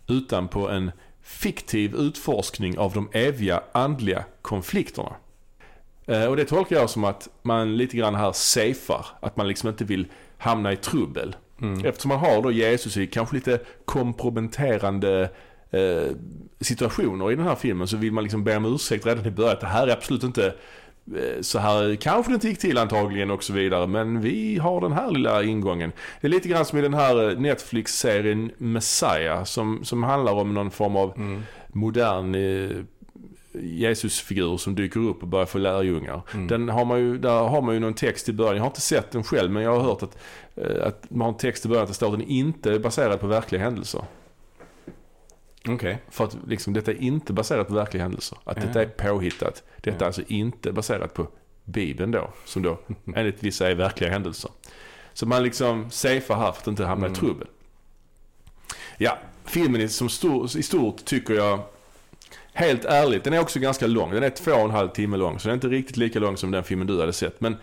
utan 0.08 0.48
på 0.48 0.70
en 0.70 0.92
fiktiv 1.24 1.96
utforskning 1.96 2.78
av 2.78 2.94
de 2.94 3.10
eviga 3.14 3.64
andliga 3.72 4.24
konflikterna. 4.42 5.16
Eh, 6.08 6.26
Och 6.26 6.36
det 6.36 6.46
tolkar 6.46 6.76
jag 6.76 6.90
som 6.90 7.04
att 7.04 7.30
man 7.42 7.78
lite 7.78 7.98
grann 7.98 8.16
här 8.16 8.32
safear, 8.32 9.06
att 9.20 9.38
man 9.38 9.48
liksom 9.48 9.70
inte 9.70 9.84
vill 9.86 10.08
hamna 10.38 10.72
i 10.74 10.76
trubbel. 10.78 11.36
Eftersom 11.86 12.10
man 12.10 12.20
har 12.20 12.42
då 12.42 12.52
Jesus 12.52 12.98
i 12.98 13.08
kanske 13.08 13.36
lite 13.36 13.60
komprometterande 13.86 15.30
eh, 15.72 16.16
situationer 16.62 17.32
i 17.32 17.36
den 17.36 17.46
här 17.46 17.56
filmen 17.56 17.88
så 17.88 17.98
vill 17.98 18.12
man 18.12 18.24
liksom 18.24 18.44
be 18.44 18.56
om 18.58 18.66
ursäkt 18.66 19.06
redan 19.06 19.26
i 19.26 19.32
början. 19.32 19.58
Det 19.60 19.68
här 19.68 19.88
är 19.88 19.92
absolut 19.92 20.24
inte 20.24 20.46
eh, 21.16 21.42
så 21.42 21.60
här 21.60 21.96
kanske 21.96 22.32
det 22.32 22.34
inte 22.36 22.48
gick 22.48 22.60
till 22.60 22.78
antagligen 22.78 23.32
och 23.32 23.44
så 23.44 23.54
vidare. 23.54 23.88
Men 23.88 24.22
vi 24.22 24.58
har 24.58 24.82
den 24.82 24.92
här 24.92 25.12
lilla 25.12 25.44
ingången. 25.44 25.92
Det 26.22 26.28
är 26.28 26.32
lite 26.32 26.50
grann 26.50 26.66
som 26.66 26.80
i 26.80 26.82
den 26.82 26.94
här 26.94 27.30
eh, 27.32 27.38
Netflix-serien 27.40 28.52
Messiah 28.58 29.44
som, 29.44 29.84
som 29.86 30.04
handlar 30.04 30.34
om 30.34 30.54
någon 30.54 30.72
form 30.72 30.96
av 30.96 31.14
modern 31.68 32.36
eh, 32.36 32.78
Jesusfigur 33.54 34.58
som 34.58 34.76
dyker 34.76 35.00
upp 35.00 35.22
och 35.22 35.28
börjar 35.28 35.46
få 35.46 35.58
lärjungar. 35.58 36.22
Den 36.48 36.70
har 36.70 36.86
man 36.86 37.00
ju, 37.00 37.18
där 37.18 37.44
har 37.44 37.62
man 37.62 37.74
ju 37.74 37.80
någon 37.80 37.94
text 37.94 38.30
i 38.30 38.34
början. 38.34 38.56
Jag 38.56 38.64
har 38.64 38.70
inte 38.70 38.82
sett 38.82 39.12
den 39.12 39.24
själv 39.24 39.52
men 39.52 39.64
jag 39.64 39.76
har 39.76 39.82
hört 39.82 40.04
att, 40.04 40.18
eh, 40.56 40.88
att 40.88 41.10
man 41.10 41.22
har 41.22 41.34
en 41.34 41.38
text 41.38 41.66
i 41.66 41.68
början 41.68 41.84
att 41.84 41.90
det 41.90 41.96
står 41.96 42.14
att 42.14 42.20
den 42.20 42.28
inte 42.28 42.72
är 42.72 42.80
baserad 42.80 43.20
på 43.20 43.28
verkliga 43.28 43.62
händelser. 43.62 44.06
Okej. 45.68 45.98
För 46.10 46.24
att 46.24 46.38
liksom, 46.48 46.74
detta 46.74 46.92
är 46.92 47.02
inte 47.02 47.34
baserat 47.34 47.68
på 47.68 47.74
verkliga 47.74 48.04
händelser. 48.04 48.38
Att 48.44 48.62
detta 48.62 48.82
är 48.82 48.86
påhittat. 48.86 49.64
Detta 49.82 50.06
är 50.06 50.06
alltså 50.06 50.22
inte 50.28 50.72
baserat 50.72 51.14
på 51.14 51.28
Bibeln 51.64 52.12
då. 52.12 52.30
Som 52.46 52.62
då 52.62 52.80
enligt 53.16 53.44
vissa 53.44 53.70
är 53.70 53.76
verkliga 53.76 54.10
händelser. 54.10 54.52
Så 55.14 55.26
man 55.26 55.44
liksom 55.44 55.92
safear 55.92 56.38
här 56.38 56.52
för 56.52 56.62
att 56.62 56.68
inte 56.68 56.86
hamna 56.86 57.08
i 57.08 57.12
trubbel. 57.12 57.48
Ja, 58.98 59.18
filmen 59.46 59.82
i, 59.82 59.90
som 59.90 60.10
stor, 60.10 60.58
i 60.58 60.64
stort 60.64 61.06
tycker 61.06 61.34
jag 61.34 61.60
Helt 62.54 62.86
ärligt, 62.86 63.24
den 63.24 63.34
är 63.34 63.40
också 63.40 63.60
ganska 63.60 63.88
lång. 63.88 64.12
Den 64.12 64.24
är 64.24 64.30
två 64.30 64.52
och 64.52 64.60
en 64.60 64.72
halv 64.72 64.90
timme 64.90 65.18
lång. 65.18 65.40
Så 65.40 65.48
den 65.48 65.52
är 65.52 65.56
inte 65.56 65.68
riktigt 65.68 65.98
lika 65.98 66.20
lång 66.20 66.38
som 66.38 66.52
den 66.52 66.64
filmen 66.64 66.88
du 66.88 67.00
hade 67.00 67.14
sett. 67.14 67.42
Men 67.42 67.58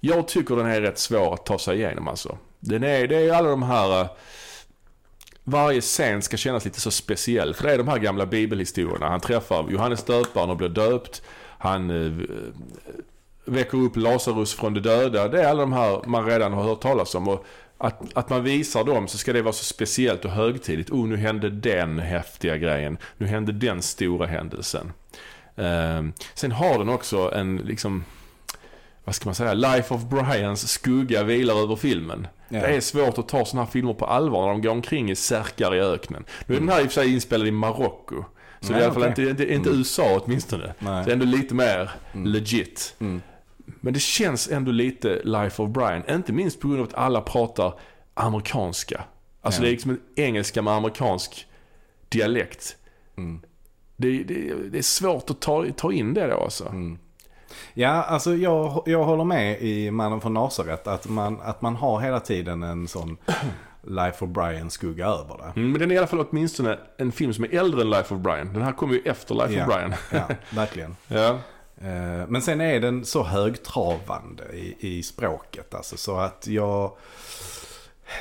jag 0.00 0.28
tycker 0.28 0.56
den 0.56 0.66
är 0.66 0.80
rätt 0.80 0.98
svår 0.98 1.34
att 1.34 1.46
ta 1.46 1.58
sig 1.58 1.76
igenom 1.76 2.08
alltså. 2.08 2.38
Den 2.60 2.84
är, 2.84 3.06
det 3.06 3.16
är 3.16 3.32
alla 3.32 3.48
de 3.48 3.62
här... 3.62 4.00
Eh, 4.00 4.08
varje 5.44 5.80
scen 5.80 6.22
ska 6.22 6.36
kännas 6.36 6.64
lite 6.64 6.80
så 6.80 6.90
speciell. 6.90 7.54
För 7.54 7.66
det 7.66 7.72
är 7.72 7.78
de 7.78 7.88
här 7.88 7.98
gamla 7.98 8.26
bibelhistorierna. 8.26 9.08
Han 9.08 9.20
träffar 9.20 9.70
Johannes 9.70 10.04
döparen 10.04 10.50
och 10.50 10.56
blir 10.56 10.68
döpt. 10.68 11.22
Han 11.58 11.90
eh, 11.90 12.06
eh, 12.06 12.92
väcker 13.44 13.78
upp 13.78 13.96
Lazarus 13.96 14.54
från 14.54 14.74
de 14.74 14.80
döda. 14.80 15.28
Det 15.28 15.42
är 15.42 15.48
alla 15.48 15.60
de 15.60 15.72
här 15.72 16.00
man 16.06 16.26
redan 16.26 16.52
har 16.52 16.62
hört 16.62 16.80
talas 16.80 17.14
om. 17.14 17.28
Och 17.28 17.46
att, 17.78 18.16
att 18.16 18.30
man 18.30 18.44
visar 18.44 18.84
dem 18.84 19.08
så 19.08 19.18
ska 19.18 19.32
det 19.32 19.42
vara 19.42 19.52
så 19.52 19.64
speciellt 19.64 20.24
och 20.24 20.30
högtidligt. 20.30 20.90
Oh, 20.90 21.06
nu 21.06 21.16
hände 21.16 21.50
den 21.50 21.98
häftiga 21.98 22.56
grejen. 22.56 22.98
Nu 23.18 23.26
hände 23.26 23.52
den 23.52 23.82
stora 23.82 24.26
händelsen. 24.26 24.92
Eh, 25.56 26.02
sen 26.34 26.52
har 26.52 26.78
den 26.78 26.88
också 26.88 27.32
en, 27.34 27.56
liksom, 27.56 28.04
vad 29.04 29.14
ska 29.14 29.24
man 29.24 29.34
säga, 29.34 29.54
Life 29.54 29.94
of 29.94 30.04
Brians 30.04 30.68
skugga 30.68 31.22
vilar 31.22 31.54
över 31.54 31.76
filmen. 31.76 32.26
Ja. 32.48 32.60
Det 32.60 32.66
är 32.66 32.80
svårt 32.80 33.18
att 33.18 33.28
ta 33.28 33.44
sådana 33.44 33.64
här 33.64 33.72
filmer 33.72 33.94
på 33.94 34.06
allvar 34.06 34.40
när 34.46 34.48
de 34.48 34.62
går 34.62 34.70
omkring 34.70 35.10
i 35.10 35.16
särkar 35.16 35.74
i 35.74 35.80
öknen. 35.80 36.24
Nu 36.46 36.54
är 36.54 36.60
den 36.60 36.68
här 36.68 36.80
i 36.80 36.82
och 36.82 36.86
för 36.86 37.02
sig 37.02 37.14
inspelad 37.14 37.46
i 37.46 37.50
Marocko. 37.50 38.24
Så 38.60 38.72
Nej, 38.72 38.78
det 38.78 38.78
är 38.78 38.80
i 38.80 38.84
alla 38.84 38.94
fall 38.94 39.02
okej. 39.02 39.30
inte, 39.30 39.42
inte, 39.42 39.54
inte 39.54 39.70
USA 39.70 40.20
åtminstone. 40.24 40.74
Nej. 40.78 41.04
Det 41.04 41.10
är 41.10 41.12
ändå 41.12 41.26
lite 41.26 41.54
mer 41.54 41.90
legit. 42.12 42.94
Mm. 43.00 43.22
Men 43.80 43.92
det 43.94 44.00
känns 44.00 44.48
ändå 44.50 44.70
lite 44.70 45.20
Life 45.24 45.62
of 45.62 45.70
Brian. 45.70 46.02
Inte 46.10 46.32
minst 46.32 46.60
på 46.60 46.68
grund 46.68 46.80
av 46.80 46.86
att 46.86 46.94
alla 46.94 47.20
pratar 47.20 47.74
amerikanska. 48.14 49.04
Alltså 49.42 49.60
Ja. 49.60 49.64
det 49.64 49.68
är 49.68 49.72
liksom 49.72 49.90
en 49.90 50.00
engelska 50.16 50.62
med 50.62 50.72
amerikansk 50.72 51.46
dialekt. 52.08 52.76
Mm. 53.16 53.40
Det, 53.96 54.22
det, 54.22 54.54
det 54.70 54.78
är 54.78 54.82
svårt 54.82 55.30
att 55.30 55.40
ta, 55.40 55.66
ta 55.76 55.92
in 55.92 56.14
det 56.14 56.26
då 56.26 56.36
alltså. 56.40 56.68
Mm. 56.68 56.98
Ja, 57.74 57.88
alltså 58.02 58.34
jag, 58.36 58.82
jag 58.86 59.04
håller 59.04 59.24
med 59.24 59.62
i 59.62 59.90
Mannen 59.90 60.20
från 60.20 60.34
Nasaret 60.34 60.86
att 60.86 61.08
man, 61.08 61.40
att 61.40 61.62
man 61.62 61.76
har 61.76 62.00
hela 62.00 62.20
tiden 62.20 62.62
en 62.62 62.88
sån 62.88 63.16
Life 63.82 64.24
of 64.24 64.30
Brian 64.30 64.70
skugga 64.70 65.06
över 65.06 65.36
det. 65.38 65.60
Mm, 65.60 65.70
men 65.72 65.80
den 65.80 65.90
är 65.90 65.94
i 65.94 65.98
alla 65.98 66.06
fall 66.06 66.26
åtminstone 66.30 66.78
en 66.98 67.12
film 67.12 67.32
som 67.34 67.44
är 67.44 67.54
äldre 67.54 67.80
än 67.80 67.90
Life 67.90 68.14
of 68.14 68.20
Brian. 68.20 68.52
Den 68.52 68.62
här 68.62 68.72
kommer 68.72 68.94
ju 68.94 69.00
efter 69.04 69.34
Life 69.34 69.52
Ja. 69.54 69.66
of 69.66 69.74
Brian. 69.74 69.94
Ja, 70.12 70.28
verkligen. 70.50 70.96
ja. 71.08 71.38
Eh, 71.80 72.26
Men 72.28 72.42
sen 72.42 72.60
är 72.60 72.80
den 72.80 73.04
så 73.04 73.22
högtravande 73.22 74.44
i, 74.52 74.76
i 74.98 75.02
språket 75.02 75.74
alltså 75.74 75.96
så 75.96 76.16
att 76.18 76.46
jag... 76.46 76.92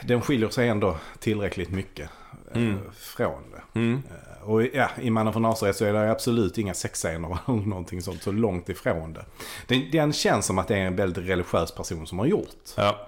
Den 0.03 0.21
skiljer 0.21 0.49
sig 0.49 0.67
ändå 0.69 0.97
tillräckligt 1.19 1.69
mycket 1.69 2.09
eh, 2.51 2.57
Mm. 2.61 2.79
från 2.93 3.43
det. 3.51 3.79
Mm. 3.79 4.01
Eh, 4.09 4.49
Och 4.49 4.63
ja, 4.63 4.89
i 5.01 5.09
Mannen 5.09 5.33
från 5.33 5.41
Nasaret 5.41 5.75
så 5.75 5.85
är 5.85 5.93
det 5.93 6.11
absolut 6.11 6.57
inga 6.57 6.73
sexscener 6.73 7.37
eller 7.47 7.65
någonting 7.65 8.01
sånt. 8.01 8.23
Så 8.23 8.31
långt 8.31 8.69
ifrån 8.69 9.13
det. 9.13 9.25
Den, 9.67 9.91
den 9.91 10.13
känns 10.13 10.45
som 10.45 10.57
att 10.57 10.67
det 10.67 10.75
är 10.75 10.85
en 10.87 10.95
väldigt 10.95 11.29
religiös 11.29 11.71
person 11.71 12.07
som 12.07 12.19
har 12.19 12.25
gjort. 12.25 12.55
Ja. 12.77 13.07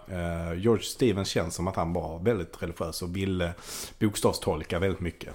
George 0.55 0.83
Stevens 0.83 1.27
känns 1.29 1.55
som 1.55 1.67
att 1.67 1.75
han 1.75 1.93
var 1.93 2.19
väldigt 2.19 2.61
religiös 2.61 3.01
och 3.01 3.15
ville 3.15 3.53
bokstavstolka 3.99 4.79
väldigt 4.79 5.01
mycket 5.01 5.33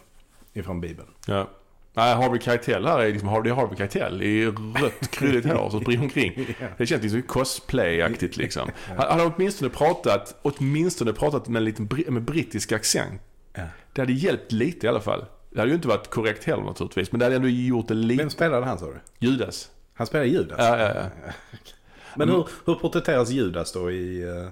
ifrån 0.53 0.81
Bibeln. 0.81 1.09
ja. 1.27 1.49
Nej, 1.95 2.15
Harvey 2.15 2.41
Keitel 2.41 2.87
här 2.87 2.99
är 3.01 3.13
liksom 3.13 3.29
Harvey, 3.29 3.53
Harvey 3.53 3.77
Keitel 3.77 4.23
i 4.23 4.47
rött 4.47 5.11
krulligt 5.11 5.47
hår 5.47 5.71
som 5.71 5.81
springer 5.81 6.03
omkring. 6.03 6.57
Det 6.79 6.87
känns 6.87 7.03
liksom 7.03 7.23
cosplay-aktigt 7.23 8.37
liksom. 8.37 8.71
Han 8.87 9.07
han 9.11 9.21
har 9.21 9.33
åtminstone 9.37 9.71
pratat, 9.71 10.39
åtminstone 10.43 11.13
pratat 11.13 11.49
med 11.49 11.61
en 11.61 11.65
liten 11.65 11.89
med 12.09 12.23
brittisk 12.23 12.73
accent. 12.73 13.23
Ja. 13.55 13.63
Det 13.93 14.03
hade 14.03 14.13
hjälpt 14.13 14.53
lite 14.53 14.87
i 14.87 14.89
alla 14.89 15.01
fall. 15.01 15.25
Det 15.51 15.59
hade 15.59 15.71
ju 15.71 15.75
inte 15.75 15.89
varit 15.89 16.11
korrekt 16.11 16.45
heller 16.45 16.63
naturligtvis, 16.63 17.13
men 17.13 17.19
det 17.19 17.25
hade 17.25 17.37
ändå 17.37 17.49
gjort 17.49 17.89
det 17.89 17.95
lite. 17.95 18.23
Vem 18.23 18.31
spelade 18.31 18.67
han 18.67 18.79
sa 18.79 18.87
du? 18.87 19.01
Judas. 19.19 19.71
Han 19.95 20.07
spelade 20.07 20.29
Judas? 20.31 20.59
Ja, 20.59 20.79
ja, 20.79 20.95
ja. 20.95 21.11
Men 22.17 22.29
hur, 22.29 22.49
hur 22.67 22.75
porträtteras 22.75 23.31
Judas 23.31 23.73
då 23.73 23.91
i, 23.91 24.23
eh, 24.23 24.49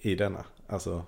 i 0.00 0.14
denna? 0.14 0.44
Alltså, 0.68 1.04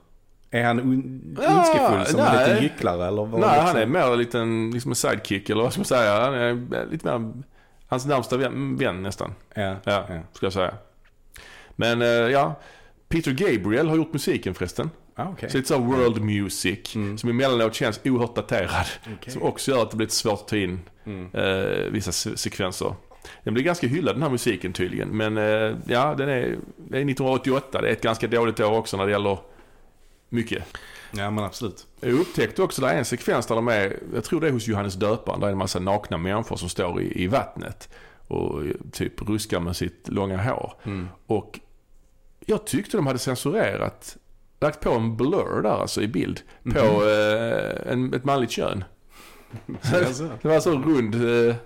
är 0.58 0.64
han 0.64 0.80
on- 0.80 1.36
Ja, 1.42 1.56
ondskefull 1.56 2.06
som 2.06 2.20
en 2.20 2.26
nej. 2.34 2.48
liten 2.48 2.62
gycklare 2.62 3.06
eller 3.08 3.24
vad? 3.24 3.40
Nej, 3.40 3.50
liksom? 3.50 3.66
han 3.66 3.76
är 3.76 3.86
mer 3.86 4.12
en 4.12 4.18
liten 4.18 4.70
liksom 4.70 4.90
en 4.90 4.94
sidekick 4.96 5.50
eller 5.50 5.62
vad 5.62 5.72
ska 5.72 5.80
man 5.80 5.84
säga. 5.86 6.20
Han 6.20 6.34
är 6.34 6.90
lite 6.90 7.18
mer 7.18 7.32
hans 7.86 8.06
närmsta 8.06 8.36
vän, 8.36 8.76
vän 8.76 9.02
nästan. 9.02 9.34
Ja, 9.54 9.62
Ja, 9.84 10.06
ja. 10.08 10.20
ska 10.32 10.46
jag 10.46 10.52
säga. 10.52 10.74
Men 11.76 12.02
eh, 12.02 12.08
ja, 12.08 12.54
Peter 13.08 13.32
Gabriel 13.32 13.88
har 13.88 13.96
gjort 13.96 14.12
musiken 14.12 14.54
förresten. 14.54 14.90
Ah, 15.16 15.24
okej. 15.32 15.50
Så 15.50 15.56
lite 15.56 15.68
så 15.68 15.78
här 15.78 15.86
world 15.86 16.22
music 16.22 16.88
som 17.16 17.30
emellanåt 17.30 17.74
känns 17.74 18.00
oerhört 18.04 18.34
daterad. 18.36 18.86
Okej. 19.18 19.32
Som 19.32 19.42
också 19.42 19.70
gör 19.70 19.82
att 19.82 19.90
det 19.90 19.96
blir 19.96 20.06
lite 20.06 20.16
svårt 20.16 20.40
att 20.40 20.48
ta 20.48 20.56
in 20.56 20.80
Mm. 21.06 21.30
eh, 21.34 21.90
vissa 21.90 22.12
se- 22.12 22.36
sekvenser. 22.36 22.94
Den 23.42 23.54
blir 23.54 23.64
ganska 23.64 23.86
hyllad 23.86 24.14
den 24.14 24.22
här 24.22 24.30
musiken 24.30 24.72
tydligen. 24.72 25.08
Men 25.08 25.36
eh, 25.38 25.76
ja, 25.86 26.14
den 26.18 26.28
är, 26.28 26.40
det 26.76 26.96
är 26.98 27.04
1988. 27.10 27.80
Det 27.80 27.88
är 27.88 27.92
ett 27.92 28.02
ganska 28.02 28.26
dåligt 28.26 28.60
år 28.60 28.72
också 28.78 28.96
när 28.96 29.06
det 29.06 29.12
gäller 29.12 29.38
mycket. 30.34 30.64
Ja, 31.10 31.30
men 31.30 31.44
absolut. 31.44 31.86
Jag 32.00 32.12
upptäckte 32.12 32.62
också, 32.62 32.82
där 32.82 32.88
är 32.88 32.98
en 32.98 33.04
sekvens 33.04 33.46
där 33.46 33.54
de 33.54 33.68
är, 33.68 33.98
jag 34.14 34.24
tror 34.24 34.40
det 34.40 34.48
är 34.48 34.52
hos 34.52 34.66
Johannes 34.66 34.94
döparen, 34.94 35.40
där 35.40 35.46
är 35.46 35.52
en 35.52 35.58
massa 35.58 35.78
nakna 35.78 36.18
människor 36.18 36.56
som 36.56 36.68
står 36.68 37.02
i, 37.02 37.22
i 37.22 37.26
vattnet 37.26 37.88
och 38.28 38.62
typ 38.92 39.22
ruskar 39.22 39.60
med 39.60 39.76
sitt 39.76 40.08
långa 40.08 40.42
hår. 40.42 40.72
Mm. 40.84 41.08
Och 41.26 41.60
jag 42.46 42.66
tyckte 42.66 42.96
de 42.96 43.06
hade 43.06 43.18
censurerat, 43.18 44.16
lagt 44.60 44.80
på 44.80 44.90
en 44.90 45.16
blur 45.16 45.62
där 45.62 45.80
alltså 45.80 46.02
i 46.02 46.08
bild, 46.08 46.40
på 46.62 47.04
eh, 47.08 47.92
en, 47.92 48.14
ett 48.14 48.24
manligt 48.24 48.50
kön. 48.50 48.84
Det 50.42 50.44
var 50.44 50.60
så 50.60 50.70
rund, 50.70 51.14
eh, 51.14 51.56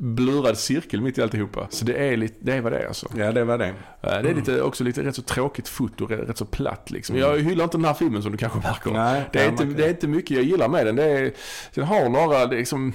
blurrad 0.00 0.58
cirkel 0.58 1.00
mitt 1.00 1.18
i 1.18 1.22
alltihopa. 1.22 1.66
Så 1.70 1.84
det 1.84 1.94
är, 2.08 2.16
lite, 2.16 2.34
det 2.40 2.52
är 2.52 2.60
vad 2.60 2.72
det 2.72 2.78
är 2.78 2.86
alltså. 2.86 3.08
Ja, 3.16 3.32
det 3.32 3.44
var 3.44 3.58
det. 3.58 3.66
Eh, 3.66 3.74
Det 4.00 4.08
är 4.30 4.34
lite, 4.34 4.62
också 4.62 4.84
lite 4.84 5.02
rätt 5.02 5.16
så 5.16 5.22
tråkigt 5.22 5.68
foto, 5.68 6.06
rätt, 6.06 6.38
så 6.38 6.44
platt 6.44 6.90
liksom. 6.90 7.16
Jag 7.16 7.38
hyllar 7.38 7.64
inte 7.64 7.76
den 7.76 7.84
här 7.84 7.94
filmen 7.94 8.22
som 8.22 8.32
du 8.32 8.38
kanske 8.38 8.58
märker. 8.58 8.90
Nej, 8.90 9.22
Det 9.32 9.40
är, 9.44 9.48
inte, 9.48 9.64
det 9.64 9.84
är 9.84 9.90
inte 9.90 10.08
mycket 10.08 10.30
jag 10.30 10.44
gillar 10.44 10.68
med 10.68 10.86
den. 10.86 10.96
Det 10.96 11.04
är, 11.04 11.32
den 11.74 11.84
har 11.84 12.08
några, 12.08 12.46
det 12.46 12.54
är, 12.56 12.58
liksom, 12.58 12.92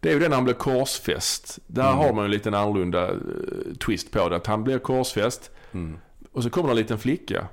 det 0.00 0.08
är 0.08 0.12
ju 0.12 0.18
den 0.20 0.30
när 0.30 0.36
han 0.36 0.44
blir 0.44 0.54
korsfäst. 0.54 1.58
Där 1.66 1.82
Mm. 1.86 1.96
har 1.98 2.12
man 2.12 2.16
ju 2.18 2.24
en 2.24 2.30
liten 2.30 2.54
annorlunda 2.54 3.08
eh, 3.08 3.16
twist 3.86 4.10
på 4.10 4.28
det. 4.28 4.36
Att 4.36 4.46
han 4.46 4.64
blir 4.64 4.78
korsfäst 4.78 5.50
Mm. 5.72 5.98
och 6.32 6.42
så 6.42 6.50
kommer 6.50 6.70
en 6.70 6.76
liten 6.76 6.98
flicka. 6.98 7.46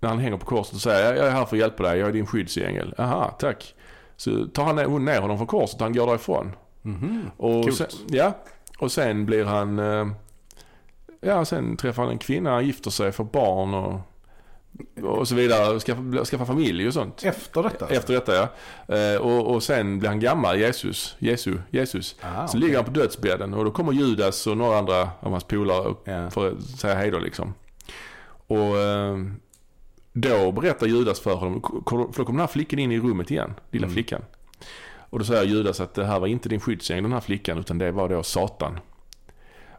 När 0.00 0.08
han 0.08 0.18
hänger 0.18 0.36
på 0.36 0.46
korset 0.46 0.74
och 0.74 0.80
säger 0.80 1.14
jag 1.14 1.26
är 1.26 1.30
här 1.30 1.44
för 1.44 1.56
att 1.56 1.60
hjälpa 1.60 1.82
dig, 1.82 1.98
jag 1.98 2.08
är 2.08 2.12
din 2.12 2.26
skyddsängel. 2.26 2.94
Aha, 2.98 3.30
tack. 3.38 3.74
Så 4.16 4.46
tar 4.46 4.64
han 4.64 4.78
hon 4.78 5.04
ner 5.04 5.20
honom 5.20 5.36
från 5.38 5.46
korset 5.46 5.74
och 5.80 5.82
han 5.86 5.92
går 5.92 6.06
därifrån. 6.06 6.52
Mhm. 6.82 7.30
Och 7.36 7.62
Coolt. 7.62 7.76
sen, 7.76 7.86
ja, 8.08 8.32
och 8.78 8.92
sen 8.92 9.26
blir 9.26 9.44
han... 9.44 9.78
Eh, 9.78 10.06
ja, 11.20 11.44
sen 11.44 11.76
träffar 11.76 12.02
han 12.02 12.12
en 12.12 12.18
kvinna, 12.18 12.62
gifter 12.62 12.90
sig, 12.90 13.12
får 13.12 13.24
barn 13.24 13.74
och, 13.74 14.00
och 15.18 15.28
så 15.28 15.34
vidare. 15.34 15.80
Skaffar, 15.80 16.24
skaffar 16.24 16.44
familj 16.44 16.86
och 16.88 16.94
sånt. 16.94 17.24
Efter 17.24 17.62
detta? 17.62 17.84
alltså? 17.84 17.98
Efter 18.00 18.14
detta 18.14 18.34
ja. 18.34 18.48
Eh, 18.96 19.20
och, 19.20 19.54
och 19.54 19.62
sen 19.62 19.98
blir 19.98 20.08
han 20.08 20.20
gammal, 20.20 20.58
Jesus. 20.58 21.16
Jesu, 21.18 21.58
Jesus. 21.70 22.16
Ah, 22.20 22.46
så 22.46 22.50
okej. 22.50 22.60
ligger 22.60 22.76
han 22.76 22.84
på 22.84 22.90
dödsbädden 22.90 23.54
och 23.54 23.64
då 23.64 23.70
kommer 23.70 23.92
Judas 23.92 24.46
och 24.46 24.56
några 24.56 24.78
andra 24.78 25.00
av 25.20 25.30
hans 25.30 25.44
polare 25.44 25.94
Ja. 26.04 26.30
för 26.30 26.52
att 26.52 26.62
säga 26.62 26.94
hej 26.94 27.10
då 27.10 27.18
liksom. 27.18 27.54
Och 28.46 28.78
eh, 28.78 29.18
då 30.12 30.52
berättar 30.52 30.86
Judas 30.86 31.20
för 31.20 31.34
honom, 31.34 31.62
för 31.86 31.96
då 31.96 32.12
kommer 32.12 32.24
den 32.26 32.40
här 32.40 32.46
flickan 32.46 32.78
in 32.78 32.92
i 32.92 33.00
rummet 33.00 33.30
igen, 33.30 33.54
lilla 33.70 33.86
Mm. 33.86 33.94
flickan. 33.94 34.22
Och 35.12 35.18
då 35.18 35.24
säger 35.24 35.42
Judas 35.44 35.80
att 35.80 35.94
det 35.94 36.04
här 36.06 36.20
var 36.20 36.26
inte 36.26 36.48
din 36.48 36.60
skyddsängel 36.60 37.02
den 37.02 37.12
här 37.12 37.20
flickan 37.20 37.58
utan 37.58 37.78
det 37.78 37.92
var 37.92 38.08
då 38.08 38.22
Satan. 38.22 38.78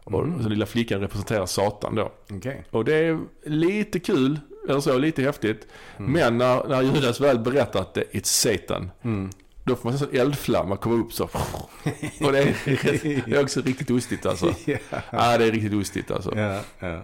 Och 0.04 0.20
Mm. 0.24 0.42
så 0.42 0.48
lilla 0.48 0.66
flickan 0.66 1.00
representerar 1.00 1.46
Satan 1.46 1.94
då. 1.94 2.12
Okej. 2.32 2.64
Och 2.70 2.84
det 2.84 2.94
är 2.94 3.18
lite 3.44 4.00
kul, 4.00 4.40
eller 4.68 4.80
så, 4.80 4.98
lite 4.98 5.22
häftigt. 5.22 5.66
Mm. 5.98 6.12
Men 6.12 6.38
när, 6.38 6.68
när 6.68 6.82
Judas 6.82 7.20
väl 7.20 7.38
berättar 7.38 7.80
att 7.80 7.94
det 7.94 8.04
är 8.16 8.20
Satan, 8.24 8.90
Mm. 9.02 9.30
då 9.64 9.76
får 9.76 9.90
man 9.90 9.98
en 10.12 10.20
eldflamma 10.20 10.76
komma 10.76 10.94
upp 11.04 11.12
så. 11.12 11.24
Och 11.24 12.32
det 12.32 12.38
är, 12.38 12.54
det 13.30 13.36
är 13.36 13.42
också 13.42 13.60
riktigt 13.60 13.90
ostigt 13.90 14.26
alltså. 14.26 14.54
ja. 14.64 14.76
Ja, 15.10 15.38
det 15.38 15.44
är 15.44 15.52
riktigt 15.52 15.74
ostigt 15.74 16.10
alltså. 16.10 16.38
Ja, 16.38 16.60
ja. 16.78 17.02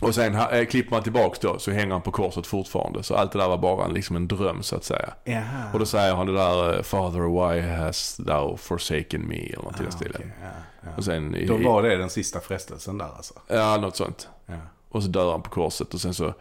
Och 0.00 0.14
sen 0.14 0.34
eh, 0.34 0.64
klipper 0.66 0.90
man 0.90 1.02
tillbaks 1.02 1.38
då 1.38 1.58
så 1.58 1.70
hänger 1.70 1.92
han 1.92 2.02
på 2.02 2.10
korset 2.10 2.46
fortfarande. 2.46 3.02
Så 3.02 3.14
allt 3.14 3.32
det 3.32 3.38
där 3.38 3.48
var 3.48 3.58
bara 3.58 3.84
en, 3.84 3.92
liksom 3.92 4.16
en 4.16 4.28
dröm 4.28 4.62
så 4.62 4.76
att 4.76 4.84
säga. 4.84 5.14
Jaha. 5.24 5.64
Och 5.72 5.78
då 5.78 5.86
säger 5.86 6.14
han 6.14 6.26
det 6.26 6.32
där 6.34 6.76
eh, 6.76 6.82
Father 6.82 7.20
why 7.52 7.60
has 7.60 8.16
thou 8.16 8.56
forsaken 8.56 9.28
me 9.28 9.36
eller 9.46 9.62
något 9.62 9.74
i 9.80 9.82
den 9.82 9.88
Ah, 9.88 9.90
stilen. 9.90 10.14
okej, 10.16 10.32
ja, 10.42 10.48
ja. 10.82 10.88
Och 10.96 11.04
sen, 11.04 11.36
Då 11.48 11.56
var 11.56 11.82
det 11.82 11.96
den 11.96 12.10
sista 12.10 12.40
frestelsen 12.40 12.98
där 12.98 13.08
alltså? 13.16 13.34
ja 13.48 13.76
något 13.76 13.96
sånt. 13.96 14.28
Ja. 14.46 14.54
Och 14.88 15.02
så 15.02 15.08
dör 15.08 15.30
han 15.32 15.42
på 15.42 15.50
korset 15.50 15.94
och 15.94 16.00
sen 16.00 16.14
så 16.14 16.34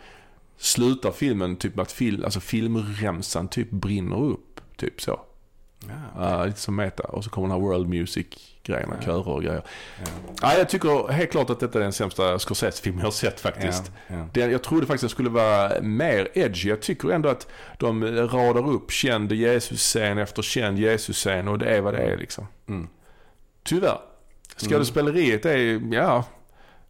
slutar 0.58 1.12
filmen 1.12 1.56
typ 1.56 1.76
med 1.76 1.84
att 1.84 1.92
fil, 1.92 2.26
alltså 2.26 2.40
filmremsan 2.40 3.48
typ 3.48 3.72
brinner 3.72 4.24
upp. 4.24 4.60
Typ 4.78 5.02
så. 5.02 5.20
Ja. 5.88 6.38
Ja, 6.38 6.46
lite 6.46 6.60
som 6.60 6.76
meta. 6.76 7.04
Och 7.04 7.24
så 7.24 7.30
kommer 7.30 7.48
den 7.48 7.58
här 7.62 7.68
world 7.68 7.90
music 7.90 8.28
grejerna, 8.64 8.96
Ja. 9.00 9.06
körer 9.06 9.28
och 9.28 9.44
grejer. 9.44 9.62
Ja. 10.00 10.12
Ja, 10.42 10.58
jag 10.58 10.70
tycker 10.70 11.12
helt 11.12 11.32
klart 11.32 11.50
att 11.50 11.60
detta 11.60 11.80
är 11.80 11.84
den 11.84 11.94
sämsta 11.94 12.40
Scorsese-film 12.40 12.98
jag 12.98 13.06
har 13.06 13.12
sett 13.12 13.40
faktiskt. 13.40 13.92
Ja. 14.08 14.28
Den, 14.34 14.52
jag 14.52 14.64
trodde 14.64 14.86
faktiskt 14.86 15.04
att 15.04 15.10
det 15.10 15.14
skulle 15.14 15.30
vara 15.30 15.82
mer 15.82 16.28
edgy. 16.34 16.70
Jag 16.70 16.82
tycker 16.82 17.10
ändå 17.10 17.30
att 17.30 17.48
de 17.78 18.04
radar 18.28 18.70
upp 18.70 18.92
känd 18.92 19.32
Jesus-scen 19.32 20.18
efter 20.18 20.42
känd 20.42 20.80
Jesus-scen 20.80 21.48
och 21.48 21.60
det 21.60 21.66
är 21.66 21.82
vad 21.82 21.94
det 21.94 22.00
är 22.00 22.18
liksom. 22.18 22.48
Mm. 22.68 22.88
Tyvärr. 23.64 24.00
Skådespeleriet 24.58 25.46
är, 25.46 25.82
ja, 25.94 26.24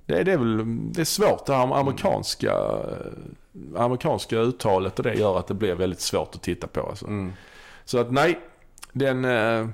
det 0.06 0.14
är, 0.20 0.24
det 0.24 0.32
är 0.32 0.38
väl, 0.38 0.64
det 0.94 1.02
är 1.02 1.06
svårt 1.06 1.46
det 1.46 1.56
här 1.56 1.76
amerikanska, 1.80 2.54
amerikanska 3.78 4.38
uttalet 4.38 5.00
och 5.00 5.04
det 5.04 5.14
gör 5.14 5.40
att 5.40 5.48
det 5.48 5.54
blir 5.54 5.76
väldigt 5.76 6.02
svårt 6.02 6.36
att 6.36 6.44
titta 6.44 6.68
på 6.68 6.82
alltså. 6.90 7.06
Mm. 7.08 7.34
Så 7.86 7.98
att 7.98 8.12
nej, 8.12 8.40
den, 8.94 9.26
eh, 9.26 9.68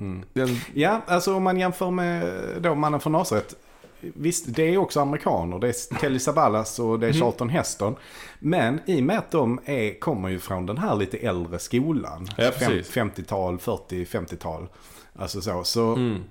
Mm. 0.00 0.24
den 0.32 0.48
Ja, 0.74 1.02
alltså 1.06 1.34
om 1.34 1.42
man 1.42 1.58
jämför 1.60 1.90
med 1.90 2.26
då 2.60 2.74
Mannen 2.74 3.00
från 3.00 3.12
Nasaret. 3.12 3.54
Visst, 4.00 4.44
det 4.48 4.62
är 4.62 4.78
också 4.78 5.00
amerikaner. 5.00 5.58
Det 5.58 5.68
är 5.68 5.98
Telly 5.98 6.18
Savalas 6.18 6.78
och 6.78 7.00
det 7.00 7.06
är 7.06 7.12
Mhm. 7.12 7.20
Charlton 7.20 7.48
Heston. 7.48 7.96
Men 8.38 8.80
i 8.86 9.00
och 9.00 9.04
med 9.04 9.18
att 9.18 9.30
de 9.30 9.60
är, 9.64 10.00
kommer 10.00 10.28
ju 10.28 10.38
från 10.38 10.66
den 10.66 10.78
här 10.78 10.96
lite 10.96 11.16
äldre 11.18 11.58
skolan. 11.58 12.28
Ja, 12.36 12.50
precis. 12.58 12.90
50-tal, 12.90 13.58
40-50-tal. 13.58 14.68
Alltså 15.18 15.40
så. 15.40 15.64
Så, 15.64 15.94
mm. 15.94 16.24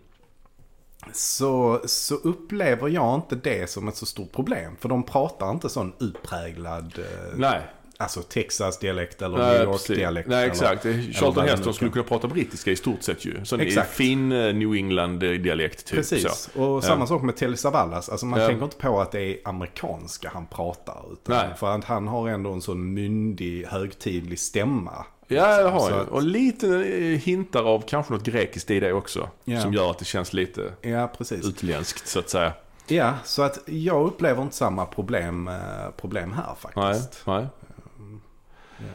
så, 1.13 1.81
så 1.85 2.15
upplever 2.15 2.89
jag 2.89 3.15
inte 3.15 3.35
det 3.35 3.69
som 3.69 3.87
ett 3.87 3.95
så 3.95 4.05
stort 4.05 4.31
problem. 4.31 4.75
För 4.79 4.89
de 4.89 5.03
pratar 5.03 5.51
inte 5.51 5.69
sån 5.69 5.93
utpräglad, 5.99 6.99
eh, 6.99 7.37
nej. 7.37 7.61
Alltså 7.99 8.21
Texas-dialekt 8.21 9.21
eller 9.21 9.37
Nej, 9.37 9.59
New. 9.59 9.63
York-dialekt. 9.67 10.29
Nej, 10.29 10.47
exakt. 10.47 10.83
Charlton 11.13 11.47
Heston 11.47 11.73
skulle 11.73 11.91
kunna 11.91 12.03
prata 12.03 12.27
brittiska 12.27 12.71
i 12.71 12.75
stort 12.75 13.03
sett 13.03 13.25
ju. 13.25 13.45
Sån 13.45 13.59
Exakt. 13.59 13.89
fin 13.93 14.29
New 14.29 14.73
England-dialekt 14.75 15.85
typ. 15.85 15.95
Precis, 15.97 16.49
Så. 16.53 16.63
och 16.63 16.83
samma 16.83 17.07
sak 17.07 17.21
med 17.21 17.35
Telly 17.37 17.57
Savalas. 17.57 18.09
Alltså 18.09 18.25
man 18.25 18.41
Ja. 18.41 18.47
tänker 18.47 18.63
inte 18.63 18.77
på 18.77 19.01
att 19.01 19.11
det 19.11 19.21
är 19.21 19.37
amerikanska 19.43 20.29
han 20.33 20.45
pratar. 20.47 21.03
Utan 21.13 21.35
Nej. 21.37 21.57
För 21.57 21.75
att 21.75 21.83
han 21.83 22.07
har 22.07 22.29
ändå 22.29 22.51
en 22.53 22.61
sån 22.61 22.93
myndig, 22.93 23.65
högtidlig 23.65 24.39
stämma. 24.39 25.05
Ja, 25.27 25.57
det 25.63 25.69
har 25.69 25.79
Så 25.79 25.95
han 25.95 26.07
Och 26.07 26.23
lite 26.23 26.67
eh, 26.67 27.19
hintar 27.19 27.63
av 27.63 27.83
kanske 27.87 28.13
något 28.13 28.23
grekiskt 28.23 28.71
i 28.71 28.79
det 28.79 28.93
också. 28.93 29.29
Ja. 29.45 29.61
Som 29.61 29.73
gör 29.73 29.91
att 29.91 29.99
det 29.99 30.05
känns 30.05 30.33
lite 30.33 30.73
Ja, 30.81 31.07
precis. 31.17 31.45
utländskt 31.45 32.07
så 32.07 32.19
att 32.19 32.29
säga. 32.29 32.53
Ja, 32.87 33.13
så 33.23 33.41
att 33.41 33.59
jag 33.65 34.07
upplever 34.07 34.41
inte 34.41 34.55
samma 34.55 34.85
problem, 34.85 35.47
eh, 35.47 35.53
problem 35.97 36.33
här 36.33 36.45
Nej, 36.75 36.93
faktiskt. 36.93 37.21
nej. 37.27 37.35
Ja, 37.41 37.47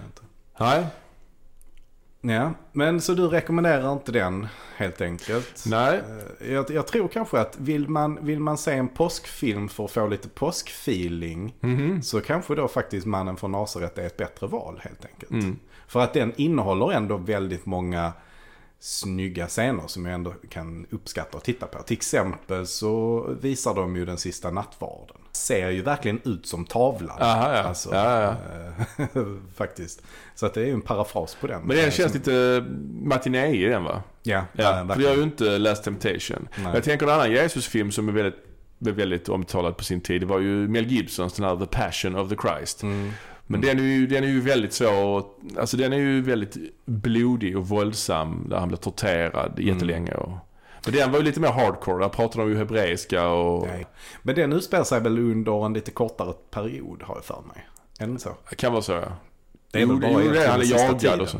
inte. 0.06 0.22
Nej, 0.60 0.86
Ja, 2.26 2.52
men 2.72 3.00
så 3.00 3.14
du 3.14 3.28
rekommenderar 3.28 3.92
inte 3.92 4.12
den 4.12 4.46
helt 4.76 5.00
enkelt? 5.00 5.64
nej. 5.66 6.00
Eh, 6.40 6.52
Jag, 6.52 6.70
jag 6.70 6.86
tror 6.86 7.08
kanske 7.08 7.40
att 7.40 7.56
vill 7.58 7.88
man, 7.88 8.26
vill 8.26 8.40
man 8.40 8.58
se 8.58 8.72
en 8.72 8.88
påskfilm 8.88 9.68
för 9.68 9.84
att 9.84 9.90
få 9.90 10.06
lite 10.06 10.28
påskfeeling 10.28 11.54
Mhm. 11.60 12.02
så 12.02 12.20
kanske 12.20 12.54
då 12.54 12.68
faktiskt 12.68 13.06
Mannen 13.06 13.36
från 13.36 13.52
Nasaret 13.52 13.98
är 13.98 14.06
ett 14.06 14.16
bättre 14.16 14.46
val 14.46 14.80
helt 14.84 15.04
enkelt. 15.04 15.30
Mm. 15.32 15.58
För 15.86 16.00
att 16.00 16.12
den 16.14 16.32
innehåller 16.36 16.92
ändå 16.92 17.16
väldigt 17.16 17.66
många 17.66 18.12
snygga 18.78 19.46
scener 19.46 19.86
som 19.86 20.04
jag 20.06 20.14
ändå 20.14 20.34
kan 20.48 20.86
uppskatta 20.90 21.36
och 21.36 21.44
titta 21.44 21.66
på. 21.66 21.82
Till 21.82 21.96
exempel 21.96 22.66
så 22.66 23.20
visar 23.40 23.74
de 23.74 23.96
ju 23.96 24.04
den 24.04 24.18
sista 24.18 24.50
nattvarden. 24.50 25.16
Ser 25.36 25.70
ju 25.70 25.82
verkligen 25.82 26.20
ut 26.24 26.46
som 26.46 26.64
tavlan. 26.64 27.16
Aha, 27.20 27.52
ja. 27.56 27.62
Alltså, 27.62 27.94
Ja, 27.94 28.36
ja. 28.96 29.06
faktiskt. 29.56 30.02
Så 30.34 30.46
att 30.46 30.54
det 30.54 30.60
är 30.62 30.66
ju 30.66 30.72
en 30.72 30.80
parafras 30.80 31.36
på 31.40 31.46
den. 31.46 31.60
Men 31.62 31.76
den 31.76 31.84
Eh, 31.86 31.90
känns 31.90 32.12
som- 32.12 32.18
lite 32.18 32.64
matiné 33.02 33.46
i 33.46 33.64
den 33.64 33.84
va? 33.84 34.02
Ja, 34.22 34.44
Ja, 34.52 34.86
för 34.88 34.96
vi 34.98 35.06
har 35.06 35.14
ju 35.14 35.22
inte 35.22 35.58
Last 35.58 35.84
Temptation. 35.84 36.48
Nej. 36.56 36.70
Jag 36.74 36.84
tänker 36.84 37.06
en 37.06 37.12
annan 37.12 37.30
Jesusfilm 37.32 37.90
som 37.90 38.08
är 38.08 38.12
väldigt, 38.12 38.34
blev 38.78 38.94
väldigt 38.94 39.28
omtalad 39.28 39.76
på 39.76 39.84
sin 39.84 40.00
tid. 40.00 40.20
Det 40.22 40.26
var 40.26 40.38
ju 40.40 40.68
Mel 40.68 40.86
Gibsons 40.86 41.32
den 41.32 41.44
här 41.44 41.56
The 41.56 41.66
Passion 41.66 42.16
of 42.16 42.28
the 42.28 42.36
Christ. 42.36 42.82
Mm. 42.82 43.10
Men 43.46 43.60
den 43.60 43.78
är, 43.78 43.82
ju, 43.82 44.06
den 44.06 44.24
är 44.24 44.28
ju 44.28 44.40
väldigt 44.40 44.72
svår, 44.72 45.24
alltså 45.58 45.76
den 45.76 45.92
är 45.92 45.96
ju 45.96 46.22
väldigt 46.22 46.56
blodig 46.84 47.56
och 47.58 47.68
våldsam. 47.68 48.46
Där 48.50 48.56
han 48.58 48.68
blir 48.68 48.78
torterad 48.78 49.52
Mm. 49.58 49.74
jättelänge. 49.74 50.12
Och, 50.14 50.32
men 50.84 50.94
den 50.94 51.10
var 51.12 51.18
ju 51.18 51.24
lite 51.24 51.40
mer 51.40 51.48
hardcore. 51.48 52.04
Där 52.04 52.08
pratade 52.08 52.44
de 52.44 52.50
ju 52.50 52.56
hebreiska 52.58 53.28
och... 53.28 53.66
Nej. 53.66 53.86
Men 54.22 54.34
den 54.34 54.52
utspelar 54.52 54.84
sig 54.84 55.00
väl 55.00 55.18
under 55.18 55.66
en 55.66 55.72
lite 55.72 55.90
kortare 55.90 56.32
period 56.50 57.02
har 57.02 57.14
jag 57.14 57.24
för 57.24 57.42
mig. 57.54 57.68
Inte 58.08 58.22
så? 58.22 58.30
Det 58.50 58.56
kan 58.56 58.72
vara 58.72 58.82
så 58.82 58.92
ja. 58.92 59.02
Det 59.70 59.82
är 59.82 59.86
väl 59.86 59.96
bara 59.96 60.10
jo, 60.10 60.18
det 60.18 60.24
är 60.24 60.24
egentligen 60.24 60.50
han 60.50 60.54
är 60.54 60.58
den 60.58 60.66
sista 60.66 60.84
jagad 60.86 61.00
tiden. 61.00 61.20
och 61.20 61.28
så. 61.28 61.38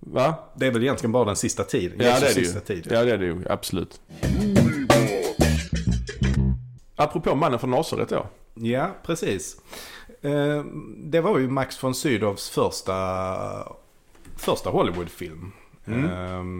Va? 0.00 0.34
Det 0.56 0.66
är 0.66 0.70
väl 0.70 0.82
egentligen 0.82 1.12
bara 1.12 1.24
den 1.24 1.36
sista 1.36 1.64
tiden. 1.64 1.98
Ja 2.00 2.20
det 2.20 2.26
är 2.30 2.34
det 2.34 2.40
ju. 2.40 2.60
tid. 2.60 2.88
Ja 2.90 3.04
det 3.04 3.12
är 3.12 3.18
det 3.18 3.24
ju, 3.26 3.44
absolut. 3.50 4.00
Apropå 6.96 7.34
mannen 7.34 7.58
från 7.58 7.70
Nasaret 7.70 8.08
då. 8.08 8.26
Ja, 8.54 8.90
precis. 9.06 9.56
Eh, 10.22 10.64
Det 10.96 11.20
var 11.20 11.38
ju 11.38 11.48
Max 11.48 11.84
von 11.84 11.94
Sydows 11.94 12.50
första, 12.50 13.72
första 14.36 14.70
Hollywoodfilm. 14.70 15.52
Mm. 15.86 16.04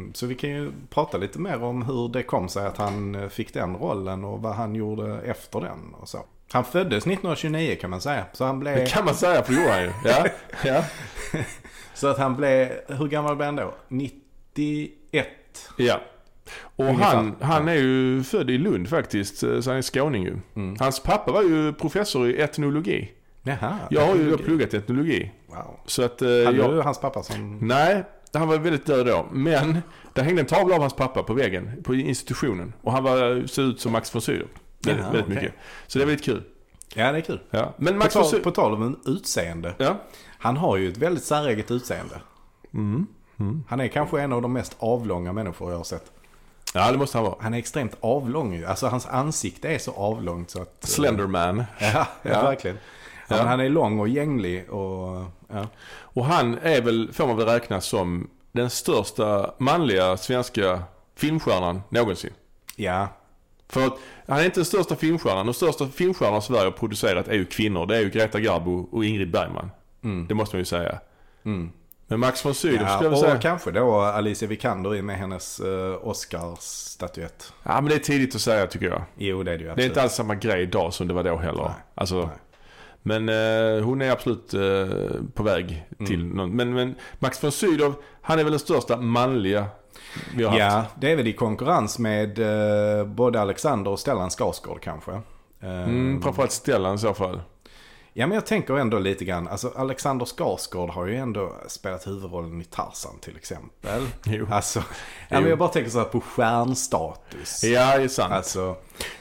Eh, 0.08 0.12
Så 0.12 0.26
vi 0.26 0.34
kan 0.34 0.50
ju 0.50 0.72
prata 0.90 1.18
lite 1.18 1.38
mer 1.38 1.62
om 1.62 1.82
hur 1.82 2.08
det 2.08 2.22
kom 2.22 2.48
sig 2.48 2.66
att 2.66 2.76
han 2.76 3.14
eh, 3.14 3.28
fick 3.28 3.54
den 3.54 3.76
rollen 3.76 4.24
och 4.24 4.42
vad 4.42 4.54
han 4.54 4.74
gjorde 4.74 5.20
efter 5.20 5.60
den 5.60 5.94
och 6.00 6.08
så. 6.08 6.18
Han 6.52 6.64
föddes 6.64 7.06
1929 7.06 7.76
kan 7.80 7.90
man 7.90 8.00
säga. 8.00 8.24
Så 8.32 8.44
han 8.44 8.60
blev... 8.60 8.76
Det 8.76 8.86
kan 8.86 9.04
man 9.04 9.14
säga 9.14 9.42
för 9.42 9.52
det 9.52 9.60
gjorde 9.60 9.72
han 9.72 9.82
ju. 9.82 9.92
Ja, 10.04 10.26
ja. 10.64 10.84
Så 11.94 12.06
att 12.08 12.18
han 12.18 12.36
blev, 12.36 12.68
hur 12.88 13.08
gammal 13.08 13.36
blev 13.36 13.46
han 13.46 13.56
då? 13.56 13.74
91? 13.88 15.28
ja. 15.76 16.00
Och 16.76 16.84
Ungefär. 16.84 17.14
han, 17.16 17.36
han 17.40 17.68
är 17.68 17.74
ju 17.74 18.22
född 18.22 18.50
i 18.50 18.58
Lund 18.58 18.88
faktiskt, 18.88 19.38
så 19.38 19.46
han 19.66 19.76
är 19.76 19.82
skåning 19.82 20.22
ju. 20.24 20.36
Mm. 20.56 20.76
Hans 20.80 21.00
pappa 21.02 21.32
var 21.32 21.42
ju 21.42 21.72
professor 21.72 22.28
i 22.30 22.40
etnologi. 22.40 23.12
Jaha. 23.42 23.78
Jag 23.90 24.06
har 24.06 24.16
ju 24.16 24.36
pluggat 24.36 24.74
etnologi. 24.74 25.30
Wow. 25.46 25.80
Så 25.86 26.02
att 26.02 26.22
eh, 26.22 26.28
Hade 26.28 26.56
jag... 26.56 26.70
du 26.72 26.80
hans 26.82 27.00
pappa 27.00 27.22
som... 27.22 27.58
Nej, 27.62 28.04
han 28.38 28.48
var 28.48 28.58
väldigt 28.58 28.86
död 28.86 29.06
då. 29.06 29.26
Men 29.32 29.78
det 30.12 30.22
hängde 30.22 30.40
en 30.42 30.46
tavla 30.46 30.74
av 30.74 30.80
hans 30.80 30.94
pappa 30.94 31.22
på 31.22 31.34
väggen 31.34 31.82
på 31.84 31.94
institutionen. 31.94 32.72
Och 32.82 32.92
han 32.92 33.02
var, 33.04 33.46
såg 33.46 33.64
ut 33.64 33.80
som 33.80 33.92
Max 33.92 34.14
von 34.14 34.22
Sydow. 34.22 34.48
Väldigt, 34.82 35.02
Jaha, 35.04 35.12
väldigt 35.12 35.24
okej. 35.30 35.34
mycket. 35.42 35.54
Så 35.86 35.98
det 35.98 36.04
är 36.04 36.06
väldigt 36.06 36.24
kul. 36.24 36.42
Ja, 36.94 37.12
det 37.12 37.18
är 37.18 37.22
kul. 37.22 37.40
Ja. 37.50 37.74
Men 37.76 37.92
På 37.94 37.98
Max 37.98 38.16
von 38.16 38.22
tal, 38.30 38.40
på 38.40 38.50
tal 38.50 38.74
om 38.74 38.82
en 38.82 38.96
utseende. 39.04 39.74
Ja. 39.78 39.96
Han 40.38 40.56
har 40.56 40.76
ju 40.76 40.88
ett 40.88 40.96
väldigt 40.96 41.24
säreget 41.24 41.70
utseende. 41.70 42.20
Mm. 42.74 43.06
Mm. 43.40 43.64
Han 43.68 43.80
är 43.80 43.88
kanske 43.88 44.20
en 44.20 44.32
av 44.32 44.42
de 44.42 44.52
mest 44.52 44.76
avlånga 44.78 45.32
människor 45.32 45.70
jag 45.70 45.76
har 45.78 45.84
sett. 45.84 46.12
ja, 46.74 46.92
det 46.92 46.98
måste 46.98 47.18
han 47.18 47.24
vara. 47.24 47.34
Han 47.40 47.54
är 47.54 47.58
extremt 47.58 47.96
avlång 48.00 48.54
ju. 48.54 48.64
Alltså 48.66 48.86
hans 48.86 49.06
ansikte 49.06 49.68
är 49.68 49.78
så 49.78 49.92
avlångt 49.92 50.50
så 50.50 50.62
att... 50.62 50.76
Slenderman. 50.80 51.64
Ja, 51.78 51.88
ja, 51.94 52.06
Ja. 52.22 52.42
verkligen. 52.42 52.78
Ja. 53.28 53.42
Han 53.42 53.60
är 53.60 53.68
lång 53.68 53.98
och 54.00 54.08
gänglig 54.08 54.70
och... 54.70 55.24
Ja. 55.48 55.66
Och 56.00 56.24
han 56.24 56.58
är 56.62 56.82
väl, 56.82 57.12
får 57.12 57.26
man 57.26 57.36
väl 57.36 57.46
räkna 57.46 57.80
som 57.80 58.30
den 58.52 58.70
största 58.70 59.54
manliga 59.58 60.16
svenska 60.16 60.82
filmstjärnan 61.16 61.82
någonsin. 61.88 62.32
ja. 62.76 63.08
För 63.68 63.86
att 63.86 63.98
han 64.26 64.38
är 64.38 64.44
inte 64.44 64.60
den 64.60 64.64
största 64.64 64.96
filmstjärnan. 64.96 65.46
De 65.46 65.54
största 65.54 65.86
filmstjärnorna 65.88 66.40
Sverige 66.40 66.64
har 66.64 66.70
producerat 66.70 67.28
är 67.28 67.34
ju 67.34 67.44
kvinnor. 67.44 67.86
Det 67.86 67.96
är 67.96 68.00
ju 68.00 68.10
Greta 68.10 68.40
Garbo 68.40 68.88
och 68.92 69.04
Ingrid 69.04 69.30
Bergman. 69.30 69.70
Mm. 70.04 70.26
Det 70.26 70.34
måste 70.34 70.56
man 70.56 70.60
ju 70.60 70.64
säga. 70.64 70.98
Mm. 71.44 71.70
Men 72.06 72.20
Max 72.20 72.44
von 72.44 72.54
Sydow 72.54 72.82
Ja, 72.82 72.88
skulle 72.88 73.06
jag 73.10 73.12
och 73.12 73.18
säga. 73.18 73.38
kanske 73.38 73.70
då 73.70 74.00
Alicia 74.00 74.48
Vikander 74.48 74.94
i 74.94 75.02
med 75.02 75.16
hennes 75.16 75.60
uh, 75.60 75.96
Oscars-statyett. 76.02 77.52
Ja 77.62 77.80
men 77.80 77.84
det 77.84 77.94
är 77.94 77.98
tidigt 77.98 78.34
att 78.34 78.40
säga 78.40 78.66
tycker 78.66 78.86
jag. 78.86 79.02
Jo, 79.16 79.42
det 79.42 79.52
är 79.52 79.58
det 79.58 79.64
ju 79.64 79.64
Det 79.64 79.68
är 79.68 79.72
absolut. 79.72 79.90
inte 79.90 80.02
alls 80.02 80.12
samma 80.14 80.34
grej 80.34 80.62
idag 80.62 80.94
som 80.94 81.08
det 81.08 81.14
var 81.14 81.22
då 81.24 81.36
heller. 81.36 81.62
Nej. 81.62 81.72
Alltså, 81.94 82.16
Nej. 82.16 82.28
Men 83.06 83.28
eh, 83.28 83.84
hon 83.84 84.02
är 84.02 84.10
absolut 84.10 84.54
eh, 84.54 84.60
på 85.34 85.42
väg 85.42 85.84
till 86.06 86.20
Mm. 86.20 86.36
någon. 86.36 86.56
Men, 86.56 86.74
men 86.74 86.94
Max 87.18 87.44
von 87.44 87.52
Sydow, 87.52 87.94
han 88.22 88.38
är 88.38 88.44
väl 88.44 88.50
den 88.52 88.60
största 88.60 88.96
manliga 88.96 89.66
vi 90.36 90.44
har 90.44 90.50
haft. 90.50 90.60
Ja, 90.60 90.84
det 91.00 91.12
är 91.12 91.16
väl 91.16 91.26
i 91.26 91.32
konkurrens 91.32 91.98
med 91.98 92.38
eh, 92.38 93.06
både 93.06 93.40
Alexander 93.40 93.90
och 93.90 93.98
Stellan 93.98 94.30
Skarsgård 94.30 94.80
kanske. 94.82 95.20
Mm, 95.62 96.22
framförallt 96.22 96.52
Stellan 96.52 96.94
i 96.94 96.98
så 96.98 97.14
fall. 97.14 97.40
Ja, 98.18 98.26
men 98.26 98.34
jag 98.34 98.46
tänker 98.46 98.74
ändå 98.78 98.98
lite 98.98 99.24
grann. 99.24 99.48
Alltså 99.48 99.72
Alexander 99.76 100.26
Skarsgård 100.26 100.90
har 100.90 101.06
ju 101.06 101.16
ändå 101.16 101.56
spelat 101.68 102.06
huvudrollen 102.06 102.60
i 102.60 102.64
Tarzan 102.64 103.18
till 103.20 103.36
exempel. 103.36 104.06
Jo. 104.24 104.46
Alltså, 104.50 104.78
Jo. 105.30 105.40
men 105.40 105.48
jag 105.48 105.58
bara 105.58 105.68
tänker 105.68 105.90
så 105.90 105.98
här 105.98 106.04
på 106.04 106.20
stjärnstatus. 106.20 107.64
Ja, 107.64 107.96
det 107.98 108.04
är 108.04 108.08
sant. 108.08 108.32
Alltså, 108.32 108.76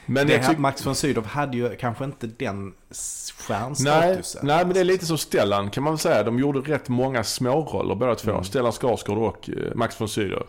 men 0.06 0.28
det 0.28 0.38
här. 0.38 0.58
Max 0.58 0.86
von 0.86 0.96
Sydow 0.96 1.26
hade 1.26 1.58
ju 1.58 1.76
kanske 1.76 2.04
inte 2.06 2.28
den 2.28 2.74
s- 2.92 3.34
Nej, 3.38 3.46
stjärnstatusen. 3.60 4.48
nej, 4.48 4.66
men 4.66 4.74
det 4.74 4.80
är 4.80 4.84
lite 4.84 5.06
som 5.06 5.18
Stellan 5.18 5.70
kan 5.70 5.84
man 5.84 5.94
väl 5.94 6.00
säga. 6.00 6.24
De 6.24 6.40
gjorde 6.40 6.60
rätt 6.60 6.90
många 6.90 7.24
småroller 7.24 7.96
båda 7.96 8.16
två. 8.16 8.32
Mm. 8.32 8.44
Stellan 8.44 8.72
Skarsgård 8.72 9.18
och 9.18 9.50
eh, 9.50 9.76
Max 9.76 10.02
von 10.02 10.10
Sydow. 10.10 10.44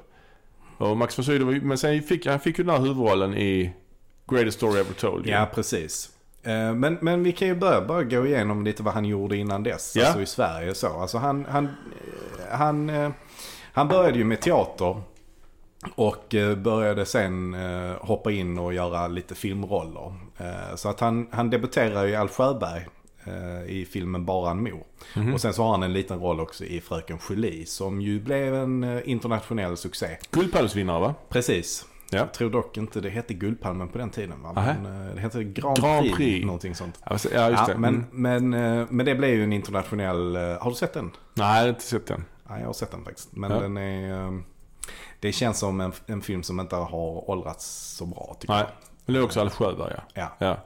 Och 0.78 0.96
Max 0.96 1.18
von 1.18 1.24
Sydow, 1.24 1.64
men 1.64 1.78
sen 1.78 2.02
fick 2.02 2.26
han 2.26 2.40
fick 2.40 2.58
ju 2.58 2.64
den 2.64 2.74
här 2.74 2.80
huvudrollen 2.82 3.34
i 3.34 3.72
Greatest 4.30 4.56
Story 4.56 4.80
Ever 4.80 4.94
Told. 4.94 5.26
Ja, 5.26 5.48
precis. 5.54 6.10
Eh, 6.46 6.74
Men, 6.74 6.98
men 7.00 7.22
vi 7.22 7.32
kan 7.32 7.48
ju 7.48 7.54
börja 7.54 7.80
bara 7.80 8.04
gå 8.04 8.26
igenom 8.26 8.64
lite 8.64 8.82
vad 8.82 8.94
han 8.94 9.04
gjorde 9.04 9.36
innan 9.36 9.62
dess. 9.62 9.96
Ja. 9.96 10.04
Alltså 10.06 10.20
i 10.20 10.26
Sverige 10.26 10.74
så. 10.74 10.88
Alltså 10.88 11.18
han, 11.18 11.46
han, 11.48 11.64
eh, 11.64 12.56
han, 12.58 12.90
eh, 12.90 13.10
han 13.72 13.88
började 13.88 14.18
ju 14.18 14.24
med 14.24 14.40
teater. 14.40 15.00
Och 15.94 16.34
började 16.56 17.06
sen 17.06 17.56
hoppa 18.00 18.30
in 18.32 18.58
och 18.58 18.74
göra 18.74 19.08
lite 19.08 19.34
filmroller. 19.34 20.12
Så 20.76 20.88
att 20.88 21.00
han, 21.00 21.28
han 21.30 21.50
debuterar 21.50 22.06
i 22.06 22.16
Alf 22.16 22.32
Sjöberg 22.32 22.86
i 23.66 23.84
filmen 23.84 24.24
Bara 24.24 24.50
en 24.50 24.62
mor. 24.62 24.84
Mhm. 25.16 25.34
Och 25.34 25.40
sen 25.40 25.52
så 25.52 25.62
har 25.62 25.70
han 25.70 25.82
en 25.82 25.92
liten 25.92 26.20
roll 26.20 26.40
också 26.40 26.64
i 26.64 26.80
Fröken 26.80 27.18
Julie 27.30 27.66
som 27.66 28.00
ju 28.00 28.20
blev 28.20 28.54
en 28.54 29.02
internationell 29.04 29.76
succé. 29.76 30.18
Guldpallsvinnare 30.30 31.00
va? 31.00 31.14
Precis. 31.28 31.84
Ja. 32.10 32.18
Jag 32.18 32.32
tror 32.34 32.50
dock 32.50 32.76
inte 32.76 33.00
det 33.00 33.10
hette 33.10 33.34
Guldpalmen 33.34 33.88
på 33.88 33.98
den 33.98 34.10
tiden 34.10 34.42
va? 34.42 34.52
Men, 34.54 35.08
eh, 35.08 35.14
det 35.14 35.20
hette 35.20 35.44
Grand, 35.44 35.78
Grand 35.80 36.14
Prix, 36.14 36.46
någonting 36.46 36.74
sånt. 36.74 37.00
Ja, 37.04 37.12
just 37.12 37.24
det. 37.30 37.34
Ja, 37.34 37.66
men, 37.76 37.94
Mm. 37.94 38.50
men, 38.50 38.54
eh, 38.80 38.86
men 38.90 39.06
det 39.06 39.14
blev 39.14 39.30
ju 39.30 39.44
en 39.44 39.52
internationell... 39.52 40.36
eh, 40.36 40.42
Har 40.42 40.70
du 40.70 40.76
sett 40.76 40.92
den? 40.92 41.10
Nej, 41.34 41.56
jag 41.56 41.62
har 41.62 41.68
inte 41.68 41.82
sett 41.82 42.06
den. 42.06 42.24
Ja, 42.48 42.58
jag 42.58 42.66
har 42.66 42.72
sett 42.72 42.90
den 42.90 43.04
faktiskt. 43.04 43.28
Men 43.36 43.50
Ja. 43.50 43.60
den 43.60 43.76
är... 43.76 44.42
Det 45.20 45.32
känns 45.32 45.58
som 45.58 45.80
en, 45.80 45.92
en 46.06 46.22
film 46.22 46.42
som 46.42 46.60
inte 46.60 46.76
har 46.76 47.30
åldrats 47.30 47.66
så 47.96 48.06
bra 48.06 48.36
tycker 48.40 48.54
Nej. 48.54 48.62
jag. 48.62 48.68
Men 49.06 49.14
det 49.14 49.20
är 49.20 49.24
också 49.24 49.40
Alf 49.40 49.52
Sjöberg 49.54 49.92
ja. 49.96 50.02
Ja. 50.14 50.46
ja. 50.46 50.56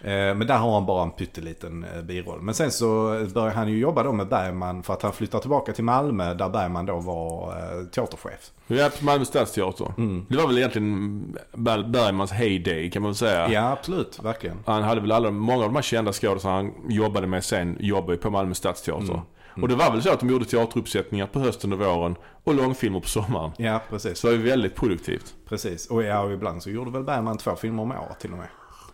Eh, 0.00 0.10
Men 0.10 0.46
där 0.46 0.58
har 0.58 0.74
han 0.74 0.86
bara 0.86 1.02
en 1.02 1.10
pytteliten 1.10 1.84
eh, 1.94 2.02
biroll. 2.02 2.40
Men 2.42 2.54
sen 2.54 2.70
så 2.70 2.86
börjar 3.34 3.54
han 3.54 3.68
ju 3.68 3.78
jobba 3.78 4.02
då 4.02 4.12
med 4.12 4.28
Bergman 4.28 4.82
för 4.82 4.92
att 4.92 5.02
han 5.02 5.12
flyttar 5.12 5.38
tillbaka 5.38 5.72
till 5.72 5.84
Malmö 5.84 6.34
där 6.34 6.48
Bergman 6.48 6.86
då 6.86 6.96
var 7.00 7.48
eh, 7.48 7.84
teaterchef. 7.86 8.50
Är 8.68 8.98
på 8.98 9.04
Malmö 9.04 9.24
Stadsteater. 9.24 9.92
Mm. 9.98 10.26
Det 10.28 10.36
var 10.36 10.46
väl 10.46 10.58
egentligen 10.58 11.36
Ber- 11.52 11.90
Bergmans 11.90 12.32
heyday 12.32 12.90
kan 12.90 13.02
man 13.02 13.10
väl 13.10 13.16
säga. 13.16 13.48
Ja, 13.52 13.70
absolut. 13.72 14.18
Verkligen. 14.22 14.56
Han 14.66 14.82
hade 14.82 15.00
väl 15.00 15.12
alla, 15.12 15.30
många 15.30 15.64
av 15.64 15.68
de 15.68 15.74
här 15.74 15.82
kända 15.82 16.12
skådisarna 16.12 16.54
han 16.54 16.72
jobbade 16.88 17.26
med 17.26 17.44
sen 17.44 17.76
jobbade 17.80 18.18
på 18.18 18.30
Malmö 18.30 18.54
Stadsteater. 18.54 19.12
Mm. 19.12 19.62
Och 19.62 19.68
det 19.68 19.74
var 19.74 19.90
väl 19.90 20.02
så 20.02 20.12
att 20.12 20.20
de 20.20 20.28
gjorde 20.30 20.44
teateruppsättningar 20.44 21.26
på 21.26 21.38
hösten 21.40 21.72
och 21.72 21.78
våren 21.78 22.16
och 22.44 22.54
långfilmer 22.54 23.00
på 23.00 23.08
sommaren. 23.08 23.50
Ja, 23.56 23.80
precis. 23.90 24.18
Så 24.18 24.26
det 24.26 24.36
var 24.36 24.42
ju 24.44 24.50
väldigt 24.50 24.74
produktivt. 24.74 25.34
Precis. 25.48 25.86
Och 25.90 26.02
ja, 26.02 26.20
och 26.20 26.32
ibland 26.32 26.62
så 26.62 26.70
gjorde 26.70 26.90
väl 26.90 27.02
Bergman 27.04 27.38
två 27.38 27.56
filmer 27.56 27.82
om 27.82 27.90
året 27.90 28.20
till 28.20 28.32
och 28.32 28.38
med. 28.38 28.48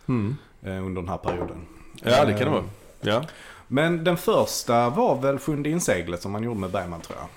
Eh, 0.07 0.85
Under 0.85 1.01
den 1.01 1.09
här 1.09 1.17
perioden. 1.17 1.57
Ja, 2.03 2.25
det 2.25 2.31
kan 2.33 2.39
det 2.39 2.45
Eh, 2.45 2.51
vara. 2.51 2.63
Ja. 3.01 3.23
Men 3.67 4.03
den 4.03 4.17
första 4.17 4.89
var 4.89 5.15
väl 5.21 5.39
Sjunde 5.39 5.69
inseglet 5.69 6.21
som 6.21 6.31
man 6.31 6.43
gjorde 6.43 6.59
med 6.59 6.69
Bergman 6.71 7.01
tror 7.01 7.17
jag. 7.19 7.27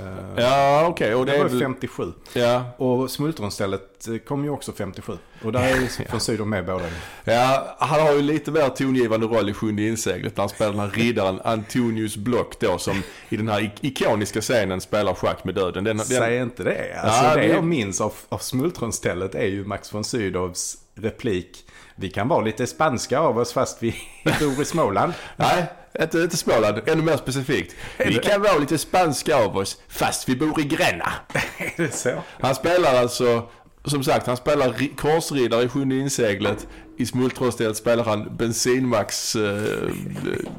Eh, 0.00 0.14
Ja, 0.44 0.86
okej. 0.88 1.14
Och 1.14 1.26
det, 1.26 1.32
Det 1.32 1.38
var 1.38 1.48
väl... 1.48 1.58
57. 1.60 2.12
Ja. 2.32 2.62
Och 2.76 3.10
Smultronstället 3.10 4.08
eh, 4.08 4.16
kom 4.18 4.44
ju 4.44 4.50
också 4.50 4.72
57. 4.72 5.12
Och 5.44 5.52
där 5.52 5.60
är 5.60 6.10
von 6.10 6.20
Sydow 6.20 6.46
med 6.46 6.66
båda. 6.66 6.84
ja, 7.24 7.76
han 7.78 8.00
har 8.00 8.12
ju 8.12 8.22
lite 8.22 8.50
mer 8.50 8.68
tongivande 8.68 9.26
roll 9.26 9.50
i 9.50 9.54
Sjunde 9.54 9.82
inseglet 9.82 10.36
när 10.36 10.42
han 10.42 10.48
spelar 10.48 10.70
den 10.70 10.80
här 10.80 10.90
riddaren 10.90 11.40
Antonius 11.44 12.16
Block 12.16 12.60
då 12.60 12.78
som 12.78 13.02
i 13.28 13.36
den 13.36 13.48
här 13.48 13.60
ik- 13.60 13.84
ikoniska 13.84 14.40
scenen 14.40 14.80
spelar 14.80 15.14
schack 15.14 15.44
med 15.44 15.54
döden. 15.54 15.84
Den, 15.84 15.96
den, 15.96 16.06
Säg 16.06 16.38
inte 16.38 16.62
det. 16.64 17.00
Alltså 17.02 17.24
Ja, 17.24 17.34
det 17.34 17.40
det- 17.40 17.46
jag 17.48 17.64
minns 17.64 18.00
av, 18.00 18.12
av 18.28 18.38
Smultronstället 18.38 19.34
är 19.34 19.46
ju 19.46 19.64
Max 19.64 19.94
von 19.94 20.04
Sydows 20.04 20.76
replik. 20.94 21.64
Vi 22.00 22.10
kan 22.10 22.28
vara 22.28 22.40
lite 22.44 22.66
spanska 22.66 23.18
av 23.18 23.38
oss 23.38 23.52
fast 23.52 23.82
vi 23.82 23.94
bor 24.40 24.62
i 24.62 24.64
Småland. 24.64 25.12
Nej, 25.36 25.64
inte, 26.00 26.18
inte 26.18 26.36
Småland. 26.36 26.80
Ännu 26.88 27.02
mer 27.02 27.16
specifikt. 27.16 27.74
Vi 27.98 28.14
kan 28.14 28.42
vara 28.42 28.58
lite 28.58 28.78
spanska 28.78 29.36
av 29.36 29.56
oss 29.56 29.80
fast 29.88 30.28
vi 30.28 30.36
bor 30.36 30.60
i 30.60 30.64
Gränna. 30.64 31.12
är 31.58 31.72
det 31.76 31.94
så? 31.94 32.10
Han 32.40 32.54
spelar 32.54 32.94
alltså, 32.94 33.48
som 33.84 34.04
sagt, 34.04 34.26
han 34.26 34.36
spelar 34.36 34.68
ri- 34.72 34.96
korsriddare 34.96 35.62
i 35.62 35.68
Sjunde 35.68 35.94
inseglet. 35.94 36.66
I 36.98 37.06
Smultronstället 37.06 37.76
spelar 37.76 38.04
han 38.04 38.36
bensinmax 38.36 39.36
eh, 39.36 39.90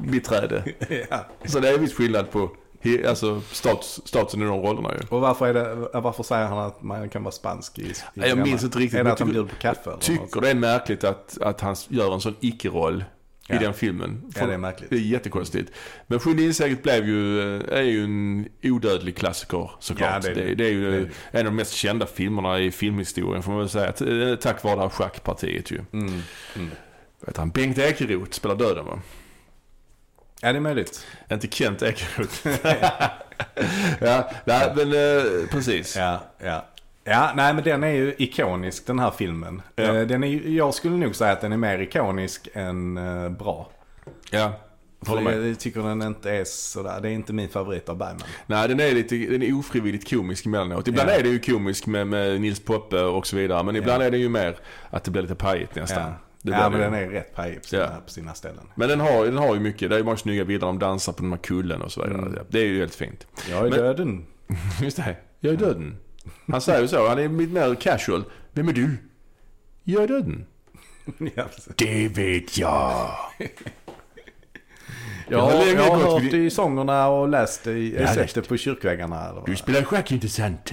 biträde. 0.00 0.64
ja. 1.10 1.26
Så 1.44 1.60
det 1.60 1.68
är 1.68 1.78
viss 1.78 1.94
skillnad 1.94 2.30
på 2.30 2.50
he- 2.82 3.08
alltså, 3.08 3.40
stats, 3.52 4.00
statusen 4.04 4.42
i 4.42 4.44
de 4.44 4.60
rollerna 4.62 4.90
ju. 4.94 5.06
Och 5.08 5.20
varför, 5.20 5.46
är 5.46 5.54
det, 5.54 6.00
varför 6.00 6.22
säger 6.22 6.46
han 6.46 6.58
att 6.58 6.82
man 6.82 7.08
kan 7.08 7.22
vara 7.22 7.32
spansk 7.32 7.78
i, 7.78 7.82
i 7.82 7.92
Jag 8.14 8.24
Gränna? 8.24 8.44
minns 8.44 8.64
inte 8.64 8.78
riktigt, 8.78 9.00
Är 9.00 9.04
det 9.04 9.12
att 9.12 9.18
han 9.18 9.28
bjuder 9.32 9.48
på 9.48 9.56
kaffe? 9.56 9.90
Tycker 10.00 10.40
det 10.40 10.50
är 10.50 10.54
märkligt 10.54 11.04
att, 11.04 11.38
att 11.40 11.60
han 11.60 11.76
gör 11.88 12.14
en 12.14 12.20
sån 12.20 12.36
icke-roll 12.40 13.04
i 13.48 13.52
Ja. 13.52 13.58
den 13.60 13.74
filmen. 13.74 14.22
Ja, 14.36 14.46
det 14.46 14.54
är 14.54 14.58
märkligt. 14.58 14.90
Det 14.90 14.96
är 14.96 15.00
jättekonstigt. 15.00 15.72
Men 16.06 16.18
Sjunde 16.18 16.42
inseglet 16.42 16.82
blev 16.82 17.06
ju, 17.08 17.40
eh, 17.56 17.78
är 17.78 17.82
ju 17.82 18.04
en 18.04 18.48
odödlig 18.62 19.16
klassiker 19.16 19.70
såklart. 19.78 20.10
Ja, 20.12 20.18
det 20.20 20.28
är 20.30 20.34
det. 20.34 20.44
det, 20.48 20.54
det 20.54 20.64
är 20.66 20.70
ju 20.72 20.90
Det 20.90 20.96
är 21.38 21.40
en 21.40 21.46
av 21.46 21.52
de 21.52 21.56
mest 21.56 21.72
kända 21.72 22.06
filmerna 22.06 22.60
i 22.60 22.70
filmhistorien 22.70 23.42
får 23.42 23.50
man 23.52 23.60
väl 23.60 23.68
säga. 23.68 23.86
Eh, 24.30 24.36
Tack 24.36 24.64
vare 24.64 24.74
det 24.76 24.80
här 24.82 24.88
schackpartiet 24.88 25.70
ju. 25.70 25.80
Mm. 25.92 26.22
Mm. 26.56 26.70
Vet 27.26 27.36
han, 27.36 27.50
Bengt 27.50 27.78
Ekeroth 27.78 28.30
spelar 28.32 28.56
döden 28.56 28.84
va? 28.84 29.00
Ja, 30.40 30.52
det 30.52 30.58
är 30.58 30.60
möjligt. 30.60 31.06
Inte 31.30 31.48
Kent 31.48 31.82
Ekeroth. 31.82 32.46
ja, 34.00 34.30
nej 34.44 34.72
men 34.76 34.92
eh, 34.92 35.22
precis. 35.50 35.96
Ja, 35.96 36.20
ja. 36.38 36.64
Ja, 37.04 37.32
nej 37.36 37.54
men 37.54 37.64
den 37.64 37.84
är 37.84 37.88
ju 37.90 38.14
ikonisk 38.18 38.86
den 38.86 38.98
här 38.98 39.10
filmen. 39.10 39.62
Ja. 39.76 39.82
Eh, 39.82 40.06
Den 40.06 40.24
är, 40.24 40.48
jag 40.56 40.74
skulle 40.74 40.96
nog 40.96 41.16
säga 41.16 41.32
att 41.32 41.40
den 41.40 41.52
är 41.52 41.56
mer 41.56 41.78
ikonisk 41.78 42.48
än 42.54 42.96
eh, 42.96 43.28
bra. 43.28 43.70
Ja, 44.30 44.52
håller 45.06 45.22
med. 45.22 45.48
jag 45.48 45.58
tycker 45.58 45.82
den 45.82 46.02
inte 46.02 46.30
är 46.30 46.44
sådär, 46.44 47.00
det 47.00 47.08
är 47.08 47.12
inte 47.12 47.32
min 47.32 47.48
favorit 47.48 47.88
av 47.88 47.96
Bergman. 47.96 48.22
Nej, 48.46 48.68
den 48.68 48.80
är 48.80 48.92
lite, 48.92 49.16
den 49.16 49.42
är 49.42 49.52
ofrivilligt 49.58 50.10
komisk 50.10 50.46
emellanåt. 50.46 50.88
Ibland 50.88 51.10
Ja. 51.10 51.14
är 51.14 51.22
det 51.22 51.28
ju 51.28 51.38
komisk 51.38 51.86
med, 51.86 52.06
med 52.06 52.40
Nils 52.40 52.60
Poppe 52.60 53.00
och 53.02 53.26
så 53.26 53.36
vidare. 53.36 53.62
Men 53.62 53.76
ibland 53.76 54.02
är 54.02 54.10
det 54.10 54.18
ju 54.18 54.28
mer 54.28 54.56
att 54.90 55.04
det 55.04 55.10
blir 55.10 55.22
lite 55.22 55.34
pajigt 55.34 55.74
nästan. 55.74 56.02
Ja, 56.02 56.14
Det 56.42 56.52
ja 56.52 56.70
men 56.70 56.80
den 56.80 56.94
är 56.94 57.08
rätt 57.08 57.34
pajig 57.34 57.62
på, 57.62 57.68
sina- 57.68 57.82
Ja. 57.82 58.00
på 58.06 58.10
sina 58.10 58.34
ställen. 58.34 58.66
Men 58.74 58.88
den 58.88 59.00
har, 59.00 59.24
den 59.24 59.36
har 59.36 59.54
ju 59.54 59.60
mycket. 59.60 59.90
Det 59.90 59.96
är 59.96 59.98
ju 59.98 60.04
många 60.04 60.16
snygga 60.16 60.44
bilder. 60.44 60.66
De 60.66 60.78
dansar 60.78 61.12
på 61.12 61.22
den 61.22 61.30
här 61.30 61.38
kullen 61.38 61.82
och 61.82 61.92
så 61.92 62.02
vidare. 62.02 62.18
Mm. 62.22 62.38
Det 62.48 62.58
är 62.60 62.64
ju 62.64 62.78
helt 62.78 62.94
fint. 62.94 63.26
Jag 63.50 63.58
är 63.58 63.70
Men- 63.70 63.78
döden. 63.78 64.26
Just 64.82 64.96
det. 64.96 65.16
Jag 65.40 65.52
är 65.52 65.56
döden. 65.56 65.96
Han 66.52 66.60
säger 66.60 66.80
ju 66.80 66.88
så. 66.88 67.08
Han 67.08 67.18
är 67.18 67.28
lite 67.28 67.52
mer 67.52 67.74
casual. 67.74 68.24
Vem 68.52 68.68
är 68.68 68.72
du? 68.72 68.96
Jag 69.84 70.02
är 70.02 70.08
döden. 70.08 70.46
ja. 71.34 71.44
Det 71.76 72.08
vet 72.08 72.58
jag. 72.58 73.10
jag, 75.28 75.38
har 75.38 75.50
har, 75.52 75.66
jag 75.66 75.82
har 75.82 75.96
hört 76.12 76.22
vid- 76.22 76.32
det 76.32 76.38
i 76.38 76.50
sångerna 76.50 77.08
och 77.08 77.28
läst 77.28 77.64
det, 77.64 77.72
i- 77.72 77.96
Ja, 78.00 78.14
sett 78.14 78.34
det 78.34 78.42
på 78.42 78.56
kyrkväggarna. 78.56 79.28
Eller 79.28 79.42
Du 79.46 79.56
spelar 79.56 79.82
schack 79.82 80.12
inte 80.12 80.28
sant? 80.28 80.72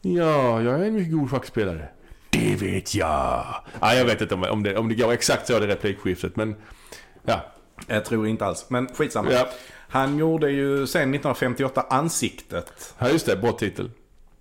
Ja, 0.00 0.62
jag 0.62 0.80
är 0.80 0.84
en 0.84 0.94
mycket 0.94 1.12
god 1.12 1.30
schackspelare. 1.30 1.88
Det 2.44 2.54
vet 2.66 2.94
jag. 2.94 3.44
Ja, 3.80 3.94
jag 3.94 4.04
vet 4.04 4.20
inte 4.20 4.34
om, 4.34 4.42
om, 4.44 4.62
det, 4.62 4.76
om 4.76 4.88
det 4.88 4.94
går 4.94 5.12
exakt 5.12 5.46
så 5.46 5.58
det 5.58 5.66
replikskiftet, 5.66 6.36
men 6.36 6.54
ja. 7.24 7.40
Jag 7.86 8.04
tror 8.04 8.26
inte 8.26 8.46
alls, 8.46 8.66
men 8.68 8.88
skitsamma. 8.94 9.32
Ja, 9.32 9.48
Han 9.88 10.18
gjorde 10.18 10.50
ju 10.50 10.86
sen 10.86 11.00
1958 11.02 11.86
Ansiktet. 11.90 12.94
ja 12.98 13.08
just 13.08 13.26
det. 13.26 13.36
Bra 13.36 13.52
titel. 13.52 13.90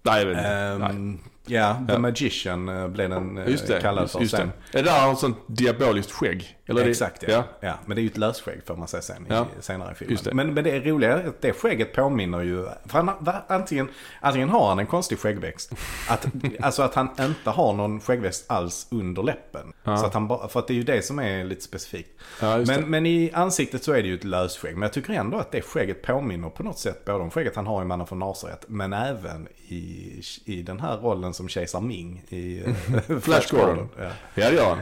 Nej, 0.03 0.19
jag 0.19 0.25
vet 0.27 0.37
inte. 0.37 0.49
Ehm, 0.49 1.19
ja, 1.45 1.81
The 1.87 1.93
Ja. 1.93 1.99
Magician 1.99 2.69
eh, 2.69 2.87
blev 2.87 3.09
den 3.09 3.37
eh, 3.37 3.49
Just 3.49 3.67
det. 3.67 3.81
kallad 3.81 4.11
för 4.11 4.19
just 4.19 4.35
sen. 4.37 4.51
det. 4.71 4.79
Är 4.79 4.83
det 4.83 4.89
där 4.89 4.99
har 5.07 5.15
sånt 5.15 5.37
diaboliskt 5.47 6.11
skägg? 6.11 6.57
Eller 6.71 6.83
det- 6.83 6.89
Exakt 6.89 7.23
ja. 7.23 7.29
ja. 7.31 7.43
ja. 7.59 7.73
Men 7.85 7.95
det 7.95 8.01
är 8.01 8.03
ju 8.03 8.09
ett 8.09 8.17
lösskägg 8.17 8.61
får 8.65 8.75
man 8.75 8.87
säga 8.87 9.01
sen 9.01 9.25
Ja. 9.29 9.47
i, 9.59 9.61
senare 9.61 9.91
i 9.91 9.95
filmen. 9.95 10.17
Det. 10.23 10.33
Men, 10.33 10.53
men 10.53 10.63
det 10.63 10.71
är 10.71 10.81
roliga 10.81 11.13
är 11.19 11.27
att 11.27 11.41
det 11.41 11.53
skägget 11.53 11.93
påminner 11.93 12.41
ju... 12.41 12.65
För 12.85 12.97
han, 13.01 13.09
antingen, 13.47 13.87
antingen 14.19 14.49
har 14.49 14.69
han 14.69 14.79
en 14.79 14.85
konstig 14.87 15.19
skäggväxt. 15.19 15.71
Att, 16.09 16.27
alltså 16.61 16.81
att 16.83 16.95
han 16.95 17.09
inte 17.19 17.49
har 17.49 17.73
någon 17.73 17.99
skäggväxt 18.01 18.45
alls 18.51 18.87
under 18.91 19.23
läppen. 19.23 19.73
Ja. 19.83 19.97
Så 19.97 20.05
att 20.05 20.13
han 20.13 20.27
för 20.49 20.59
att 20.59 20.67
det 20.67 20.73
är 20.73 20.75
ju 20.75 20.83
det 20.83 21.01
som 21.05 21.19
är 21.19 21.43
lite 21.43 21.61
specifikt. 21.61 22.09
Ja, 22.41 22.57
Men, 22.57 22.65
det. 22.67 22.81
men 22.85 23.05
i 23.05 23.31
ansiktet 23.33 23.83
så 23.83 23.91
är 23.93 24.01
det 24.01 24.07
ju 24.07 24.15
ett 24.15 24.23
lösskägg. 24.23 24.73
Men 24.73 24.81
jag 24.81 24.93
tycker 24.93 25.13
ändå 25.13 25.37
att 25.37 25.51
det 25.51 25.61
skägget 25.61 26.01
påminner 26.01 26.49
på 26.49 26.63
något 26.63 26.79
sätt 26.79 27.05
både 27.05 27.19
om 27.19 27.31
skägget 27.31 27.55
han 27.55 27.67
har 27.67 27.81
i 27.81 27.85
Mannen 27.85 28.07
från 28.07 28.19
Nasaret. 28.19 28.65
Men 28.67 28.93
även 28.93 29.47
i, 29.67 30.21
i 30.45 30.61
den 30.61 30.79
här 30.79 30.97
rollen 30.97 31.33
som 31.33 31.49
kejsar 31.49 31.81
Ming 31.81 32.23
i 32.29 32.63
eh, 32.65 33.19
Flash 33.21 33.51
Gordon. 33.55 33.89
Ja. 33.99 34.03
Ja, 34.35 34.51
det 34.51 34.61
han. 34.63 34.77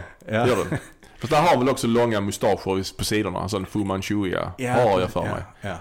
Ja. 0.47 0.55
Fast 1.19 1.31
där 1.33 1.41
har 1.41 1.57
väl 1.57 1.69
också 1.69 1.87
långa 1.87 2.21
mustascher 2.21 2.97
på 2.97 3.03
sidorna. 3.05 3.41
En 3.43 3.49
sån 3.49 3.65
Fu 3.65 3.79
Manchuia 3.83 4.51
har 4.59 4.99
jag 4.99 5.09
för 5.09 5.21
mig. 5.21 5.43
Ja, 5.61 5.69
ja. 5.69 5.75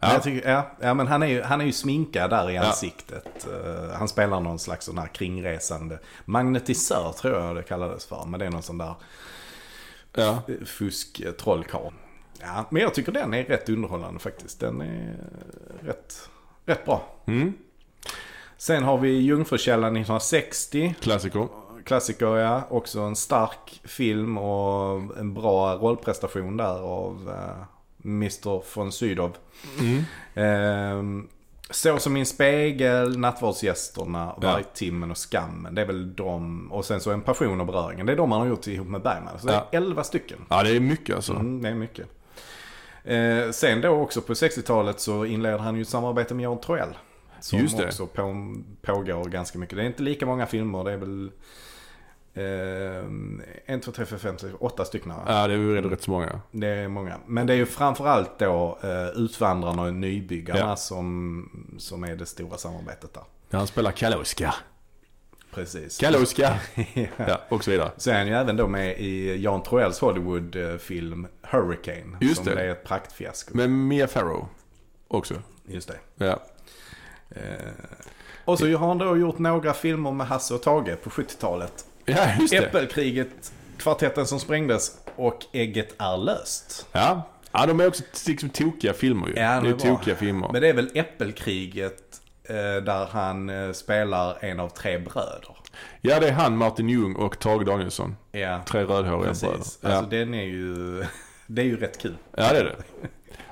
Men 0.00 0.10
jag 0.12 0.22
tycker, 0.22 0.50
ja, 0.50 0.70
ja, 0.80 0.94
men 0.94 1.06
han 1.06 1.22
är, 1.22 1.26
ju, 1.26 1.42
han 1.42 1.60
är 1.60 1.64
ju 1.64 1.72
sminkad 1.72 2.30
där 2.30 2.50
i 2.50 2.54
Ja. 2.54 2.62
ansiktet. 2.66 3.46
Eh, 3.52 3.96
han 3.98 4.08
spelar 4.08 4.40
någon 4.40 4.58
slags 4.58 4.86
sån 4.86 4.98
här 4.98 5.06
kringresande 5.06 5.98
magnetisör 6.24 7.12
tror 7.12 7.34
jag 7.40 7.56
det 7.56 7.62
kallades 7.62 8.06
för. 8.06 8.24
Men 8.26 8.40
det 8.40 8.46
är 8.46 8.50
någon 8.50 8.62
sån 8.62 8.78
där 8.78 8.94
Ja. 10.14 10.38
eh, 10.48 10.64
fusk 10.66 11.20
eh, 11.20 11.32
trollkarl. 11.32 11.92
Ja, 12.40 12.64
men 12.70 12.82
jag 12.82 12.94
tycker 12.94 13.12
den 13.12 13.34
är 13.34 13.44
rätt 13.44 13.68
underhållande 13.68 14.20
faktiskt. 14.20 14.60
Den 14.60 14.80
är 14.80 15.16
rätt, 15.82 16.28
rätt 16.66 16.84
bra. 16.84 17.02
Mm. 17.26 17.52
Sen 18.56 18.82
har 18.84 18.98
vi 18.98 19.08
Jungfrukällan 19.18 19.96
1960. 19.96 20.94
Klassiker. 21.00 21.48
Klassiker 21.84 22.36
ja. 22.36 22.62
Också 22.70 23.00
en 23.00 23.16
stark 23.16 23.80
film 23.84 24.38
och 24.38 25.18
en 25.18 25.34
bra 25.34 25.74
rollprestation 25.74 26.56
där 26.56 26.80
av 26.82 27.28
uh, 27.28 27.64
Mr 28.04 28.62
von 28.74 28.92
Sydow. 28.92 29.36
Mm. 29.80 30.02
Ehm, 30.34 31.28
så 31.70 31.98
som 31.98 32.12
min 32.12 32.26
spegel, 32.26 33.18
Nattvardsgästerna, 33.18 34.34
Ja. 34.40 34.52
Vargtimmen 34.52 35.10
och 35.10 35.18
Skammen. 35.18 35.74
Det 35.74 35.82
är 35.82 35.86
väl 35.86 36.14
de. 36.14 36.72
Och 36.72 36.84
sen 36.84 37.00
så 37.00 37.10
En 37.10 37.20
passion 37.20 37.60
och 37.60 37.66
beröringen. 37.66 38.06
Det 38.06 38.12
är 38.12 38.16
de 38.16 38.32
han 38.32 38.40
har 38.40 38.48
gjort 38.48 38.66
ihop 38.66 38.88
med 38.88 39.02
Bergman. 39.02 39.38
Så 39.38 39.46
det 39.46 39.52
är 39.52 39.56
Ja. 39.56 39.68
11 39.70 40.04
stycken. 40.04 40.38
Ja, 40.48 40.62
det 40.62 40.76
är 40.76 40.80
mycket 40.80 41.16
alltså. 41.16 41.32
Mm, 41.32 41.62
det 41.62 41.68
är 41.68 41.74
mycket. 41.74 42.06
Eh, 43.04 43.50
sen 43.50 43.80
då 43.80 43.88
också 43.88 44.20
på 44.20 44.32
60-talet 44.32 45.00
så 45.00 45.24
inleder 45.24 45.58
han 45.58 45.76
ju 45.76 45.82
ett 45.82 45.88
samarbete 45.88 46.34
med 46.34 46.44
Jan 46.44 46.60
Troell. 46.60 46.88
Som 47.40 47.58
Just 47.58 47.78
det. 47.78 47.86
också 47.86 48.06
på, 48.06 48.54
pågår 48.82 49.24
ganska 49.24 49.58
mycket. 49.58 49.76
Det 49.76 49.82
är 49.82 49.86
inte 49.86 50.02
lika 50.02 50.26
många 50.26 50.46
filmer. 50.46 50.84
Det 50.84 50.92
är 50.92 50.96
väl 50.96 51.30
eh, 52.34 53.74
1, 53.74 53.82
2, 53.82 53.92
3, 53.92 54.04
4, 54.06 54.18
5, 54.18 54.38
6, 54.38 54.54
8 54.60 54.84
stycken. 54.84 55.12
Ja, 55.26 55.46
det 55.46 55.54
är 55.54 55.58
ju 55.58 55.80
rätt 55.90 56.02
så 56.02 56.10
många. 56.10 56.40
Det 56.50 56.66
är 56.68 56.88
många. 56.88 57.18
Men 57.26 57.46
det 57.46 57.52
är 57.52 57.56
ju 57.56 57.66
framförallt 57.66 58.38
då 58.38 58.78
eh, 58.82 59.08
Utvandrarna 59.22 59.82
och 59.82 59.94
Nybyggarna 59.94 60.60
Ja. 60.60 60.76
som, 60.76 61.76
som 61.78 62.04
är 62.04 62.16
det 62.16 62.26
stora 62.26 62.58
samarbetet 62.58 63.14
där. 63.14 63.22
När 63.50 63.58
han 63.58 63.66
spelar 63.66 63.90
Kalauska. 63.92 64.54
Precis. 65.54 65.98
Kalauska. 65.98 66.60
ja. 66.94 67.06
Ja, 67.16 67.40
och 67.48 67.64
så 67.64 67.70
vidare. 67.70 67.90
Så 67.96 68.10
är 68.10 68.14
han 68.14 68.26
ju 68.26 68.32
även 68.34 68.56
då 68.56 68.66
med 68.68 68.98
i 68.98 69.36
Jan 69.42 69.62
Troells 69.62 69.98
Hollywood-film 70.00 71.26
Hurricane. 71.42 72.18
Just 72.20 72.36
som 72.36 72.44
det. 72.44 72.62
är 72.62 72.68
ett 72.68 72.84
praktfiasko. 72.84 73.56
med 73.56 73.70
Mia 73.70 74.06
Farrow 74.06 74.48
också. 75.08 75.34
Just 75.66 75.88
det. 75.88 76.24
Ja. 76.26 76.42
Eh, 77.30 77.42
och 78.44 78.58
så 78.58 78.66
har 78.76 78.88
han 78.88 78.98
då 78.98 79.16
gjort 79.16 79.38
några 79.38 79.72
filmer 79.72 80.12
med 80.12 80.26
Hasse 80.26 80.54
och 80.54 80.62
Tage 80.62 81.02
på 81.02 81.10
70-talet. 81.10 81.84
Ja, 82.04 82.28
just 82.40 82.50
det. 82.52 82.56
Äppelkriget, 82.58 83.52
Kvartetten 83.78 84.26
som 84.26 84.40
sprängdes 84.40 84.98
och 85.16 85.44
Ägget 85.52 85.94
är 85.98 86.16
löst. 86.16 86.86
Ja. 86.92 87.22
ja, 87.52 87.66
de 87.66 87.80
är 87.80 87.86
också 87.88 88.02
liksom 88.26 88.48
tokiga 88.48 88.92
filmer 88.92 89.26
ju. 89.28 89.34
Ja, 89.36 89.60
de 89.60 89.62
det 89.62 89.68
är 89.68 89.86
bra. 89.86 89.96
tokiga 89.96 90.14
filmer. 90.16 90.48
Men 90.52 90.62
det 90.62 90.68
är 90.68 90.74
väl 90.74 90.90
Äppelkriget 90.94 92.20
eh, 92.48 92.54
där 92.84 93.06
han 93.10 93.48
eh, 93.50 93.72
spelar 93.72 94.36
en 94.44 94.60
av 94.60 94.68
tre 94.68 94.98
bröder. 94.98 95.56
Ja, 96.00 96.20
det 96.20 96.28
är 96.28 96.32
han, 96.32 96.56
Martin 96.56 96.88
Ljung 96.88 97.14
och 97.16 97.38
Tage 97.38 97.64
Danielsson. 97.66 98.16
Ja, 98.32 98.60
Tre 98.66 98.80
rödhåriga 98.80 99.32
bröder. 99.32 99.56
precis. 99.56 99.78
Ja. 99.80 99.88
Alltså 99.88 100.10
den 100.10 100.34
är 100.34 100.44
ju, 100.44 101.04
det 101.46 101.62
är 101.62 101.66
ju 101.66 101.76
rätt 101.76 101.98
kul. 101.98 102.14
ja, 102.36 102.52
det 102.52 102.58
är 102.58 102.64
det. 102.64 102.76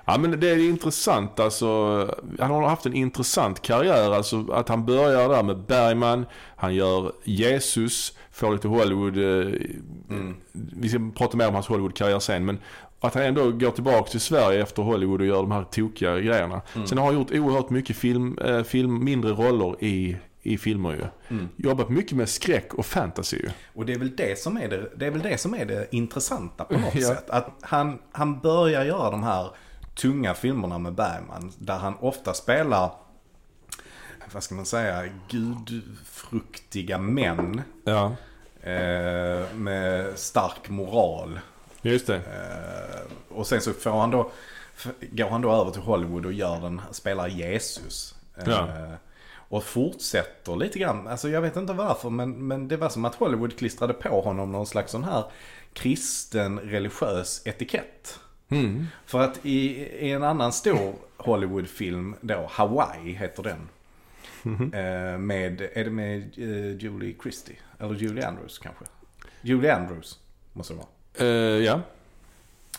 Ja, 0.05 0.19
men 0.19 0.41
det 0.41 0.51
är 0.51 0.59
intressant 0.59 1.41
alltså. 1.41 1.67
Han 2.41 2.51
har 2.51 2.69
haft 2.69 2.87
en 2.87 2.95
intressant 2.95 3.63
karriär. 3.63 4.11
Alltså 4.15 4.53
att 4.53 4.69
han 4.69 4.87
börjar 4.87 5.29
där 5.29 5.43
med 5.43 5.59
Bergman. 5.59 6.27
Han 6.57 6.75
gör 6.75 7.13
Jesus, 7.25 8.13
får 8.33 8.53
lite 8.53 8.69
Hollywood. 8.69 9.17
Eh, 9.19 9.53
Mm. 10.11 10.35
Vi 10.53 10.89
ska 10.89 11.11
prata 11.15 11.37
mer 11.37 11.49
om 11.49 11.55
hans 11.55 11.67
Hollywood-karriär 11.67 12.19
sen. 12.19 12.45
Men 12.45 12.59
att 13.01 13.15
han 13.15 13.23
ändå 13.23 13.51
går 13.51 13.71
tillbaka 13.71 14.11
till 14.11 14.21
Sverige 14.21 14.63
efter 14.63 14.83
Hollywood 14.83 15.21
och 15.21 15.27
gör 15.27 15.37
de 15.37 15.51
här 15.53 15.65
tokiga 15.65 16.21
grejerna. 16.21 16.61
Mm. 16.75 16.87
Sen 16.87 16.99
har 16.99 17.05
han 17.05 17.15
gjort 17.15 17.31
oerhört 17.31 17.71
mycket 17.71 17.97
film, 17.97 18.39
eh, 18.39 18.63
film 18.63 19.05
mindre 19.05 19.31
roller 19.33 19.85
i, 19.85 20.17
i 20.43 20.59
filmer 20.59 20.91
ju. 20.93 21.05
Mm. 21.37 21.49
Jobbat 21.57 21.89
mycket 21.89 22.17
med 22.17 22.29
skräck 22.29 22.75
och 22.75 22.87
fantasy 22.87 23.37
ju. 23.37 23.49
Och 23.75 23.87
det 23.87 23.93
är 23.93 23.99
väl 23.99 24.17
det 24.17 24.39
som 24.39 24.57
är 24.57 24.69
det, 24.69 24.91
det, 24.97 25.07
är 25.07 25.11
väl 25.11 25.23
det, 25.23 25.39
som 25.41 25.55
är 25.55 25.65
det 25.65 25.87
intressanta 25.91 26.65
på 26.65 26.79
något 26.79 26.95
Ja. 26.95 27.09
sätt. 27.09 27.31
Att 27.31 27.51
han, 27.61 27.99
han 28.13 28.41
börjar 28.41 28.85
göra 28.85 29.11
de 29.11 29.23
här 29.23 29.51
tunga 29.95 30.35
filmerna 30.35 30.79
med 30.79 30.95
Bergman. 30.95 31.53
Där 31.59 31.79
han 31.79 31.95
ofta 32.01 32.35
spelar, 32.35 32.91
vad 34.33 34.43
ska 34.43 34.55
man 34.55 34.67
säga, 34.67 35.05
gudfruktiga 35.29 36.99
män. 36.99 37.63
Ja, 37.85 38.17
Eh, 38.65 39.55
med 39.55 40.19
stark 40.19 40.69
moral. 40.69 41.41
just 41.83 42.07
det. 42.07 42.17
Eh, 42.17 43.37
och 43.37 43.47
sen 43.47 43.61
så 43.61 43.73
får 43.73 43.91
han 43.91 44.11
då, 44.11 44.31
går 45.01 45.29
han 45.29 45.41
då 45.41 45.53
över 45.53 45.71
till 45.71 45.83
Hollywood 45.83 46.27
och 46.27 46.33
gör 46.33 46.61
den, 46.61 46.81
spelar 46.91 47.29
Jesus. 47.29 48.15
Eh, 48.37 48.45
Ja. 48.47 48.69
Och 49.33 49.65
fortsätter 49.65 50.57
lite 50.57 50.79
grann, 50.79 51.09
alltså 51.09 51.29
jag 51.29 51.41
vet 51.41 51.57
inte 51.57 51.73
varför 51.73 52.11
men, 52.11 52.47
men 52.47 52.69
det 52.69 52.77
var 52.77 52.89
som 52.89 53.05
att 53.05 53.15
Hollywood 53.15 53.59
klistrade 53.59 53.93
på 53.93 54.21
honom 54.21 54.53
någon 54.53 54.67
slags 54.67 54.93
sån 54.93 55.05
här 55.05 55.25
kristen 55.73 56.61
religiös 56.61 57.43
etikett. 57.45 58.19
Mm. 58.49 58.87
För 59.07 59.21
att 59.21 59.47
i, 59.47 59.69
i 60.07 60.11
en 60.13 60.23
annan 60.23 60.53
stor 60.53 60.95
Hollywoodfilm 61.17 62.15
då, 62.21 62.47
Hawaii 62.51 63.13
heter 63.13 63.43
den. 63.43 63.69
Mhm. 64.43 64.75
Eh, 64.75 65.19
med, 65.19 65.61
är 65.61 65.85
det 65.85 65.91
med 65.91 66.19
eh, 66.37 66.77
Julie 66.77 67.15
Christie? 67.23 67.57
Eller 67.79 67.95
Julie 67.95 68.27
Andrews 68.27 68.59
kanske? 68.59 68.85
Julie 69.41 69.75
Andrews 69.75 70.19
måste 70.53 70.75
det 70.75 70.79
vara. 70.79 71.29
Eh, 71.29 71.65
ja. 71.65 71.81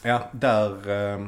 Ja, 0.03 0.30
där 0.32 0.89
eh, 0.89 1.28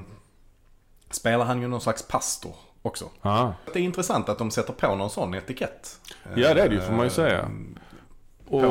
spelar 1.09 1.45
han 1.45 1.61
ju 1.61 1.67
någon 1.67 1.81
slags 1.81 2.07
pastor 2.07 2.55
också. 2.81 3.09
Ah. 3.21 3.51
Det 3.73 3.79
är 3.79 3.83
intressant 3.83 4.29
att 4.29 4.37
de 4.37 4.51
sätter 4.51 4.73
på 4.73 4.95
någon 4.95 5.09
sån 5.09 5.33
etikett. 5.33 5.99
Ja, 6.35 6.53
det 6.53 6.61
är 6.61 6.69
det 6.69 6.75
ju, 6.75 6.81
får 6.81 6.93
man 6.93 7.05
ju 7.05 7.09
säga. 7.09 7.49
Och, 8.47 8.63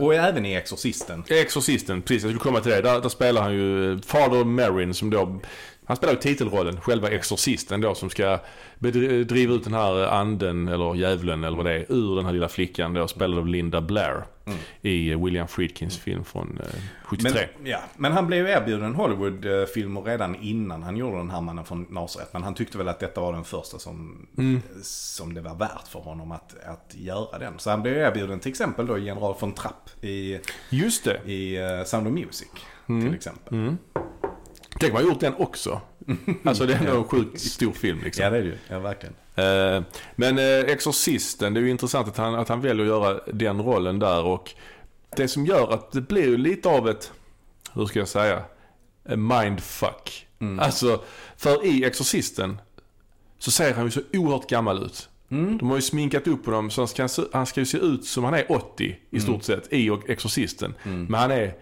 Och, 0.00 0.14
även 0.14 0.46
i 0.46 0.54
Exorcisten. 0.54 1.24
Exorcisten, 1.28 2.02
precis. 2.02 2.22
Jag 2.22 2.30
skulle 2.32 2.50
komma 2.50 2.60
till 2.60 2.70
det. 2.70 2.82
Där, 2.82 3.00
där 3.00 3.08
spelar 3.08 3.42
han 3.42 3.52
ju 3.54 4.00
Father 4.02 4.44
Marin 4.44 4.94
som 4.94 5.10
då... 5.10 5.40
Han 5.86 5.96
spelar 5.96 6.12
ju 6.14 6.18
titelrollen, 6.20 6.80
själva 6.80 7.10
exorcisten 7.10 7.80
då 7.80 7.94
som 7.94 8.10
ska 8.10 8.38
driva 9.26 9.54
ut 9.54 9.64
den 9.64 9.74
här 9.74 10.06
anden 10.06 10.68
eller 10.68 10.94
djävulen 10.94 11.44
eller 11.44 11.56
vad 11.56 11.66
det 11.66 11.72
är 11.72 11.92
ur 11.92 12.16
den 12.16 12.24
här 12.24 12.32
lilla 12.32 12.48
flickan 12.48 12.94
då 12.94 13.08
spelad 13.08 13.38
av 13.38 13.46
Linda 13.46 13.80
Blair 13.80 14.24
i 14.82 15.10
eh, 15.10 15.24
William 15.24 15.48
Friedkins 15.48 15.98
film 15.98 16.24
från 16.24 16.60
eh, 16.62 16.80
73. 17.04 17.46
Men, 17.58 17.70
ja, 17.70 17.78
men 17.96 18.12
han 18.12 18.26
blev 18.26 18.46
ju 18.46 18.52
erbjuden 18.52 18.94
Hollywood-filmer 18.94 20.02
redan 20.02 20.34
innan 20.36 20.82
han 20.82 20.96
gjorde 20.96 21.16
den 21.16 21.30
här 21.30 21.40
Mannen 21.40 21.64
från 21.64 21.86
Nasaret. 21.90 22.28
Men 22.32 22.42
han 22.42 22.54
tyckte 22.54 22.78
väl 22.78 22.88
att 22.88 23.00
detta 23.00 23.20
var 23.20 23.32
den 23.32 23.44
första 23.44 23.78
som, 23.78 24.26
Mm. 24.38 24.60
som 24.82 25.34
det 25.34 25.40
var 25.40 25.54
värt 25.54 25.88
för 25.88 26.00
honom 26.00 26.32
att, 26.32 26.54
att 26.66 26.94
göra 26.94 27.38
den. 27.38 27.52
Så 27.58 27.70
han 27.70 27.82
blev 27.82 27.96
erbjuden 27.96 28.40
till 28.40 28.50
exempel 28.50 28.86
då 28.86 28.98
General 28.98 29.34
von 29.40 29.52
Trapp 29.52 29.90
i, 30.04 30.40
Just 30.70 31.04
det. 31.04 31.20
i 31.32 31.56
eh, 31.56 31.84
Sound 31.84 32.06
of 32.06 32.12
Music. 32.12 32.48
Mm. 32.88 33.04
Till 33.06 33.14
exempel. 33.14 33.76
Tänk 34.80 34.92
man 34.92 35.02
har 35.02 35.10
gjort 35.10 35.20
den 35.20 35.34
också. 35.34 35.80
Alltså 36.44 36.66
det 36.66 36.74
är 36.74 36.78
ändå 36.78 36.96
en 36.96 37.04
sjukt 37.04 37.40
stor 37.40 37.72
film 37.72 38.00
liksom. 38.04 38.24
Ja 38.24 38.30
det 38.30 38.36
är 38.38 38.42
det 38.42 38.48
ju. 38.48 38.58
Ja 38.68 38.78
verkligen. 38.78 39.14
Eh, 39.34 39.82
Men 40.16 40.38
eh, 40.38 40.44
Exorcisten, 40.72 41.54
det 41.54 41.60
är 41.60 41.62
ju 41.62 41.70
intressant 41.70 42.08
att 42.08 42.16
han, 42.16 42.34
att 42.34 42.48
han 42.48 42.60
väljer 42.60 42.84
att 42.84 42.88
göra 42.88 43.20
den 43.32 43.62
rollen 43.62 43.98
där 43.98 44.24
och 44.24 44.50
det 45.16 45.28
som 45.28 45.46
gör 45.46 45.72
att 45.72 45.92
det 45.92 46.00
blir 46.00 46.38
lite 46.38 46.68
av 46.68 46.88
ett, 46.88 47.12
hur 47.72 47.86
ska 47.86 47.98
jag 47.98 48.08
säga, 48.08 48.42
mindfuck. 49.16 50.26
Alltså, 50.60 51.00
för 51.36 51.66
i 51.66 51.84
Exorcisten 51.84 52.58
så 53.38 53.50
ser 53.50 53.74
han 53.74 53.84
ju 53.84 53.90
så 53.90 54.00
oerhört 54.12 54.50
gammal 54.50 54.82
ut. 54.84 55.08
De 55.28 55.68
har 55.68 55.76
ju 55.76 55.82
sminkat 55.82 56.26
upp 56.26 56.46
honom 56.46 56.70
så 56.70 56.80
han 56.80 56.88
ska, 57.08 57.08
han 57.32 57.46
ska 57.46 57.60
ju 57.60 57.66
se 57.66 57.78
ut 57.78 58.04
som 58.04 58.24
han 58.24 58.34
är 58.34 58.52
80 58.52 58.96
i 59.10 59.20
stort 59.20 59.42
sett 59.44 59.72
i 59.72 59.90
Exorcisten. 60.08 60.74
Men 60.82 61.14
han 61.20 61.30
är 61.30 61.54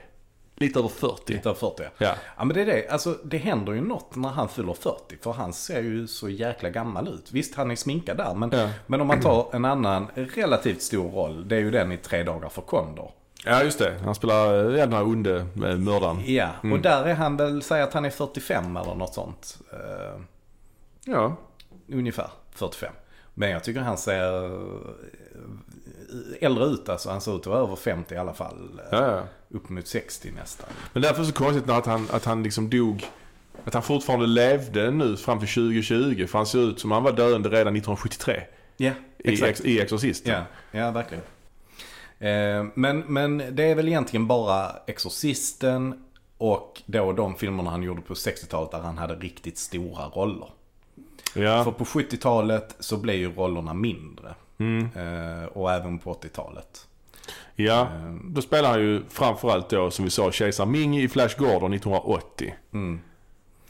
lite 0.63 0.79
över 0.79 0.89
40. 0.89 1.33
Lite 1.33 1.49
över 1.49 1.59
40 1.61 1.83
Ja. 1.99 2.15
Ja 2.37 2.45
men 2.45 2.55
det 2.57 2.63
är 2.63 2.67
det, 2.67 2.89
alltså 2.89 3.19
det 3.25 3.37
händer 3.39 3.73
ju 3.73 3.81
något 3.81 4.17
när 4.17 4.29
han 4.29 4.49
fyller 4.49 4.73
40. 4.75 5.17
För 5.21 5.33
han 5.33 5.53
ser 5.53 5.83
ju 5.83 6.07
så 6.07 6.29
jäkla 6.29 6.71
gammal 6.71 7.09
ut. 7.09 7.33
Visst 7.33 7.55
han 7.55 7.71
är 7.71 7.77
sminkad 7.77 8.17
där 8.17 8.35
men, 8.35 8.51
Ja. 8.53 8.69
men 8.87 9.01
om 9.01 9.07
man 9.07 9.21
tar 9.21 9.47
en 9.53 9.65
annan 9.65 10.07
relativt 10.15 10.83
stor 10.83 11.11
roll. 11.11 11.49
Det 11.49 11.57
är 11.57 11.61
ju 11.61 11.71
den 11.71 11.93
i 11.93 11.97
Tre 11.97 12.23
dagar 12.23 12.49
för 12.49 12.63
Kondor. 12.63 13.11
Ja, 13.45 13.63
just 13.63 13.79
det. 13.79 13.95
Han 14.05 14.15
spelar 14.15 14.65
eh, 14.65 14.71
den 14.73 14.93
här 14.93 15.03
onde 15.03 15.37
eh, 15.39 15.77
mördaren. 15.77 16.23
Ja, 16.27 16.49
Mm. 16.63 16.73
och 16.77 16.83
där 16.83 17.05
är 17.05 17.15
han 17.15 17.37
väl, 17.37 17.63
säg 17.63 17.83
att 17.83 17.93
han 17.95 18.05
är 18.05 18.11
45 18.11 18.77
eller 18.77 18.95
något 18.95 19.15
sånt. 19.15 19.59
Eh, 19.73 20.21
Ja. 21.05 21.37
ungefär 21.93 22.31
45. 22.55 22.93
Men 23.35 23.51
jag 23.51 23.64
tycker 23.64 23.80
han 23.80 23.99
ser 23.99 24.45
eh, 24.45 24.51
äldre 26.41 26.64
ut 26.64 26.89
alltså. 26.89 27.11
Han 27.11 27.20
ser 27.20 27.37
ut 27.37 27.41
att 27.41 27.47
vara 27.47 27.61
över 27.61 27.76
50 27.76 28.14
i 28.14 28.18
alla 28.18 28.35
fall. 28.35 28.80
Ja, 28.91 29.11
ja. 29.11 29.22
Upp 29.49 29.68
mot 29.68 29.87
60 29.87 30.30
nästan. 30.30 30.68
Men 30.93 31.03
därför 31.03 31.16
är 31.16 31.20
det 31.20 31.33
så 31.33 31.35
konstigt 31.35 31.70
att 31.70 31.87
han, 31.87 32.09
att 32.11 32.24
han 32.24 32.43
liksom 32.43 32.70
dog. 32.70 33.07
Att 33.64 33.74
han 33.74 33.83
fortfarande 33.83 34.26
levde 34.26 34.91
nu 34.91 35.16
fram 35.16 35.39
till 35.39 35.49
2020. 35.49 36.26
För 36.26 36.39
han 36.39 36.47
ser 36.47 36.59
ut 36.59 36.80
som 36.80 36.91
han 36.91 37.03
var 37.03 37.12
döende 37.12 37.49
redan 37.49 37.76
1973. 37.76 38.43
Ja, 38.76 38.93
I, 39.18 39.33
exakt. 39.33 39.51
ex, 39.51 39.61
i 39.61 39.80
Exorcisten. 39.80 40.33
Ja, 40.33 40.45
ja 40.78 40.91
verkligen. 40.91 41.24
Eh, 42.18 42.66
men, 42.74 42.99
men 42.99 43.39
det 43.39 43.64
är 43.64 43.74
väl 43.74 43.89
egentligen 43.89 44.26
bara 44.26 44.70
Exorcisten 44.87 46.05
och 46.39 46.83
då 46.87 47.12
de 47.12 47.35
filmerna 47.35 47.70
han 47.70 47.83
gjorde 47.83 48.01
på 48.01 48.14
60-talet 48.14 48.70
där 48.70 48.78
han 48.78 48.99
hade 48.99 49.14
riktigt 49.14 49.59
stora 49.59 50.05
roller. 50.05 50.49
Ja. 51.35 51.64
För 51.64 51.70
på 51.70 51.85
70-talet 51.85 52.76
så 52.78 52.97
blev 52.97 53.16
ju 53.16 53.33
rollerna 53.35 53.74
mindre. 53.74 54.35
Mm. 54.59 54.85
Eh, 54.97 55.45
och 55.45 55.72
även 55.72 55.99
på 55.99 56.14
80-talet. 56.14 56.87
ja. 57.55 57.80
Eh, 57.80 58.14
Då 58.24 58.43
spelar 58.43 58.70
han 58.70 58.80
ju 58.80 59.03
framförallt 59.09 59.68
då 59.70 59.91
som 59.91 60.05
vi 60.05 60.11
sa 60.11 60.33
Kejsar 60.33 60.66
Ming 60.66 60.99
i 60.99 61.09
Flash 61.09 61.39
Gordon 61.39 61.72
1980. 61.72 62.55
mm. 62.72 63.01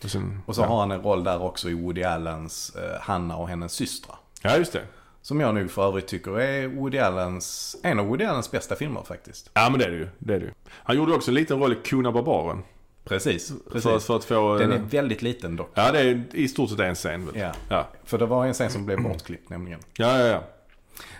Och, 0.05 0.11
sen, 0.11 0.43
Och 0.47 0.55
så 0.55 0.63
ja. 0.63 0.67
har 0.67 0.81
han 0.81 0.91
en 0.91 1.03
roll 1.03 1.25
där 1.25 1.43
också 1.43 1.71
i 1.71 1.75
Woody 1.75 2.03
Allens 2.03 2.77
eh, 2.77 3.01
Hanna 3.01 3.37
och 3.37 3.49
hennes 3.49 3.73
systrar. 3.73 4.17
ja, 4.43 4.57
just 4.57 4.73
det. 4.73 4.83
Som 5.23 5.41
jag 5.41 5.55
nog 5.55 5.71
för 5.71 5.87
övrigt 5.89 6.07
tycker 6.07 6.41
är 6.41 6.67
Woody 6.69 6.99
Allens, 6.99 7.77
en 7.83 7.99
av 7.99 8.07
Woody 8.07 8.25
Allens 8.25 8.51
bästa 8.51 8.75
filmer 8.77 9.03
faktiskt. 9.03 9.51
Ja, 9.55 9.69
men 9.71 9.79
det 9.79 9.85
är 9.87 9.91
det 9.91 9.97
ju. 9.97 10.09
Det 10.19 10.35
är 10.35 10.41
det 10.41 10.47
ju. 10.47 10.53
Han 10.69 10.97
gjorde 10.97 11.15
också 11.15 11.31
en 11.31 11.35
liten 11.35 11.59
roll 11.61 11.73
i 11.73 11.77
Kuna 11.85 12.13
Barbaren. 12.13 12.63
Precis, 13.05 13.53
precis. 13.73 13.83
För, 13.83 13.99
för 13.99 14.17
att 14.17 14.25
få... 14.25 14.59
Den 14.59 14.73
är 14.73 14.77
eh, 14.77 14.83
väldigt 14.83 15.23
liten 15.23 15.57
dock. 15.57 15.71
Ja, 15.75 15.93
det 15.93 16.01
är 16.01 16.25
i 16.33 16.49
stort 16.49 16.71
sett 16.71 16.81
en 16.81 16.95
scen 16.95 17.27
väl? 17.27 17.37
Ja. 17.39 17.53
Ja, 17.69 17.89
För 18.05 18.19
det 18.19 18.27
var 18.27 18.47
en 18.47 18.55
scen 18.55 18.71
som 18.71 18.87
blev 18.87 19.03
bortklippt 19.03 19.51
nämligen. 19.51 19.81
ja, 19.97 20.19
ja. 20.19 20.27
ja. 20.27 20.43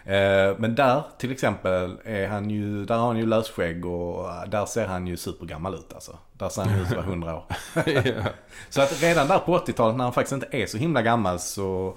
Eh, 0.05 0.57
men 0.59 0.75
där 0.75 1.03
till 1.19 1.33
exempel 1.33 1.97
är 2.05 2.29
han 2.29 2.51
ju, 2.51 2.85
där 2.85 2.97
har 2.97 3.07
han 3.07 3.17
ju 3.17 3.27
lösskägg 3.27 3.87
och 3.87 4.29
där 4.49 4.67
ser 4.67 4.87
han 4.87 5.07
ju 5.07 5.17
supergammal 5.17 5.75
ut 5.75 5.93
alltså. 5.93 6.19
Där 6.33 6.49
ser 6.49 6.63
han 6.63 6.81
ut 6.81 6.87
att 6.87 6.97
vara 6.97 7.07
100 7.07 7.37
år. 7.37 7.45
ja. 7.87 8.25
Så 8.71 8.83
att 8.83 9.03
redan 9.03 9.29
där 9.29 9.39
på 9.39 9.59
80-talet 9.59 9.97
när 9.97 10.05
han 10.05 10.13
faktiskt 10.13 10.33
inte 10.33 10.47
är 10.51 10.67
så 10.67 10.79
himla 10.79 11.03
gammal 11.03 11.39
så 11.39 11.97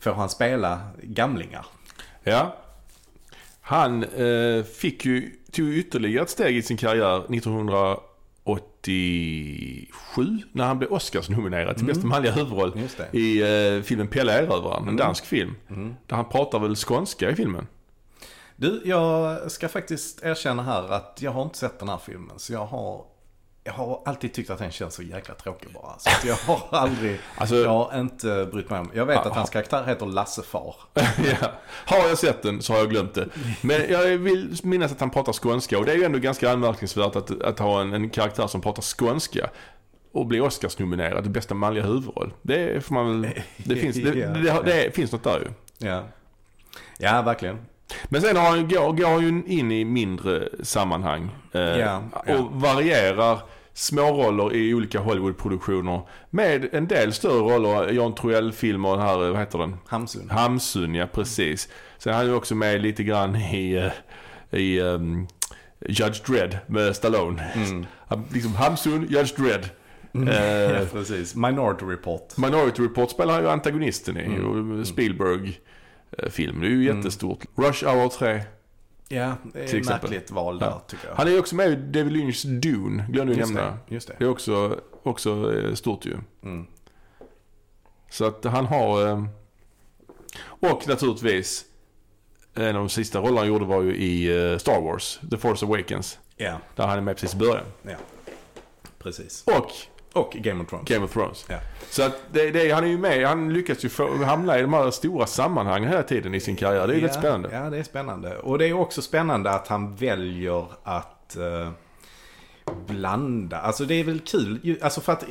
får 0.00 0.12
han 0.12 0.28
spela 0.28 0.80
gamlingar. 1.02 1.66
Ja. 2.22 2.56
Han 3.60 4.04
eh, 4.04 4.64
fick 4.64 5.04
ju, 5.04 5.32
tog 5.52 5.68
ytterligare 5.68 6.22
ett 6.24 6.30
steg 6.30 6.56
i 6.56 6.62
sin 6.62 6.76
karriär 6.76 7.22
1987 8.88 10.38
när 10.52 10.64
han 10.64 10.78
blev 10.78 10.92
Oscars-nominerad 10.92 11.76
till 11.76 11.86
bästa 11.86 12.06
manliga 12.06 12.32
huvudroll 12.32 12.80
i 13.12 13.42
eh, 13.42 13.82
filmen 13.82 14.08
Pelle 14.08 14.42
Erövraren, 14.42 14.88
en 14.88 14.96
dansk 14.96 15.26
film. 15.26 15.54
Mm. 15.68 15.94
Där 16.06 16.16
han 16.16 16.28
pratar 16.28 16.58
väl 16.58 16.76
skånska 16.76 17.30
i 17.30 17.34
filmen. 17.34 17.66
Du, 18.56 18.82
jag 18.84 19.50
ska 19.50 19.68
faktiskt 19.68 20.22
erkänna 20.22 20.62
här 20.62 20.92
att 20.92 21.18
jag 21.22 21.30
har 21.30 21.42
inte 21.42 21.58
sett 21.58 21.78
den 21.78 21.88
här 21.88 21.98
filmen. 21.98 22.38
Så 22.38 22.52
jag 22.52 22.66
har, 22.66 23.04
jag 23.64 23.72
har 23.72 24.02
alltid 24.04 24.32
tyckt 24.32 24.50
att 24.50 24.58
den 24.58 24.70
känns 24.70 24.94
så 24.94 25.02
jäkla 25.02 25.34
tråkig 25.34 25.72
bara. 25.72 25.98
Så 25.98 26.28
jag 26.28 26.34
har 26.34 26.62
aldrig, 26.78 27.20
Alltså- 27.36 27.56
jag 27.56 27.70
har 27.70 28.00
inte 28.00 28.48
brytt 28.52 28.70
mig 28.70 28.80
om. 28.80 28.90
Jag 28.94 29.06
vet 29.06 29.18
att 29.26 29.34
hans 29.34 29.50
karaktär 29.50 29.84
heter 29.86 30.06
Lasse 30.06 30.42
Far. 30.42 30.74
ja. 30.94 31.52
Har 31.66 32.08
jag 32.08 32.18
sett 32.18 32.42
den 32.42 32.62
så 32.62 32.72
har 32.72 32.80
jag 32.80 32.90
glömt 32.90 33.14
det. 33.14 33.28
Men 33.60 33.90
jag 33.90 34.18
vill 34.18 34.56
minnas 34.62 34.92
att 34.92 35.00
han 35.00 35.10
pratar 35.10 35.32
skånska 35.32 35.78
och 35.78 35.84
det 35.84 35.92
är 35.92 35.96
ju 35.96 36.04
ändå 36.04 36.18
ganska 36.18 36.50
anmärkningsvärt 36.52 37.16
att, 37.16 37.42
att 37.42 37.58
ha 37.58 37.80
en, 37.80 37.92
en 37.92 38.10
karaktär 38.10 38.46
som 38.46 38.60
pratar 38.60 38.82
skånska 38.82 39.50
och 40.12 40.26
bli 40.26 40.40
Oscars-nominerad 40.40 41.22
till 41.22 41.32
bästa 41.32 41.54
manliga 41.54 41.84
huvudroll. 41.84 42.32
Det 42.42 42.84
får 42.84 42.94
man 42.94 43.22
väl... 43.22 43.30
Det 43.56 43.76
finns, 43.76 43.96
det, 43.96 44.10
det, 44.10 44.40
det, 44.42 44.62
det 44.64 44.94
finns 44.94 45.12
något 45.12 45.24
där 45.24 45.40
ju. 45.40 45.86
Ja, 45.88 46.02
ja 46.98 47.22
verkligen. 47.22 47.58
Men 48.08 48.22
sen 48.22 48.36
har 48.36 48.44
han, 48.44 48.68
går, 48.68 48.92
går 48.92 49.06
han 49.06 49.20
ju 49.22 49.42
in 49.46 49.72
i 49.72 49.84
mindre 49.84 50.48
sammanhang. 50.62 51.30
Eh, 51.52 51.60
Ja, 51.60 52.02
ja. 52.26 52.38
Och 52.38 52.52
varierar 52.60 53.38
småroller 53.74 54.54
i 54.54 54.74
olika 54.74 54.98
Hollywood-produktioner. 55.00 56.00
Med 56.30 56.68
en 56.74 56.86
del 56.86 57.12
större 57.12 57.54
roller. 57.54 57.92
John 57.92 58.14
Troell-filmer, 58.14 58.96
här, 58.96 59.16
vad 59.16 59.38
heter 59.38 59.58
den? 59.58 59.76
Hamsun. 59.86 60.30
Hamsun, 60.30 60.94
ja 60.94 61.06
precis. 61.12 61.68
Sen 61.98 62.12
är 62.12 62.16
han 62.16 62.26
ju 62.26 62.34
också 62.34 62.54
med 62.54 62.82
lite 62.82 63.02
grann 63.04 63.36
i, 63.36 63.72
eh, 64.52 64.60
i 64.60 64.80
um, 64.80 65.26
Judge 65.88 66.22
Dredd 66.26 66.58
med 66.66 66.96
Stallone. 66.96 67.42
Mm. 67.54 67.86
Liksom 68.32 68.54
Hamsun, 68.54 69.06
Judge 69.10 69.34
Dredd. 69.36 69.68
Eh, 70.28 70.34
Ja, 70.80 70.84
precis. 70.92 71.34
Minority 71.34 71.84
Report. 71.84 72.36
Minority 72.36 72.82
Report 72.82 73.10
spelar 73.10 73.34
han 73.34 73.42
ju 73.42 73.48
antagonisten 73.50 74.16
i. 74.16 74.24
Mm. 74.24 74.46
Och 74.80 74.86
Spielberg-film. 76.12 76.60
Det 76.60 76.66
är 76.66 76.70
ju 76.70 76.84
jättestort. 76.84 77.38
Rush 77.56 77.84
Hour 77.86 78.08
3. 78.08 78.42
Ja, 79.08 79.34
det 79.52 79.58
är 79.74 79.78
ett 79.80 79.86
märkligt 79.86 80.30
val 80.30 80.58
där 80.58 80.66
Ja. 80.66 80.82
tycker 80.86 81.08
jag. 81.08 81.14
Han 81.14 81.26
är 81.26 81.30
ju 81.30 81.38
också 81.38 81.54
med 81.56 81.70
i 81.72 81.74
David 81.76 82.12
Lynchs 82.12 82.42
Dune, 82.42 83.04
glömde 83.08 83.34
just, 83.34 83.52
nämna. 83.52 83.70
det, 83.88 83.94
just 83.94 84.08
det. 84.08 84.14
Det 84.18 84.24
är 84.24 84.28
också, 84.28 84.80
också 85.02 85.54
eh, 85.58 85.74
stort 85.74 86.06
ju. 86.06 86.16
Mm. 86.42 86.66
Så 88.10 88.24
att 88.24 88.44
han 88.44 88.66
har... 88.66 89.06
eh, 89.08 89.24
Och 90.42 90.88
naturligtvis, 90.88 91.64
en 92.54 92.66
av 92.66 92.74
de 92.74 92.88
sista 92.88 93.18
rollerna 93.20 93.38
han 93.38 93.48
gjorde 93.48 93.64
var 93.64 93.82
ju 93.82 93.96
i 93.96 94.50
eh, 94.52 94.58
Star 94.58 94.80
Wars, 94.80 95.20
The 95.30 95.36
Force 95.36 95.66
Awakens. 95.66 96.18
Ja, 96.36 96.58
Där 96.76 96.86
han 96.86 96.98
är 96.98 97.02
med 97.02 97.16
precis 97.16 97.34
i 97.34 97.38
början. 97.38 97.64
ja. 97.82 97.96
Precis. 98.98 99.44
Och 99.46 99.70
Och 100.12 100.32
Game 100.32 100.62
of 100.62 100.70
Thrones. 100.70 100.88
Game 100.88 101.04
of 101.04 101.12
Thrones. 101.12 101.46
Ja. 101.48 101.58
Så 101.90 102.02
att 102.02 102.22
det, 102.32 102.50
det, 102.50 102.70
han 102.70 102.84
är 102.84 102.88
ju 102.88 102.98
med, 102.98 103.26
han 103.26 103.52
lyckas 103.52 103.84
ju 103.84 103.88
få, 103.88 104.24
hamna 104.24 104.58
i 104.58 104.62
de 104.62 104.72
här 104.72 104.90
stora 104.90 105.26
sammanhangen 105.26 105.88
hela 105.88 106.02
tiden 106.02 106.34
i 106.34 106.40
sin 106.40 106.56
karriär. 106.56 106.86
Det 106.86 106.92
är 106.92 106.96
ju 106.96 107.02
ja, 107.02 107.08
rätt 107.08 107.14
spännande. 107.14 107.48
Ja, 107.52 107.70
det 107.70 107.78
är 107.78 107.82
spännande. 107.82 108.38
Och 108.38 108.58
det 108.58 108.68
är 108.68 108.72
också 108.72 109.02
spännande 109.02 109.50
att 109.50 109.68
han 109.68 109.94
väljer 109.94 110.66
att 110.82 111.36
eh, 111.36 111.70
blanda. 112.86 113.58
Alltså 113.58 113.84
det 113.84 113.94
är 113.94 114.04
väl 114.04 114.20
kul. 114.20 114.78
Alltså 114.82 115.00
för 115.00 115.12
att 115.12 115.24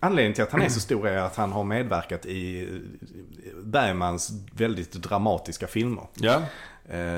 anledningen 0.00 0.34
till 0.34 0.42
att 0.42 0.52
han 0.52 0.62
är 0.62 0.68
så 0.68 0.80
stor 0.80 1.08
är 1.08 1.16
att 1.16 1.36
han 1.36 1.52
har 1.52 1.64
medverkat 1.64 2.26
i 2.26 2.62
eh, 2.62 3.50
Bergmans 3.62 4.30
väldigt 4.52 4.92
dramatiska 4.92 5.66
filmer. 5.66 6.06
Ja, 6.14 6.42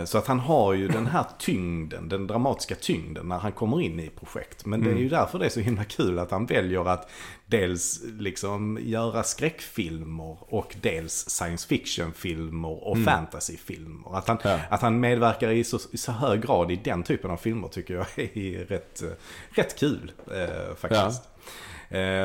Så 0.04 0.18
att 0.18 0.26
han 0.26 0.40
har 0.40 0.72
ju 0.72 0.88
den 0.88 1.06
här 1.06 1.24
tyngden, 1.38 2.08
den 2.08 2.26
dramatiska 2.26 2.74
tyngden 2.74 3.28
när 3.28 3.38
han 3.38 3.52
kommer 3.52 3.80
in 3.80 4.00
i 4.00 4.08
projekt. 4.10 4.66
Men 4.66 4.84
det 4.84 4.90
är 4.90 4.96
ju 4.96 5.08
därför 5.08 5.38
det 5.38 5.44
är 5.46 5.50
så 5.50 5.60
himla 5.60 5.84
kul 5.84 6.18
att 6.18 6.30
han 6.30 6.46
väljer 6.46 6.88
att 6.88 7.10
dels 7.46 8.00
liksom 8.18 8.78
göra 8.82 9.22
skräckfilmer 9.22 10.36
och 10.40 10.76
dels 10.80 11.12
science 11.28 11.68
fiction-filmer 11.68 12.84
och 12.88 12.98
fantasyfilmer. 13.04 14.16
Att 14.18 14.28
han, 14.28 14.38
Ja. 14.44 14.58
att 14.70 14.82
han 14.82 15.00
medverkar 15.00 15.50
i 15.50 15.64
så, 15.64 15.78
i 15.92 15.96
så 15.96 16.12
hög 16.12 16.42
grad 16.42 16.70
i 16.70 16.76
den 16.76 17.02
typen 17.02 17.30
av 17.30 17.36
filmer 17.36 17.68
tycker 17.68 17.94
jag 17.94 18.06
är 18.16 18.64
rätt, 18.64 19.02
eh, 19.02 19.08
rätt 19.50 19.78
kul 19.78 20.12
eh, 20.34 20.74
faktiskt. 20.76 21.22
Eh, 21.24 21.30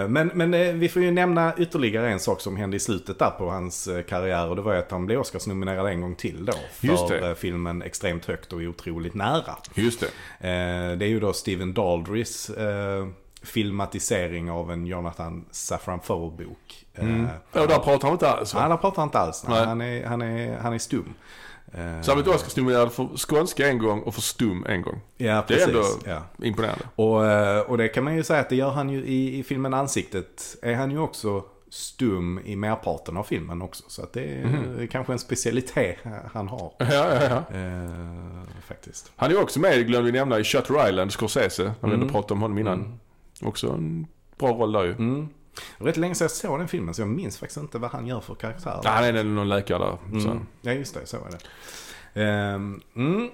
Men, 0.08 0.32
men 0.34 0.54
eh, 0.54 0.74
vi 0.74 0.90
får 0.90 1.02
ju 1.02 1.12
nämna 1.12 1.54
ytterligare 1.58 2.10
en 2.12 2.20
sak 2.20 2.42
som 2.42 2.56
hände 2.58 2.78
i 2.78 2.80
slutet 2.80 3.20
där 3.20 3.30
på 3.30 3.50
hans 3.50 3.88
eh, 3.88 4.04
karriär. 4.04 4.48
Och 4.50 4.56
det 4.56 4.62
var 4.62 4.74
ju 4.74 4.80
att 4.80 4.92
han 4.92 5.06
blev 5.06 5.20
Oscarsnominerad 5.20 5.88
en 5.88 6.02
gång 6.02 6.16
till 6.16 6.46
då. 6.46 6.54
För 6.72 7.30
eh, 7.30 7.34
filmen 7.36 7.82
Extremt 7.82 8.26
högt 8.26 8.54
och 8.54 8.60
otroligt 8.62 9.14
nära. 9.14 9.56
just 9.76 10.00
det. 10.00 10.08
Eh, 10.50 10.98
Det 10.98 11.06
är 11.06 11.10
ju 11.10 11.20
då 11.20 11.34
Steven 11.34 11.74
Daldrys 11.74 12.50
eh, 12.50 13.08
filmatisering 13.44 14.52
av 14.52 14.72
en 14.72 14.86
Jonathan 14.86 15.46
Safran 15.52 16.00
Foer-bok. 16.00 16.86
Mm. 16.96 17.26
Eh, 17.54 17.62
Och 17.62 17.68
där 17.68 17.80
pratar 17.80 18.02
han 18.08 18.12
inte 18.12 18.30
alls 18.32 18.54
Han 18.54 18.78
pratar 18.78 19.04
inte 19.04 19.20
alls. 19.20 19.46
Nej. 19.48 19.58
Nej. 19.58 19.66
Han, 19.66 19.82
är, 19.82 20.06
han, 20.06 20.22
är, 20.22 20.58
han 20.58 20.74
är 20.74 20.78
stum. 20.78 21.14
Så 22.04 22.12
han 22.12 22.24
blev 22.24 22.36
Oscarsnominerad 22.36 22.92
för 22.92 23.08
skånska 23.18 23.68
en 23.68 23.78
gång 23.78 24.02
och 24.02 24.14
för 24.16 24.22
stum 24.22 24.66
en 24.70 24.82
gång. 24.82 25.02
Ja, 25.18 25.26
Det 25.26 25.32
är 25.34 25.42
precis. 25.42 25.68
ändå 25.68 25.84
Ja. 26.06 26.46
imponerande. 26.46 26.84
Och, 26.96 27.26
eh, 27.26 27.60
och 27.62 27.78
det 27.78 27.88
kan 27.88 28.04
man 28.04 28.16
ju 28.16 28.24
säga 28.24 28.40
att 28.40 28.50
det 28.50 28.56
gör 28.56 28.70
han 28.72 28.90
ju 28.90 29.04
i, 29.06 29.40
i 29.40 29.44
filmen 29.44 29.74
Ansiktet. 29.74 30.56
Är 30.62 30.76
han 30.76 30.92
ju 30.92 31.00
också 31.00 31.44
stum 31.70 32.40
i 32.46 32.56
merparten 32.56 33.18
av 33.18 33.24
filmen 33.24 33.62
också. 33.62 33.84
Så 33.88 34.04
att 34.04 34.14
det 34.14 34.24
är 34.24 34.46
Mhm. 34.46 34.88
kanske 34.88 35.14
en 35.14 35.20
specialitet 35.20 35.98
han 36.34 36.48
har. 36.48 36.74
Ja, 36.78 36.86
ja, 36.90 37.24
ja. 37.24 37.58
Eh, 37.58 38.44
faktiskt. 38.68 39.12
Han 39.16 39.32
är 39.32 39.42
också 39.42 39.60
med, 39.60 39.88
glömde 39.88 40.12
vi 40.12 40.18
nämna, 40.18 40.40
i 40.40 40.44
Shutter 40.44 40.90
Island, 40.90 41.12
Scorsese. 41.12 41.64
När 41.64 41.74
vi 41.82 41.88
Mm. 41.88 42.02
ändå 42.02 42.12
pratade 42.14 42.34
om 42.34 42.42
honom 42.42 42.58
innan. 42.58 43.00
Också 43.42 43.70
en 43.72 44.08
bra 44.40 44.50
roll 44.50 44.72
där 44.72 44.84
ju. 44.84 44.92
Mm. 44.92 45.28
Det 45.78 45.86
rätt 45.86 45.98
länge 45.98 46.16
sedan 46.16 46.26
jag 46.26 46.32
såg 46.32 46.60
den 46.60 46.68
filmen 46.68 46.94
så 46.94 47.02
jag 47.02 47.10
minns 47.10 47.38
faktiskt 47.38 47.58
inte 47.58 47.78
vad 47.78 47.92
han 47.92 48.08
gör 48.08 48.20
för 48.20 48.36
karaktär. 48.36 48.80
Ja, 48.84 48.90
han 48.90 49.04
är 49.04 49.24
någon 49.24 49.50
läkare 49.50 49.78
där. 49.80 50.20
Så. 50.22 50.30
Mm. 50.30 50.48
Ja, 50.62 50.72
just 50.72 50.94
det. 50.94 51.06
Så 51.06 51.18
är 51.18 51.30
det. 51.32 51.40
Ehm, 52.24 52.82
mm. 52.96 53.30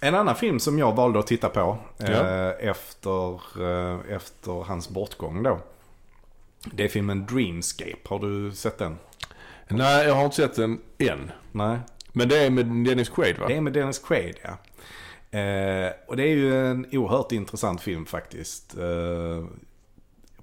En 0.00 0.14
annan 0.14 0.36
film 0.36 0.60
som 0.60 0.78
jag 0.78 0.96
valde 0.96 1.18
att 1.18 1.26
titta 1.26 1.48
på 1.48 1.78
eh, 1.98 2.10
Ja. 2.10 2.52
efter, 2.52 3.34
eh, 3.62 4.00
efter 4.16 4.52
hans 4.64 4.88
bortgång 4.88 5.42
då. 5.42 5.60
Det 6.64 6.84
är 6.84 6.88
filmen 6.88 7.26
Dreamscape. 7.26 7.96
Har 8.04 8.18
du 8.18 8.52
sett 8.52 8.78
den? 8.78 8.98
Nej, 9.68 10.06
jag 10.06 10.14
har 10.14 10.24
inte 10.24 10.36
sett 10.36 10.56
den 10.56 10.80
än. 10.98 11.30
Nej. 11.52 11.78
Men 12.12 12.28
det 12.28 12.38
är 12.38 12.50
med 12.50 12.66
Dennis 12.66 13.08
Quaid 13.08 13.38
va? 13.38 13.48
Det 13.48 13.56
är 13.56 13.60
med 13.60 13.72
Dennis 13.72 13.98
Quaid 13.98 14.36
ja. 14.42 14.50
Eh, 15.38 15.90
och 16.06 16.16
det 16.16 16.22
är 16.22 16.34
ju 16.34 16.66
en 16.70 16.86
oerhört 16.92 17.32
intressant 17.32 17.80
film 17.80 18.06
faktiskt. 18.06 18.74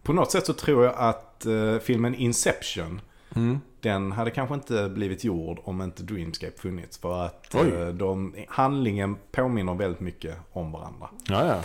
Eh, 0.09 0.15
på 0.15 0.21
något 0.21 0.31
sätt 0.31 0.45
så 0.45 0.53
tror 0.53 0.85
jag 0.85 0.93
att 0.97 1.45
eh, 1.45 1.77
filmen 1.77 2.15
Inception, 2.15 3.01
Mm. 3.35 3.59
den 3.81 4.11
hade 4.11 4.31
kanske 4.31 4.55
inte 4.55 4.89
blivit 4.89 5.23
gjord 5.23 5.59
om 5.63 5.81
inte 5.81 6.03
Dreamscape 6.03 6.57
funnits. 6.61 6.97
För 6.97 7.25
att 7.25 7.55
eh, 7.55 7.87
de, 7.87 8.35
handlingen 8.47 9.17
påminner 9.31 9.73
väldigt 9.75 9.99
mycket 9.99 10.35
om 10.51 10.71
varandra. 10.71 11.09
Ja, 11.27 11.45
ja. 11.45 11.61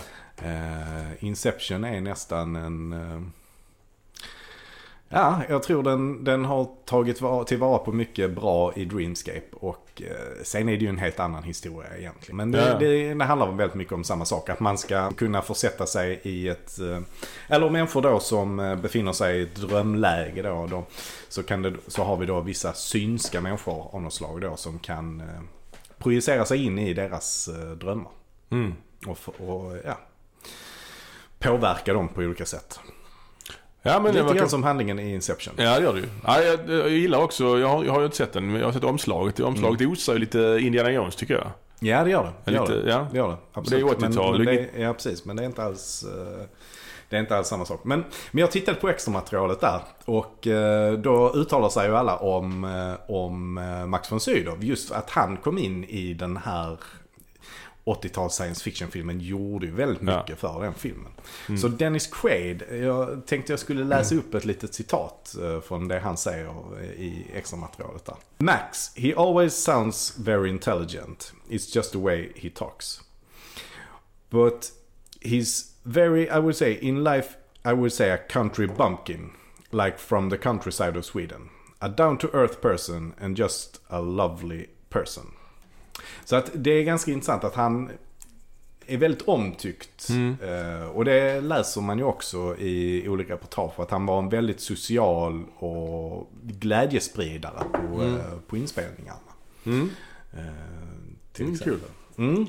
Eh, 0.47 1.23
Inception 1.25 1.83
är 1.83 2.01
nästan 2.01 2.55
en... 2.55 3.31
Ja, 5.09 5.41
jag 5.49 5.63
tror 5.63 5.83
den, 5.83 6.23
den 6.23 6.45
har 6.45 6.67
tagit 6.85 7.21
va- 7.21 7.43
tillvara 7.43 7.77
på 7.77 7.91
mycket 7.91 8.31
bra 8.31 8.73
i 8.75 8.85
Dreamscape. 8.85 9.41
Och 9.51 10.01
eh, 10.05 10.43
sen 10.43 10.69
är 10.69 10.77
det 10.77 10.83
ju 10.83 10.89
en 10.89 10.97
helt 10.97 11.19
annan 11.19 11.43
historia 11.43 11.97
egentligen. 11.97 12.35
Men 12.37 12.51
det, 12.51 12.67
Ja. 12.69 12.77
det, 12.79 13.13
det 13.13 13.25
handlar 13.25 13.51
väldigt 13.51 13.75
mycket 13.75 13.93
om 13.93 14.03
samma 14.03 14.25
sak. 14.25 14.49
Att 14.49 14.59
man 14.59 14.77
ska 14.77 15.11
kunna 15.11 15.41
försätta 15.41 15.85
sig 15.85 16.19
i 16.23 16.47
ett... 16.49 16.79
Eh, 16.79 16.99
eller 17.47 17.69
människor 17.69 18.01
då 18.01 18.19
som 18.19 18.59
eh, 18.59 18.75
befinner 18.75 19.11
sig 19.13 19.39
i 19.39 19.41
ett 19.43 19.55
drömläge 19.55 20.41
då. 20.41 20.67
då 20.69 20.83
så, 21.29 21.43
kan 21.43 21.61
det, 21.61 21.73
så 21.87 22.03
har 22.03 22.17
vi 22.17 22.25
då 22.25 22.39
vissa 22.41 22.73
synska 22.73 23.41
människor 23.41 23.89
av 23.95 24.01
något 24.01 24.13
slag 24.13 24.41
då 24.41 24.55
som 24.55 24.79
kan 24.79 25.21
eh, 25.21 25.41
projicera 25.97 26.45
sig 26.45 26.65
in 26.65 26.79
i 26.79 26.93
deras 26.93 27.47
eh, 27.47 27.71
drömmar. 27.71 28.11
Mm. 28.49 28.73
Och, 29.07 29.17
och 29.49 29.77
ja, 29.85 29.97
påverka 31.39 31.93
dem 31.93 32.07
på 32.07 32.21
olika 32.21 32.45
sätt. 32.45 32.79
Ja, 33.85 33.99
men 33.99 34.13
det 34.13 34.23
Lite 34.23 34.35
grann 34.35 34.49
som 34.49 34.63
handlingen 34.63 34.99
i 34.99 35.13
Inception. 35.13 35.53
Ja, 35.57 35.75
det 35.79 35.83
gör 35.83 35.93
det 35.93 35.99
ju. 35.99 36.05
Ja, 36.25 36.41
jag, 36.41 36.59
jag 36.69 36.89
gillar 36.89 37.19
också, 37.19 37.59
jag 37.59 37.67
har, 37.67 37.83
jag 37.83 37.91
har 37.93 37.99
ju 37.99 38.05
inte 38.05 38.17
sett 38.17 38.33
den, 38.33 38.51
men 38.51 38.59
jag 38.59 38.67
har 38.67 38.73
sett 38.73 38.83
omslaget. 38.83 39.39
Omslaget 39.39 39.87
osar 39.87 40.13
ju 40.13 40.19
lite 40.19 40.57
Indiana 40.61 40.91
Jones 40.91 41.15
tycker 41.15 41.33
jag. 41.33 41.47
Ja, 41.79 42.03
det 42.03 42.09
gör 42.09 42.23
det. 42.23 42.31
Det 42.45 42.51
gör 42.57 42.61
Lite, 42.61 42.73
det. 42.81 42.89
ja. 42.91 43.07
det, 43.11 43.17
gör 43.17 43.27
det. 43.27 43.35
Det 43.69 43.75
är 43.75 43.79
ju 43.79 43.85
Absolut. 43.89 44.11
80-tal. 44.11 44.37
Men, 44.37 44.45
men 44.45 44.55
det, 44.55 44.81
ja, 44.81 44.93
precis. 44.93 45.25
Men 45.25 45.35
det 45.35 45.43
är 45.43 45.45
inte 45.45 45.63
alls... 45.63 46.03
eh, 46.03 46.45
Det 47.09 47.15
är 47.15 47.19
inte 47.19 47.37
alls 47.37 47.47
samma 47.47 47.65
sak. 47.65 47.79
Men, 47.83 48.03
men 48.31 48.41
jag 48.41 48.51
tittade 48.51 48.77
på 48.77 48.89
extra 48.89 49.11
materialet 49.11 49.61
där. 49.61 49.79
Och 50.05 50.47
eh, 50.47 50.93
då 50.93 51.31
uttalar 51.35 51.69
sig 51.69 51.87
ju 51.87 51.95
alla 51.95 52.15
om, 52.17 52.63
eh, 52.63 53.11
om 53.15 53.53
Max 53.87 54.11
von 54.11 54.19
Sydow. 54.19 54.63
Just 54.63 54.91
att 54.91 55.09
han 55.09 55.37
kom 55.37 55.57
in 55.57 55.83
i 55.83 56.13
den 56.13 56.37
här 56.37 56.77
80-tals 57.85 58.35
science 58.35 58.63
fiction-filmen 58.63 59.19
gjorde 59.19 59.65
ju 59.65 59.71
väldigt 59.71 60.07
Ja. 60.07 60.17
mycket 60.17 60.39
för 60.39 60.61
den 60.61 60.73
filmen. 60.73 61.11
Så 61.61 61.67
Dennis 61.67 62.07
Quaid, 62.07 62.63
jag 62.71 63.25
tänkte 63.25 63.51
jag 63.53 63.59
skulle 63.59 63.83
läsa 63.83 64.15
upp 64.15 64.33
ett 64.33 64.45
litet 64.45 64.73
citat 64.73 65.35
eh, 65.41 65.61
från 65.61 65.87
det 65.87 65.99
han 65.99 66.17
säger 66.17 66.81
i 66.83 67.25
extra 67.33 67.57
materialet 67.57 68.05
där. 68.05 68.15
Max, 68.37 68.91
he 68.95 69.13
always 69.17 69.53
sounds 69.63 70.17
very 70.17 70.49
intelligent. 70.49 71.33
It's 71.49 71.75
just 71.75 71.91
the 71.91 71.97
way 71.97 72.31
he 72.35 72.49
talks. 72.49 73.01
But 74.29 74.71
he's 75.21 75.71
very, 75.83 76.23
I 76.23 76.39
would 76.39 76.55
say, 76.55 76.77
in 76.81 77.03
life, 77.03 77.29
I 77.65 77.73
would 77.73 77.93
say 77.93 78.11
a 78.11 78.17
country 78.29 78.67
bumpkin. 78.67 79.31
Like 79.71 79.97
from 79.97 80.29
the 80.29 80.37
countryside 80.37 80.97
of 80.97 81.05
Sweden. 81.05 81.49
A 81.79 81.89
down 81.89 82.17
to 82.17 82.27
earth 82.33 82.61
person 82.61 83.13
and 83.21 83.37
just 83.39 83.81
a 83.89 83.99
lovely 84.01 84.69
person. 84.89 85.31
Så 86.25 86.35
att 86.35 86.51
det 86.53 86.71
är 86.71 86.83
ganska 86.83 87.11
intressant 87.11 87.43
att 87.43 87.55
han 87.55 87.89
är 88.87 88.97
väldigt 88.97 89.21
omtyckt. 89.21 90.09
Eh, 90.41 90.89
och 90.89 91.05
det 91.05 91.41
läser 91.41 91.81
man 91.81 91.97
ju 91.97 92.03
också 92.03 92.57
i 92.57 93.07
olika 93.09 93.33
reportage. 93.33 93.79
Att 93.79 93.91
han 93.91 94.05
var 94.05 94.19
en 94.19 94.29
väldigt 94.29 94.59
social 94.61 95.43
och 95.57 96.31
glädjespridare 96.43 97.63
på, 97.71 98.03
eh, 98.03 98.39
på 98.47 98.57
inspelningarna. 98.57 99.19
Mm. 99.65 99.89
Eh, 100.33 100.39
till 101.33 101.43
Mm, 101.45 101.53
exempel. 101.55 101.89
Mm. 102.17 102.45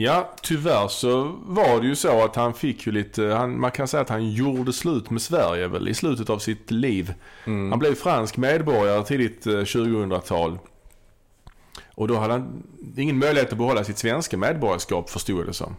Ja, 0.00 0.34
tyvärr 0.42 0.88
så 0.88 1.34
var 1.46 1.80
det 1.80 1.86
ju 1.86 1.96
så 1.96 2.24
att 2.24 2.36
han 2.36 2.54
fick 2.54 2.86
ju 2.86 2.92
lite, 2.92 3.24
han, 3.24 3.60
man 3.60 3.70
kan 3.70 3.88
säga 3.88 4.00
att 4.00 4.08
han 4.08 4.30
gjorde 4.30 4.72
slut 4.72 5.10
med 5.10 5.22
Sverige 5.22 5.68
väl 5.68 5.88
i 5.88 5.94
slutet 5.94 6.30
av 6.30 6.38
sitt 6.38 6.70
liv. 6.70 7.14
Mm. 7.44 7.70
Han 7.70 7.78
blev 7.78 7.94
fransk 7.94 8.36
medborgare 8.36 9.04
tidigt 9.04 9.46
eh, 9.46 9.52
2000-tal. 9.52 10.58
Och 11.98 12.08
då 12.08 12.16
hade 12.16 12.32
han 12.32 12.62
ingen 12.96 13.18
möjlighet 13.18 13.52
att 13.52 13.58
behålla 13.58 13.84
sitt 13.84 13.98
svenska 13.98 14.36
medborgarskap 14.36 15.10
förstod 15.10 15.46
det 15.46 15.52
som. 15.52 15.76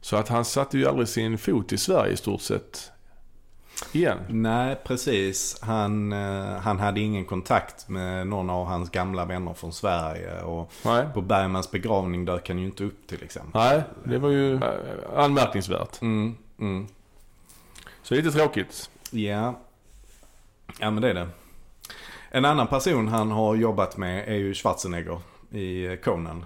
Så 0.00 0.16
att 0.16 0.28
han 0.28 0.44
satte 0.44 0.78
ju 0.78 0.88
aldrig 0.88 1.08
sin 1.08 1.38
fot 1.38 1.72
i 1.72 1.78
Sverige 1.78 2.12
i 2.12 2.16
stort 2.16 2.40
sett. 2.40 2.90
Igen. 3.92 4.18
Nej, 4.28 4.76
precis. 4.84 5.58
Han, 5.62 6.12
eh, 6.12 6.56
han 6.56 6.78
hade 6.78 7.00
ingen 7.00 7.24
kontakt 7.24 7.88
med 7.88 8.26
någon 8.26 8.50
av 8.50 8.66
hans 8.66 8.90
gamla 8.90 9.24
vänner 9.24 9.54
från 9.54 9.72
Sverige. 9.72 10.40
Och 10.40 10.72
Nej. 10.84 11.06
på 11.14 11.20
Bergmans 11.20 11.70
begravning 11.70 12.24
dök 12.24 12.48
han 12.48 12.58
ju 12.58 12.64
inte 12.66 12.84
upp 12.84 13.06
till 13.06 13.22
exempel. 13.22 13.52
Nej, 13.54 13.82
det 14.04 14.18
var 14.18 14.30
ju 14.30 14.54
eh, 14.54 14.62
anmärkningsvärt. 15.16 16.02
Mm, 16.02 16.36
mm. 16.58 16.86
Så 18.02 18.14
lite 18.14 18.30
tråkigt. 18.30 18.90
Ja. 19.10 19.60
ja, 20.80 20.90
men 20.90 21.02
det 21.02 21.10
är 21.10 21.14
det. 21.14 21.28
En 22.36 22.44
annan 22.44 22.66
person 22.66 23.08
han 23.08 23.30
har 23.30 23.54
jobbat 23.54 23.96
med 23.96 24.28
är 24.28 24.34
ju 24.34 24.54
Schwarzenegger 24.54 25.20
i 25.50 25.86
eh, 25.86 25.96
Conan. 25.96 26.44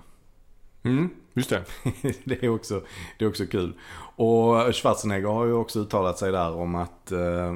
Mm, 0.83 1.11
just 1.35 1.51
det. 1.51 1.65
det, 2.25 2.43
är 2.43 2.49
också, 2.49 2.83
det 3.19 3.25
är 3.25 3.29
också 3.29 3.47
kul. 3.47 3.73
Och 4.17 4.75
Schwarzenegger 4.75 5.29
har 5.29 5.45
ju 5.45 5.53
också 5.53 5.79
uttalat 5.79 6.19
sig 6.19 6.33
där 6.33 6.55
om 6.55 6.75
att 6.75 7.13
eh, 7.13 7.55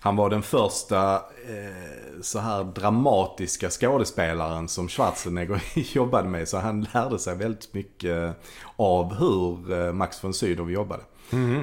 han 0.00 0.16
var 0.16 0.30
den 0.30 0.42
första 0.42 1.14
eh, 1.48 2.20
så 2.22 2.38
här 2.38 2.64
dramatiska 2.64 3.70
skådespelaren 3.70 4.68
som 4.68 4.88
Schwarzenegger 4.88 5.62
jobbade 5.96 6.28
med. 6.28 6.48
Så 6.48 6.58
han 6.58 6.86
lärde 6.94 7.18
sig 7.18 7.36
väldigt 7.36 7.74
mycket 7.74 8.36
av 8.76 9.14
hur 9.14 9.72
eh, 9.72 9.92
Max 9.92 10.24
von 10.24 10.34
Sydow 10.34 10.70
jobbade. 10.70 11.02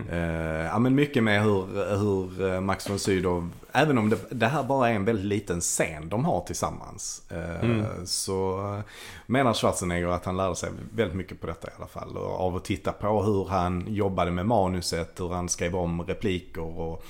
Eh, 0.09 0.65
ja 0.65 0.79
men 0.79 0.95
mycket 0.95 1.23
med 1.23 1.43
hur, 1.43 1.95
hur 1.97 2.53
eh, 2.53 2.61
Max 2.61 2.89
von 2.89 2.99
Sydow, 2.99 3.49
även 3.71 3.97
om 3.97 4.09
det, 4.09 4.17
det 4.29 4.47
här 4.47 4.63
bara 4.63 4.89
är 4.89 4.93
en 4.93 5.05
väldigt 5.05 5.25
liten 5.25 5.61
scen 5.61 6.09
de 6.09 6.25
har 6.25 6.41
tillsammans. 6.41 7.31
Eh, 7.31 8.03
Så 8.05 8.59
eh, 8.75 8.79
menar 9.25 9.53
Schwarzenegger 9.53 10.07
att 10.07 10.25
han 10.25 10.37
lärde 10.37 10.55
sig 10.55 10.69
väldigt 10.95 11.17
mycket 11.17 11.41
på 11.41 11.47
detta 11.47 11.67
i 11.67 11.71
alla 11.77 11.87
fall. 11.87 12.17
Av 12.17 12.55
att 12.55 12.65
titta 12.65 12.91
på 12.91 13.23
hur 13.23 13.45
han 13.45 13.83
jobbade 13.87 14.31
med 14.31 14.45
manuset, 14.45 15.19
hur 15.19 15.29
han 15.29 15.49
skrev 15.49 15.75
om 15.75 16.01
repliker 16.01 16.79
och 16.79 17.03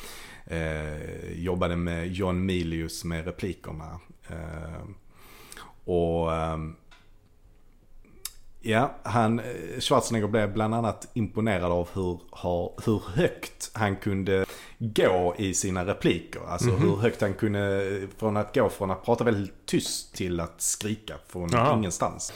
eh, 0.45 1.31
jobbade 1.35 1.75
med 1.75 2.07
John 2.07 2.45
Milius 2.45 3.03
med 3.03 3.25
replikerna. 3.25 3.99
Och 5.85 6.33
ehm, 6.33 6.75
Ja, 8.67 8.91
han, 9.03 9.39
eh, 9.39 9.79
Schwarzenegger 9.79 10.27
blev 10.27 10.53
bland 10.53 10.75
annat 10.75 11.07
imponerad 11.13 11.71
av 11.71 11.89
hur, 11.93 12.19
hur 12.85 13.01
högt 13.15 13.71
han 13.73 13.95
kunde 13.95 14.45
gå 14.79 15.35
i 15.37 15.53
sina 15.53 15.85
repliker. 15.85 16.41
Alltså 16.47 16.69
hur 16.69 16.95
högt 16.95 17.21
han 17.21 17.33
kunde, 17.33 18.07
från 18.17 18.37
att 18.37 18.55
gå 18.55 18.69
från 18.69 18.91
att 18.91 19.05
prata 19.05 19.23
väldigt 19.23 19.65
tyst 19.65 20.15
till 20.15 20.39
att 20.39 20.61
skrika 20.61 21.13
från 21.27 21.49
Jaha. 21.51 21.77
ingenstans. 21.77 22.33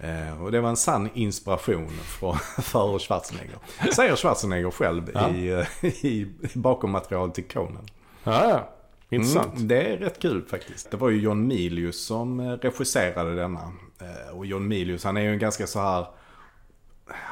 Eh, 0.00 0.42
och 0.42 0.52
det 0.52 0.60
var 0.60 0.68
en 0.68 0.76
sann 0.76 1.08
inspiration 1.14 1.88
för, 1.90 2.32
för 2.62 2.98
Schwarzenegger. 2.98 3.58
Säger 3.94 4.16
Schwarzenegger 4.16 4.70
själv 4.70 5.10
Ja. 5.14 5.28
i, 5.30 5.48
eh, 5.82 5.84
i, 6.04 6.26
bakom 6.54 6.90
material 6.90 7.30
till 7.30 7.44
Conan. 7.48 7.86
Ja, 8.24 8.48
ja. 8.50 8.68
Intressant. 9.10 9.54
Mm, 9.54 9.68
det 9.68 9.82
är 9.82 9.96
rätt 9.96 10.18
kul 10.18 10.44
faktiskt. 10.46 10.90
Det 10.90 10.96
var 10.96 11.08
ju 11.10 11.20
John 11.20 11.46
Milius 11.46 12.04
som 12.06 12.40
eh, 12.40 12.52
regisserade 12.52 13.34
denna. 13.36 13.60
Eh, 14.00 14.36
Och 14.36 14.46
John 14.46 14.68
Milius 14.68 15.04
han 15.04 15.16
är 15.16 15.20
ju 15.20 15.32
en 15.32 15.38
ganska 15.38 15.66
så 15.66 15.80
här... 15.80 16.06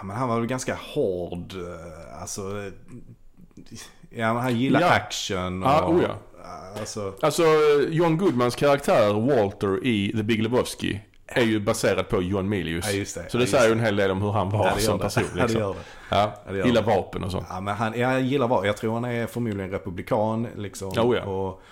Men 0.05 0.17
han 0.17 0.29
var 0.29 0.39
väl 0.39 0.47
ganska 0.49 0.75
hård. 0.95 1.53
eh, 1.55 2.23
Alltså... 2.23 2.71
Ja, 4.11 4.27
han 4.39 4.59
gillar 4.59 4.81
Ja. 4.81 4.91
action 4.91 5.63
och... 5.63 5.69
Ja, 5.69 5.89
oh 5.89 6.03
ja. 6.03 6.17
Alltså, 6.81 7.15
Alltså, 7.21 7.43
John 7.91 8.17
Goodmans 8.19 8.57
karaktär 8.57 9.13
Walter 9.13 9.87
i 9.87 10.13
The 10.13 10.23
Big 10.23 10.43
Lebowski 10.43 11.01
är 11.27 11.43
ju 11.43 11.61
baserad 11.61 12.09
på 12.09 12.23
John 12.23 12.49
Milius. 12.49 12.93
Ja, 12.93 12.99
det. 12.99 13.07
Så 13.07 13.19
Ja, 13.21 13.27
det 13.33 13.39
just 13.39 13.53
säger 13.53 13.67
ju 13.67 13.73
en 13.73 13.81
hel 13.81 13.97
del 13.97 14.11
om 14.11 14.23
hur 14.23 14.33
han 14.33 14.51
var 14.51 14.65
ja, 14.67 14.79
som 14.79 14.99
person. 14.99 15.23
Ja, 15.25 15.37
det 15.37 15.43
Liksom. 15.43 15.61
gör 15.61 15.75
det. 15.75 15.81
Ja, 16.11 16.33
Ja, 16.47 16.53
det 16.53 16.59
gör 16.59 16.67
gillar 16.67 16.83
det. 16.83 16.87
vapen 16.97 17.25
och 17.25 17.31
sånt. 17.31 17.47
Ja, 17.51 17.61
men 17.61 17.75
han, 17.75 17.99
jag 18.01 18.21
gillar 18.21 18.49
vad. 18.49 18.67
Jag 18.67 18.77
tror 18.77 18.95
han 18.95 19.05
är 19.05 19.27
förmodligen 19.27 19.71
republikan 19.71 20.47
liksom. 20.57 20.89
Oh, 20.89 21.17
ja. 21.17 21.23
och, 21.25 21.63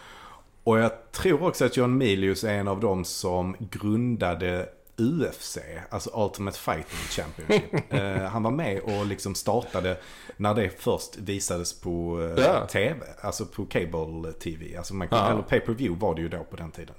och 0.65 0.79
jag 0.79 1.13
tror 1.13 1.43
också 1.47 1.65
att 1.65 1.77
John 1.77 1.97
Milius 1.99 2.45
är 2.45 2.55
en 2.55 2.69
av 2.69 2.81
dem 2.81 3.05
som 3.05 3.57
grundade 3.59 4.69
UFC, 4.97 5.59
alltså 5.91 6.11
Ultimate 6.25 6.59
Fighting 6.59 6.99
Championship. 7.11 7.93
eh, 7.93 8.17
han 8.31 8.43
var 8.43 8.51
med 8.51 8.81
och 8.81 9.07
liksom 9.07 9.35
startade 9.35 9.97
när 10.37 10.55
det 10.55 10.71
först 10.83 11.17
visades 11.17 11.81
på 11.81 12.21
eh, 12.37 12.45
Ja. 12.45 12.67
TV, 12.67 13.01
alltså 13.21 13.47
på 13.47 13.65
cable 13.65 14.33
TV. 14.33 14.77
Alltså 14.77 14.95
man 14.95 15.09
Ja. 15.11 15.31
Eller 15.31 15.43
pay 15.43 15.61
per 15.61 15.73
view 15.73 16.01
var 16.07 16.15
det 16.15 16.21
ju 16.23 16.29
då 16.29 16.45
på 16.51 16.57
den 16.57 16.71
tiden. 16.71 16.95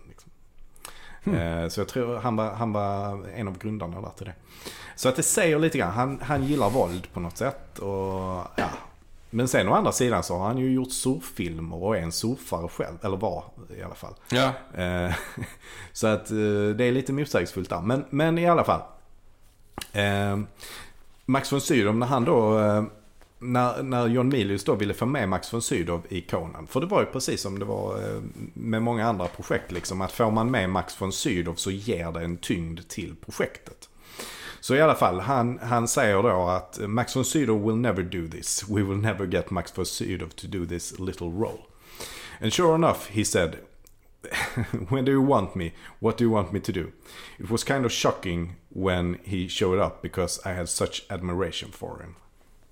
Liksom. 1.26 1.36
Eh, 1.36 1.67
så 1.67 1.80
jag 1.80 1.88
tror 1.88 2.17
han 2.17 2.36
var, 2.36 2.51
han 2.51 2.71
var 2.71 3.26
en 3.36 3.47
av 3.47 3.57
grundarna 3.57 4.01
där 4.01 4.11
till 4.17 4.26
det. 4.26 4.34
Så 4.95 5.09
att 5.09 5.15
det 5.15 5.23
säger 5.23 5.59
lite 5.59 5.78
grann, 5.78 5.91
han, 5.91 6.19
han 6.21 6.43
gillar 6.43 6.69
våld 6.69 7.07
på 7.13 7.19
något 7.19 7.38
sätt. 7.38 7.80
Och, 7.80 8.47
ja. 8.55 8.69
Men 9.30 9.47
sen 9.47 9.69
å 9.69 9.73
andra 9.73 9.91
sidan 9.91 10.23
så 10.23 10.38
har 10.38 10.47
han 10.47 10.57
ju 10.57 10.73
gjort 10.73 10.91
surffilmer 10.91 11.84
och 11.84 11.97
är 11.97 12.01
en 12.01 12.11
surfare 12.11 12.67
själv. 12.67 12.97
Eller 13.01 13.17
var 13.17 13.43
i 13.78 13.84
alla 13.84 13.95
fall. 13.95 14.13
Ja. 14.30 14.53
Eh, 14.82 15.13
så 15.93 16.07
att 16.07 16.32
eh, 16.32 16.38
det 16.76 16.84
är 16.84 16.91
lite 16.91 17.13
motsägelsefullt 17.13 17.69
där. 17.69 17.82
Men, 17.82 18.05
men 18.09 18.38
i 18.38 18.47
alla 18.47 18.63
fall. 18.63 18.82
Max 21.26 21.53
von 21.53 21.61
Sydow 21.61 21.95
när 21.95 22.07
han 22.07 22.26
då, 22.26 22.59
när, 23.39 23.83
när 23.83 24.07
John 24.07 24.27
Milius 24.27 24.63
då 24.63 24.75
ville 24.75 24.93
få 24.93 25.05
med 25.05 25.29
Max 25.29 25.53
von 25.53 25.61
Sydow 25.61 26.01
i 26.09 26.21
Conan. 26.21 26.67
För 26.67 26.81
det 26.81 26.86
var 26.86 26.99
ju 26.99 27.05
precis 27.05 27.41
som 27.41 27.59
det 27.59 27.65
var 27.65 27.97
eh, 27.97 28.21
med 28.53 28.81
många 28.81 29.07
andra 29.07 29.27
projekt 29.27 29.71
liksom. 29.71 30.01
Att 30.01 30.11
får 30.11 30.31
man 30.31 30.51
med 30.51 30.69
Max 30.69 31.01
von 31.01 31.11
Sydow 31.11 31.55
så 31.55 31.71
ger 31.71 32.11
det 32.11 32.23
en 32.23 32.38
tyngd 32.38 32.88
till 32.88 33.15
projektet. 33.15 33.89
Så 34.59 34.75
i 34.75 34.81
alla 34.81 34.95
fall, 34.95 35.19
han, 35.19 35.59
han 35.59 35.88
säger 35.88 36.23
då 36.23 36.47
att 36.47 36.79
Max 36.88 37.15
von 37.15 37.25
Sydow 37.25 37.65
will 37.67 37.75
never 37.75 38.03
do 38.03 38.27
this. 38.27 38.65
We 38.69 38.83
will 38.83 38.97
never 38.97 39.25
get 39.25 39.49
Max 39.49 39.77
von 39.77 39.86
Sydow 39.86 40.29
to 40.36 40.47
do 40.47 40.65
this 40.65 40.99
little 40.99 41.31
role. 41.31 41.59
And 42.41 42.53
sure 42.53 42.75
enough, 42.75 43.09
he 43.09 43.25
said, 43.25 43.57
when 44.89 45.05
do 45.05 45.11
you 45.11 45.21
want 45.21 45.55
me? 45.55 45.73
What 45.99 46.17
do 46.17 46.23
you 46.23 46.31
want 46.31 46.51
me 46.51 46.59
to 46.59 46.71
do? 46.71 46.91
It 47.39 47.49
was 47.49 47.63
kind 47.63 47.86
of 47.86 47.91
shocking 47.91 48.55
when 48.69 49.19
he 49.23 49.47
showed 49.47 49.79
up 49.79 50.01
because 50.01 50.39
I 50.45 50.53
had 50.53 50.69
such 50.69 51.05
admiration 51.09 51.71
for 51.71 51.99
him. 51.99 52.15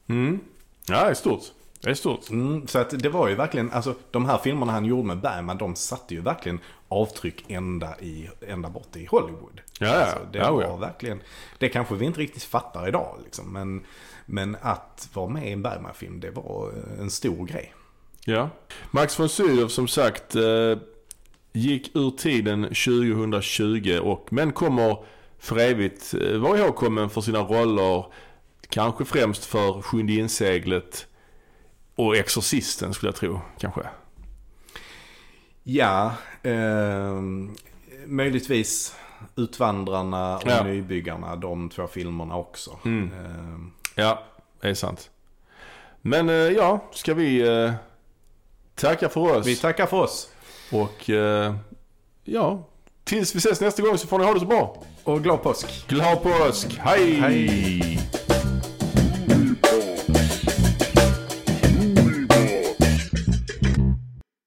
Mm. 0.10 0.40
Ja, 0.88 1.04
det 1.04 1.10
är 1.10 1.14
stort. 1.14 1.42
Det 1.82 1.90
är 1.90 1.94
stort. 1.94 2.30
Mm, 2.30 2.68
så 2.68 2.80
att 2.80 2.90
det 2.90 3.10
var 3.10 3.28
ju 3.28 3.36
verkligen, 3.36 3.72
alltså 3.72 3.96
de 4.12 4.26
här 4.26 4.38
filmerna 4.38 4.72
han 4.72 4.86
gjorde 4.86 5.08
med 5.08 5.20
Bergman, 5.22 5.58
de 5.58 5.76
satte 5.76 6.14
ju 6.14 6.22
verkligen 6.22 6.60
avtryck 6.90 7.46
ända, 7.48 8.00
i, 8.00 8.30
ända 8.48 8.70
bort 8.70 8.96
i 8.96 9.06
Hollywood. 9.06 9.62
Ja. 9.80 9.90
Alltså, 9.94 10.20
det 10.32 10.38
Ja, 10.38 10.52
var 10.52 10.62
ja. 10.64 10.76
verkligen, 10.76 11.22
det 11.58 11.70
kanske 11.70 11.96
vi 11.96 12.06
inte 12.06 12.20
riktigt 12.20 12.44
fattar 12.44 12.88
idag 12.88 13.20
liksom, 13.24 13.54
men, 13.54 13.86
men 14.26 14.58
att 14.62 15.10
vara 15.14 15.30
med 15.30 15.48
i 15.50 15.52
en 15.52 15.62
Bergman-film, 15.62 16.20
det 16.20 16.32
var 16.32 16.72
en 17.00 17.10
stor 17.10 17.46
grej. 17.46 17.74
Ja. 18.26 18.50
Max 18.92 19.20
von 19.20 19.30
Sydow 19.30 19.68
som 19.68 19.88
sagt 19.88 20.36
eh, 20.36 20.78
gick 21.54 21.96
ur 21.96 22.12
tiden 22.12 22.64
2020 22.64 24.00
och 24.04 24.34
men 24.34 24.52
kommer 24.52 24.98
för 25.40 25.58
evigt 25.58 26.14
eh, 26.14 26.38
vara 26.38 26.58
ihågkommen 26.60 27.10
för 27.10 27.22
sina 27.22 27.40
roller. 27.40 28.06
Kanske 28.74 29.06
främst 29.06 29.46
för 29.46 29.82
Sjunde 29.82 30.14
inseglet 30.14 31.08
och 31.96 32.18
Exorcisten 32.18 32.94
skulle 32.94 33.08
jag 33.08 33.16
tro 33.16 33.42
kanske. 33.60 33.82
Ja, 35.64 36.14
eh, 36.44 37.22
möjligtvis 38.06 38.96
Utvandrarna 39.36 40.38
och 40.38 40.44
Ja. 40.46 40.64
Nybyggarna, 40.64 41.36
de 41.36 41.70
två 41.70 41.88
filmerna 41.88 42.38
också. 42.38 42.80
Mm. 42.86 43.12
Eh, 43.14 43.60
Ja, 43.96 44.24
det 44.62 44.70
är 44.70 44.74
sant. 44.74 45.10
Men 46.02 46.30
eh, 46.30 46.36
ja, 46.36 46.86
ska 46.92 47.14
vi 47.14 47.42
eh, 47.42 47.74
tacka 48.76 49.10
för 49.10 49.38
oss. 49.38 49.48
vi 49.48 49.56
tackar 49.56 49.86
för 49.86 49.98
oss. 49.98 50.30
Och 50.72 51.10
eh, 51.10 51.56
ja, 52.24 52.68
tills 53.04 53.36
vi 53.36 53.38
ses 53.38 53.62
nästa 53.62 53.82
gång 53.82 53.98
så 53.98 54.08
får 54.08 54.20
ni 54.20 54.26
ha 54.26 54.34
det 54.34 54.40
så 54.40 54.46
bra. 54.46 54.84
Och 55.04 55.24
glad 55.24 55.44
påsk. 55.44 55.88
Glad 55.88 56.24
påsk. 56.24 56.78
Hej! 56.80 57.14
Hej. 57.14 58.23